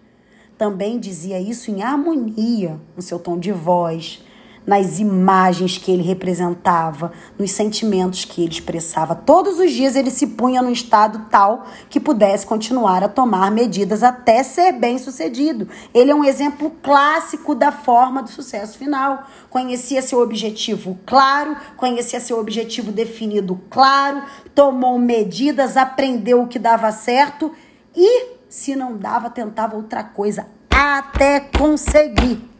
também 0.57 0.99
dizia 0.99 1.40
isso 1.40 1.70
em 1.70 1.82
harmonia 1.82 2.80
no 2.97 3.03
seu 3.03 3.18
tom 3.18 3.38
de 3.38 3.53
voz, 3.53 4.24
nas 4.67 4.99
imagens 4.99 5.77
que 5.77 5.93
ele 5.93 6.03
representava, 6.03 7.12
nos 7.39 7.51
sentimentos 7.51 8.25
que 8.25 8.43
ele 8.43 8.53
expressava. 8.53 9.15
Todos 9.15 9.59
os 9.59 9.71
dias 9.71 9.97
ele 9.97 10.11
se 10.11 10.27
punha 10.29 10.62
num 10.62 10.73
estado 10.73 11.27
tal 11.31 11.67
que 11.91 12.01
pudesse 12.01 12.47
continuar 12.47 13.03
a 13.03 13.09
tomar 13.09 13.51
medidas 13.51 14.03
até 14.03 14.43
ser 14.43 14.73
bem 14.73 14.99
sucedido. 14.99 15.69
Ele 15.93 16.11
é 16.11 16.15
um 16.15 16.25
exemplo 16.25 16.71
clássico 16.83 17.55
da 17.55 17.71
forma 17.71 18.23
do 18.23 18.31
sucesso 18.31 18.79
final. 18.79 19.25
Conhecia 19.51 20.01
seu 20.01 20.21
objetivo 20.21 20.99
claro, 21.05 21.57
conhecia 21.77 22.21
seu 22.21 22.39
objetivo 22.39 22.91
definido 22.91 23.61
claro, 23.69 24.23
tomou 24.55 24.99
medidas, 24.99 25.77
aprendeu 25.77 26.43
o 26.43 26.49
que 26.49 26.59
dava 26.59 26.91
certo 26.91 27.53
e 27.95 28.35
se 28.49 28.75
não 28.75 28.97
dava, 28.97 29.29
tentava 29.29 29.77
outra 29.77 30.03
coisa 30.03 30.47
até 30.71 31.41
conseguir. 31.41 32.54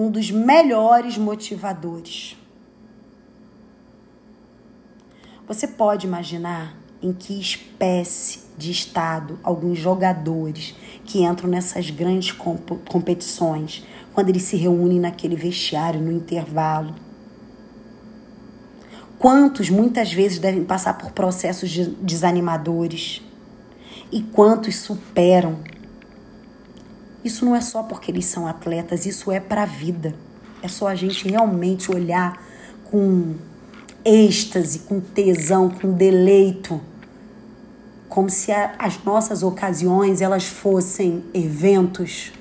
Um 0.00 0.12
dos 0.12 0.30
melhores 0.30 1.18
motivadores. 1.18 2.36
Você 5.48 5.66
pode 5.66 6.06
imaginar 6.06 6.76
em 7.02 7.12
que 7.12 7.40
espécie 7.40 8.42
de 8.56 8.70
estado 8.70 9.40
alguns 9.42 9.76
jogadores 9.76 10.76
que 11.04 11.24
entram 11.24 11.50
nessas 11.50 11.90
grandes 11.90 12.30
comp 12.30 12.70
competições, 12.88 13.84
quando 14.14 14.28
eles 14.28 14.42
se 14.42 14.56
reúnem 14.56 15.00
naquele 15.00 15.34
vestiário 15.34 16.00
no 16.00 16.12
intervalo. 16.12 16.94
Quantos 19.18 19.68
muitas 19.68 20.12
vezes 20.12 20.38
devem 20.38 20.64
passar 20.64 20.96
por 20.96 21.10
processos 21.10 21.76
desanimadores? 22.00 23.20
e 24.10 24.22
quantos 24.22 24.76
superam. 24.76 25.58
Isso 27.28 27.44
não 27.44 27.54
é 27.54 27.60
só 27.60 27.82
porque 27.82 28.10
eles 28.10 28.24
são 28.24 28.46
atletas, 28.46 29.04
isso 29.04 29.30
é 29.30 29.38
para 29.38 29.64
a 29.64 29.66
vida. 29.66 30.14
É 30.62 30.66
só 30.66 30.88
a 30.88 30.94
gente 30.94 31.28
realmente 31.28 31.92
olhar 31.92 32.42
com 32.84 33.34
êxtase, 34.02 34.78
com 34.78 34.98
tesão, 34.98 35.68
com 35.68 35.92
deleito, 35.92 36.80
como 38.08 38.30
se 38.30 38.50
a, 38.50 38.74
as 38.78 39.04
nossas 39.04 39.42
ocasiões 39.42 40.22
elas 40.22 40.46
fossem 40.46 41.22
eventos, 41.34 42.32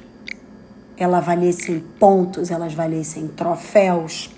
elas 0.96 1.26
valessem 1.26 1.84
pontos, 2.00 2.50
elas 2.50 2.74
valessem 2.74 3.28
troféus. 3.28 4.30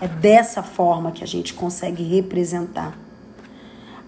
É 0.00 0.08
dessa 0.08 0.62
forma 0.62 1.12
que 1.12 1.22
a 1.22 1.26
gente 1.26 1.52
consegue 1.52 2.02
representar 2.02 2.96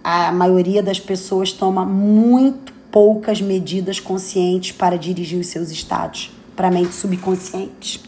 a 0.03 0.33
maioria 0.33 0.83
das 0.83 0.99
pessoas 0.99 1.53
toma 1.53 1.85
muito 1.85 2.72
poucas 2.93 3.41
medidas 3.41 3.99
conscientes 3.99 4.71
para 4.71 4.99
dirigir 4.99 5.41
os 5.41 5.47
seus 5.47 5.71
estados 5.71 6.31
para 6.55 6.69
a 6.69 6.71
mente 6.71 6.95
subconsciente. 6.95 8.03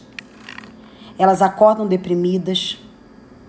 Elas 1.17 1.41
acordam 1.41 1.87
deprimidas 1.87 2.77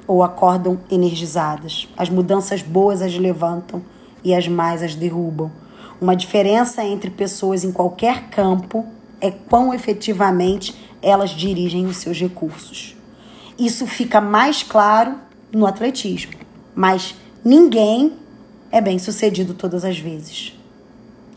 ou 0.06 0.22
acordam 0.22 0.80
energizadas. 0.90 1.88
As 1.94 2.08
mudanças 2.08 2.62
boas 2.62 3.02
as 3.02 3.14
levantam 3.14 3.82
e 4.24 4.34
as 4.34 4.48
mais 4.48 4.82
as 4.82 4.94
derrubam. 4.94 5.52
Uma 6.00 6.16
diferença 6.16 6.82
entre 6.82 7.10
pessoas 7.10 7.64
em 7.64 7.70
qualquer 7.70 8.30
campo 8.30 8.86
é 9.20 9.30
quão 9.30 9.74
efetivamente 9.74 10.74
elas 11.02 11.30
dirigem 11.30 11.86
os 11.86 11.98
seus 11.98 12.18
recursos. 12.18 12.96
Isso 13.58 13.86
fica 13.86 14.20
mais 14.20 14.62
claro 14.62 15.14
no 15.52 15.66
atletismo, 15.66 16.32
mas 16.74 17.14
ninguém 17.44 18.14
é 18.70 18.80
bem 18.80 18.98
sucedido 18.98 19.54
todas 19.54 19.84
as 19.84 19.98
vezes. 19.98 20.55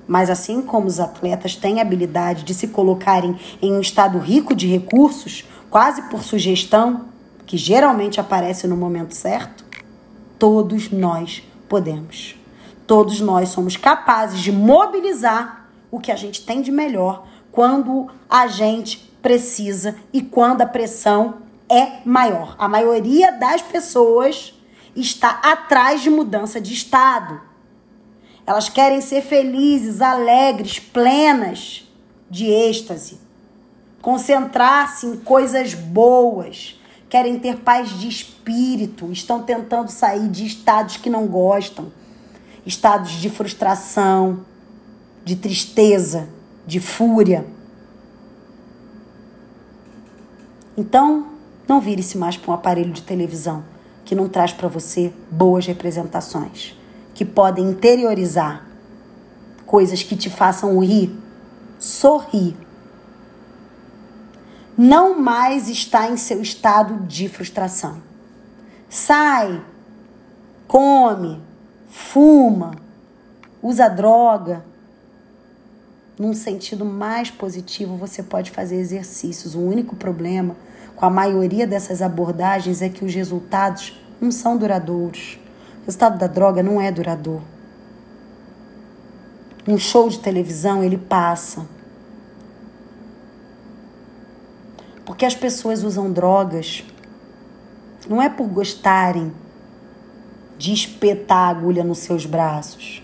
Mas 0.09 0.31
assim 0.31 0.63
como 0.63 0.87
os 0.87 0.99
atletas 0.99 1.55
têm 1.55 1.77
a 1.77 1.83
habilidade 1.83 2.43
de 2.43 2.55
se 2.55 2.69
colocarem 2.69 3.39
em 3.61 3.71
um 3.71 3.79
estado 3.79 4.17
rico 4.17 4.55
de 4.55 4.65
recursos, 4.65 5.47
quase 5.69 6.01
por 6.09 6.23
sugestão, 6.23 7.05
que 7.45 7.55
geralmente 7.55 8.19
aparece 8.19 8.67
no 8.67 8.75
momento 8.75 9.13
certo, 9.13 9.63
todos 10.39 10.89
nós 10.89 11.43
podemos. 11.69 12.35
Todos 12.87 13.21
nós 13.21 13.49
somos 13.49 13.77
capazes 13.77 14.39
de 14.39 14.51
mobilizar 14.51 15.69
o 15.91 15.99
que 15.99 16.11
a 16.11 16.15
gente 16.15 16.43
tem 16.43 16.63
de 16.63 16.71
melhor 16.71 17.27
quando 17.51 18.07
a 18.27 18.47
gente 18.47 19.13
precisa 19.21 19.95
e 20.11 20.23
quando 20.23 20.63
a 20.63 20.65
pressão 20.65 21.35
é 21.69 21.99
maior. 22.03 22.55
A 22.57 22.67
maioria 22.67 23.31
das 23.33 23.61
pessoas 23.61 24.59
está 24.95 25.39
atrás 25.43 26.01
de 26.01 26.09
mudança 26.09 26.59
de 26.59 26.73
estado. 26.73 27.48
Elas 28.49 28.67
querem 28.67 28.99
ser 28.99 29.21
felizes, 29.21 30.01
alegres, 30.01 30.79
plenas 30.79 31.87
de 32.27 32.47
êxtase, 32.47 33.19
concentrar-se 34.01 35.05
em 35.05 35.17
coisas 35.17 35.75
boas, 35.75 36.75
querem 37.07 37.37
ter 37.37 37.57
paz 37.57 37.91
de 37.99 38.07
espírito, 38.07 39.11
estão 39.11 39.43
tentando 39.43 39.91
sair 39.91 40.27
de 40.27 40.47
estados 40.47 40.97
que 40.97 41.11
não 41.11 41.27
gostam, 41.27 41.91
estados 42.65 43.11
de 43.11 43.29
frustração, 43.29 44.43
de 45.23 45.35
tristeza, 45.35 46.27
de 46.65 46.79
fúria. 46.79 47.45
Então, 50.75 51.33
não 51.67 51.79
vire-se 51.79 52.17
mais 52.17 52.35
para 52.35 52.49
um 52.49 52.55
aparelho 52.55 52.93
de 52.93 53.03
televisão 53.03 53.63
que 54.03 54.15
não 54.15 54.27
traz 54.27 54.51
para 54.51 54.67
você 54.67 55.13
boas 55.29 55.67
representações, 55.67 56.78
que 57.19 57.25
podem 57.25 57.71
interiorizar 57.71 58.65
coisas 59.65 60.01
que 60.01 60.15
te 60.15 60.29
façam 60.29 60.79
rir, 60.79 61.13
sorrir. 61.77 62.55
Não 64.77 65.19
mais 65.19 65.67
está 65.67 66.09
em 66.09 66.15
seu 66.15 66.41
estado 66.41 67.05
de 67.07 67.27
frustração. 67.27 68.01
Sai, 68.87 69.61
come, 70.65 71.41
fuma, 71.89 72.71
usa 73.61 73.89
droga. 73.89 74.63
Num 76.17 76.33
sentido 76.33 76.85
mais 76.85 77.29
positivo, 77.29 77.97
você 77.97 78.23
pode 78.23 78.49
fazer 78.49 78.77
exercícios. 78.77 79.55
O 79.55 79.59
único 79.59 79.93
problema 79.93 80.55
com 80.95 81.05
a 81.05 81.09
maioria 81.09 81.67
dessas 81.67 82.01
abordagens 82.01 82.81
é 82.81 82.87
que 82.87 83.03
os 83.03 83.13
resultados 83.13 84.01
não 84.21 84.31
são 84.31 84.55
duradouros. 84.55 85.37
O 85.81 85.85
resultado 85.85 86.17
da 86.17 86.27
droga 86.27 86.61
não 86.61 86.79
é 86.79 86.91
duradouro. 86.91 87.43
Um 89.67 89.77
show 89.77 90.09
de 90.09 90.19
televisão, 90.19 90.83
ele 90.83 90.97
passa. 90.97 91.65
Porque 95.05 95.25
as 95.25 95.35
pessoas 95.35 95.83
usam 95.83 96.11
drogas 96.11 96.83
não 98.07 98.21
é 98.21 98.29
por 98.29 98.47
gostarem 98.47 99.31
de 100.57 100.73
espetar 100.73 101.37
a 101.37 101.49
agulha 101.49 101.83
nos 101.83 101.99
seus 101.99 102.25
braços. 102.25 103.03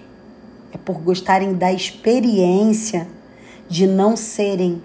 É 0.73 0.77
por 0.77 0.99
gostarem 0.99 1.53
da 1.53 1.71
experiência 1.71 3.07
de 3.69 3.87
não 3.87 4.15
serem 4.17 4.81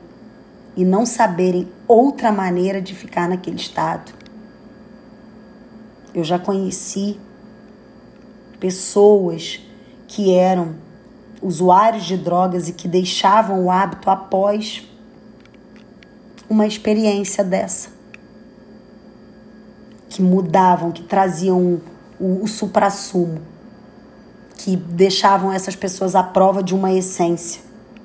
e 0.77 0.85
não 0.85 1.05
saberem 1.05 1.69
outra 1.89 2.31
maneira 2.31 2.81
de 2.81 2.95
ficar 2.95 3.29
naquele 3.29 3.57
estado. 3.57 4.13
Eu 6.15 6.23
já 6.23 6.39
conheci 6.39 7.19
pessoas 8.61 9.61
que 10.07 10.33
eram 10.33 10.77
usuários 11.43 12.05
de 12.05 12.17
drogas 12.17 12.69
e 12.69 12.73
que 12.73 12.87
deixavam 12.87 13.65
o 13.65 13.71
hábito 13.71 14.11
após 14.11 14.87
uma 16.49 16.67
experiência 16.67 17.43
dessa. 17.43 17.89
Que 20.09 20.21
mudavam, 20.21 20.93
que 20.93 21.03
traziam 21.03 21.81
o, 22.21 22.43
o 22.43 22.47
suprassumo, 22.47 23.41
que 24.59 24.77
deixavam 24.77 25.53
essas 25.53 25.75
pessoas 25.75 26.15
à 26.15 26.23
prova 26.23 26.63
de 26.63 26.75
uma 26.75 26.93
essência. 26.93 27.63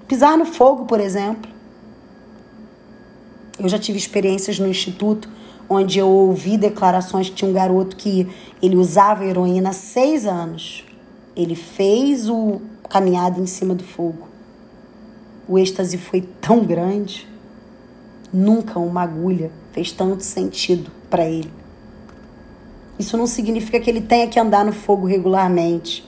Pisar 0.07 0.37
no 0.37 0.45
fogo, 0.45 0.85
por 0.85 0.99
exemplo. 0.99 1.51
Eu 3.57 3.67
já 3.67 3.79
tive 3.79 3.97
experiências 3.97 4.59
no 4.59 4.67
instituto 4.67 5.29
onde 5.69 5.99
eu 5.99 6.07
ouvi 6.07 6.57
declarações 6.57 7.29
que 7.29 7.35
tinha 7.35 7.49
um 7.49 7.53
garoto 7.53 7.95
que 7.95 8.27
ele 8.61 8.75
usava 8.75 9.25
heroína 9.25 9.69
há 9.69 9.73
seis 9.73 10.25
anos. 10.25 10.85
Ele 11.35 11.55
fez 11.55 12.29
o 12.29 12.61
caminhada 12.89 13.39
em 13.39 13.45
cima 13.45 13.73
do 13.73 13.83
fogo. 13.83 14.27
O 15.47 15.59
êxtase 15.59 15.97
foi 15.97 16.21
tão 16.21 16.63
grande. 16.63 17.27
Nunca 18.31 18.79
uma 18.79 19.01
agulha 19.01 19.51
fez 19.71 19.91
tanto 19.91 20.23
sentido 20.23 20.89
para 21.09 21.25
ele. 21.25 21.51
Isso 22.97 23.17
não 23.17 23.27
significa 23.27 23.79
que 23.79 23.89
ele 23.89 24.01
tenha 24.01 24.27
que 24.27 24.39
andar 24.39 24.63
no 24.63 24.71
fogo 24.71 25.05
regularmente. 25.05 26.07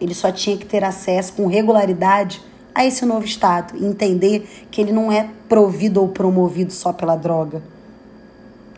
Ele 0.00 0.14
só 0.14 0.30
tinha 0.30 0.56
que 0.56 0.66
ter 0.66 0.84
acesso 0.84 1.32
com 1.32 1.46
regularidade 1.46 2.42
a 2.74 2.84
esse 2.84 3.06
novo 3.06 3.24
estado 3.24 3.74
e 3.76 3.86
entender 3.86 4.46
que 4.70 4.80
ele 4.80 4.92
não 4.92 5.10
é 5.10 5.30
provido 5.48 6.00
ou 6.02 6.08
promovido 6.08 6.72
só 6.72 6.92
pela 6.92 7.16
droga. 7.16 7.62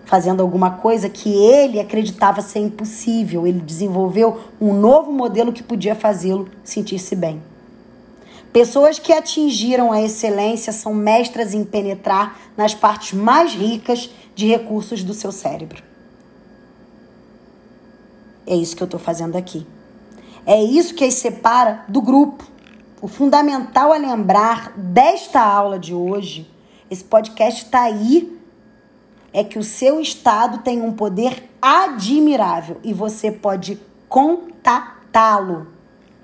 Fazendo 0.08 0.40
alguma 0.40 0.70
coisa 0.70 1.06
que 1.06 1.28
ele 1.28 1.78
acreditava 1.78 2.40
ser 2.40 2.60
impossível, 2.60 3.46
ele 3.46 3.60
desenvolveu 3.60 4.40
um 4.58 4.72
novo 4.72 5.12
modelo 5.12 5.52
que 5.52 5.62
podia 5.62 5.94
fazê-lo 5.94 6.48
sentir-se 6.64 7.14
bem. 7.14 7.42
Pessoas 8.50 8.98
que 8.98 9.12
atingiram 9.12 9.92
a 9.92 10.00
excelência 10.00 10.72
são 10.72 10.94
mestras 10.94 11.52
em 11.52 11.62
penetrar 11.62 12.38
nas 12.56 12.74
partes 12.74 13.12
mais 13.12 13.52
ricas 13.52 14.08
de 14.34 14.46
recursos 14.46 15.04
do 15.04 15.12
seu 15.12 15.30
cérebro. 15.30 15.82
É 18.46 18.56
isso 18.56 18.74
que 18.74 18.82
eu 18.82 18.86
estou 18.86 18.98
fazendo 18.98 19.36
aqui. 19.36 19.66
É 20.46 20.64
isso 20.64 20.94
que 20.94 21.04
as 21.04 21.12
separa 21.16 21.84
do 21.86 22.00
grupo. 22.00 22.48
O 23.02 23.08
fundamental 23.08 23.92
a 23.92 23.98
lembrar 23.98 24.72
desta 24.74 25.42
aula 25.42 25.78
de 25.78 25.92
hoje, 25.92 26.50
esse 26.90 27.04
podcast 27.04 27.66
está 27.66 27.82
aí, 27.82 28.37
é 29.32 29.44
que 29.44 29.58
o 29.58 29.62
seu 29.62 30.00
estado 30.00 30.58
tem 30.58 30.80
um 30.80 30.92
poder 30.92 31.48
admirável 31.60 32.78
e 32.82 32.92
você 32.92 33.30
pode 33.30 33.78
contatá-lo. 34.08 35.66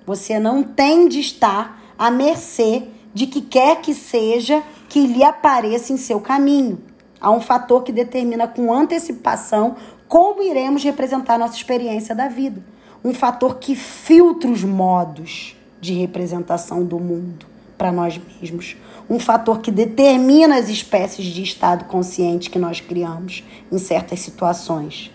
Você 0.06 0.38
não 0.38 0.62
tem 0.62 1.08
de 1.08 1.20
estar 1.20 1.82
à 1.98 2.10
mercê 2.10 2.84
de 3.12 3.26
que 3.26 3.40
quer 3.40 3.80
que 3.80 3.94
seja 3.94 4.62
que 4.88 5.06
lhe 5.06 5.22
apareça 5.22 5.92
em 5.92 5.96
seu 5.96 6.20
caminho. 6.20 6.78
Há 7.20 7.30
um 7.30 7.40
fator 7.40 7.82
que 7.82 7.92
determina 7.92 8.46
com 8.46 8.72
antecipação 8.72 9.76
como 10.08 10.42
iremos 10.42 10.84
representar 10.84 11.38
nossa 11.38 11.56
experiência 11.56 12.14
da 12.14 12.28
vida. 12.28 12.62
Um 13.04 13.14
fator 13.14 13.56
que 13.56 13.74
filtra 13.74 14.50
os 14.50 14.62
modos 14.62 15.56
de 15.80 15.94
representação 15.94 16.84
do 16.84 16.98
mundo 16.98 17.46
para 17.76 17.92
nós 17.92 18.20
mesmos. 18.40 18.76
Um 19.08 19.18
fator 19.18 19.60
que 19.60 19.70
determina 19.70 20.56
as 20.58 20.68
espécies 20.68 21.26
de 21.26 21.42
estado 21.42 21.84
consciente 21.84 22.48
que 22.48 22.58
nós 22.58 22.80
criamos 22.80 23.44
em 23.70 23.78
certas 23.78 24.20
situações. 24.20 25.10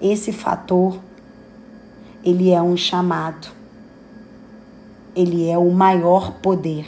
Esse 0.00 0.32
fator, 0.32 0.98
ele 2.22 2.50
é 2.50 2.60
um 2.60 2.76
chamado. 2.76 3.48
Ele 5.16 5.48
é 5.48 5.56
o 5.56 5.70
maior 5.70 6.32
poder. 6.40 6.86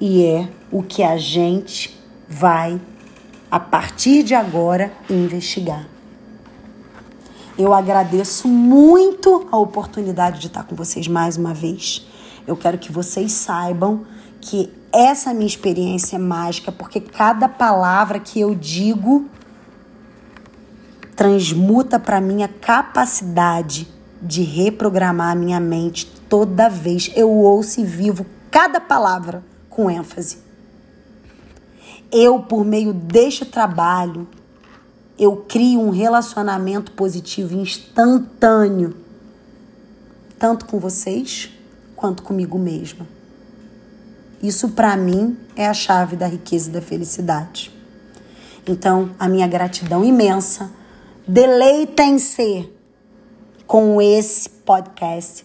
E 0.00 0.24
é 0.24 0.48
o 0.72 0.82
que 0.82 1.02
a 1.02 1.16
gente 1.16 1.96
vai 2.28 2.80
a 3.50 3.58
partir 3.58 4.22
de 4.22 4.34
agora, 4.34 4.92
investigar. 5.08 5.86
Eu 7.58 7.74
agradeço 7.74 8.46
muito 8.46 9.48
a 9.50 9.58
oportunidade 9.58 10.40
de 10.40 10.46
estar 10.46 10.62
com 10.62 10.76
vocês 10.76 11.08
mais 11.08 11.36
uma 11.36 11.52
vez. 11.52 12.06
Eu 12.46 12.56
quero 12.56 12.78
que 12.78 12.90
vocês 12.90 13.32
saibam 13.32 14.04
que 14.40 14.72
essa 14.92 15.32
minha 15.32 15.46
experiência 15.46 16.16
é 16.16 16.18
mágica, 16.18 16.72
porque 16.72 17.00
cada 17.00 17.48
palavra 17.48 18.18
que 18.18 18.40
eu 18.40 18.54
digo 18.54 19.28
transmuta 21.14 21.98
para 21.98 22.20
mim 22.20 22.42
a 22.42 22.48
capacidade 22.48 23.86
de 24.22 24.42
reprogramar 24.42 25.32
a 25.32 25.34
minha 25.34 25.60
mente 25.60 26.06
toda 26.28 26.68
vez. 26.68 27.10
Eu 27.14 27.30
ouço 27.30 27.80
e 27.80 27.84
vivo 27.84 28.26
cada 28.50 28.80
palavra 28.80 29.44
com 29.68 29.90
ênfase 29.90 30.50
eu, 32.12 32.40
por 32.40 32.64
meio 32.64 32.92
deste 32.92 33.44
trabalho, 33.44 34.26
eu 35.18 35.36
crio 35.36 35.80
um 35.80 35.90
relacionamento 35.90 36.92
positivo 36.92 37.54
instantâneo, 37.56 38.96
tanto 40.38 40.66
com 40.66 40.78
vocês 40.78 41.50
quanto 42.00 42.22
comigo 42.22 42.58
mesma. 42.58 43.06
Isso 44.42 44.70
para 44.70 44.96
mim 44.96 45.36
é 45.54 45.66
a 45.68 45.74
chave 45.74 46.16
da 46.16 46.26
riqueza 46.26 46.70
e 46.70 46.72
da 46.72 46.80
felicidade. 46.80 47.70
Então, 48.66 49.10
a 49.18 49.28
minha 49.28 49.46
gratidão 49.46 50.02
imensa. 50.02 50.72
Deleitem-se 51.28 52.72
com 53.66 54.00
esse 54.00 54.48
podcast. 54.48 55.44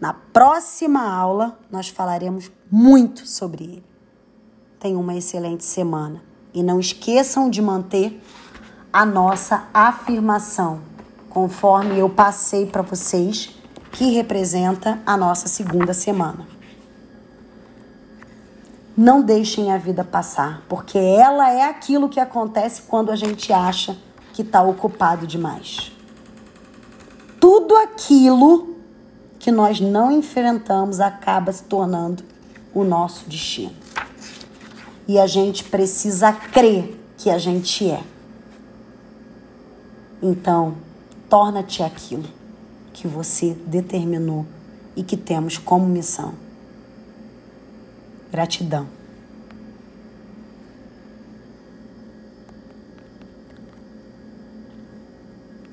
Na 0.00 0.14
próxima 0.14 1.02
aula, 1.06 1.58
nós 1.70 1.88
falaremos 1.88 2.50
muito 2.72 3.26
sobre 3.26 3.64
ele. 3.64 3.84
Tenham 4.78 5.02
uma 5.02 5.14
excelente 5.14 5.64
semana. 5.64 6.22
E 6.54 6.62
não 6.62 6.80
esqueçam 6.80 7.50
de 7.50 7.60
manter 7.60 8.22
a 8.90 9.04
nossa 9.04 9.68
afirmação, 9.74 10.80
conforme 11.28 11.98
eu 11.98 12.08
passei 12.08 12.64
para 12.64 12.82
vocês, 12.82 13.59
que 13.92 14.12
representa 14.12 14.98
a 15.04 15.16
nossa 15.16 15.48
segunda 15.48 15.92
semana. 15.92 16.46
Não 18.96 19.22
deixem 19.22 19.72
a 19.72 19.78
vida 19.78 20.04
passar, 20.04 20.62
porque 20.68 20.98
ela 20.98 21.50
é 21.50 21.62
aquilo 21.62 22.08
que 22.08 22.20
acontece 22.20 22.82
quando 22.82 23.10
a 23.10 23.16
gente 23.16 23.52
acha 23.52 23.96
que 24.32 24.42
está 24.42 24.62
ocupado 24.62 25.26
demais. 25.26 25.92
Tudo 27.40 27.76
aquilo 27.76 28.76
que 29.38 29.50
nós 29.50 29.80
não 29.80 30.12
enfrentamos 30.12 31.00
acaba 31.00 31.50
se 31.50 31.64
tornando 31.64 32.22
o 32.74 32.84
nosso 32.84 33.28
destino 33.28 33.74
e 35.08 35.18
a 35.18 35.26
gente 35.26 35.64
precisa 35.64 36.32
crer 36.32 36.96
que 37.16 37.30
a 37.30 37.38
gente 37.38 37.90
é. 37.90 38.02
Então, 40.22 40.74
torna-te 41.28 41.82
aquilo 41.82 42.39
que 43.00 43.08
você 43.08 43.56
determinou 43.66 44.44
e 44.94 45.02
que 45.02 45.16
temos 45.16 45.56
como 45.56 45.86
missão. 45.86 46.34
Gratidão. 48.30 48.86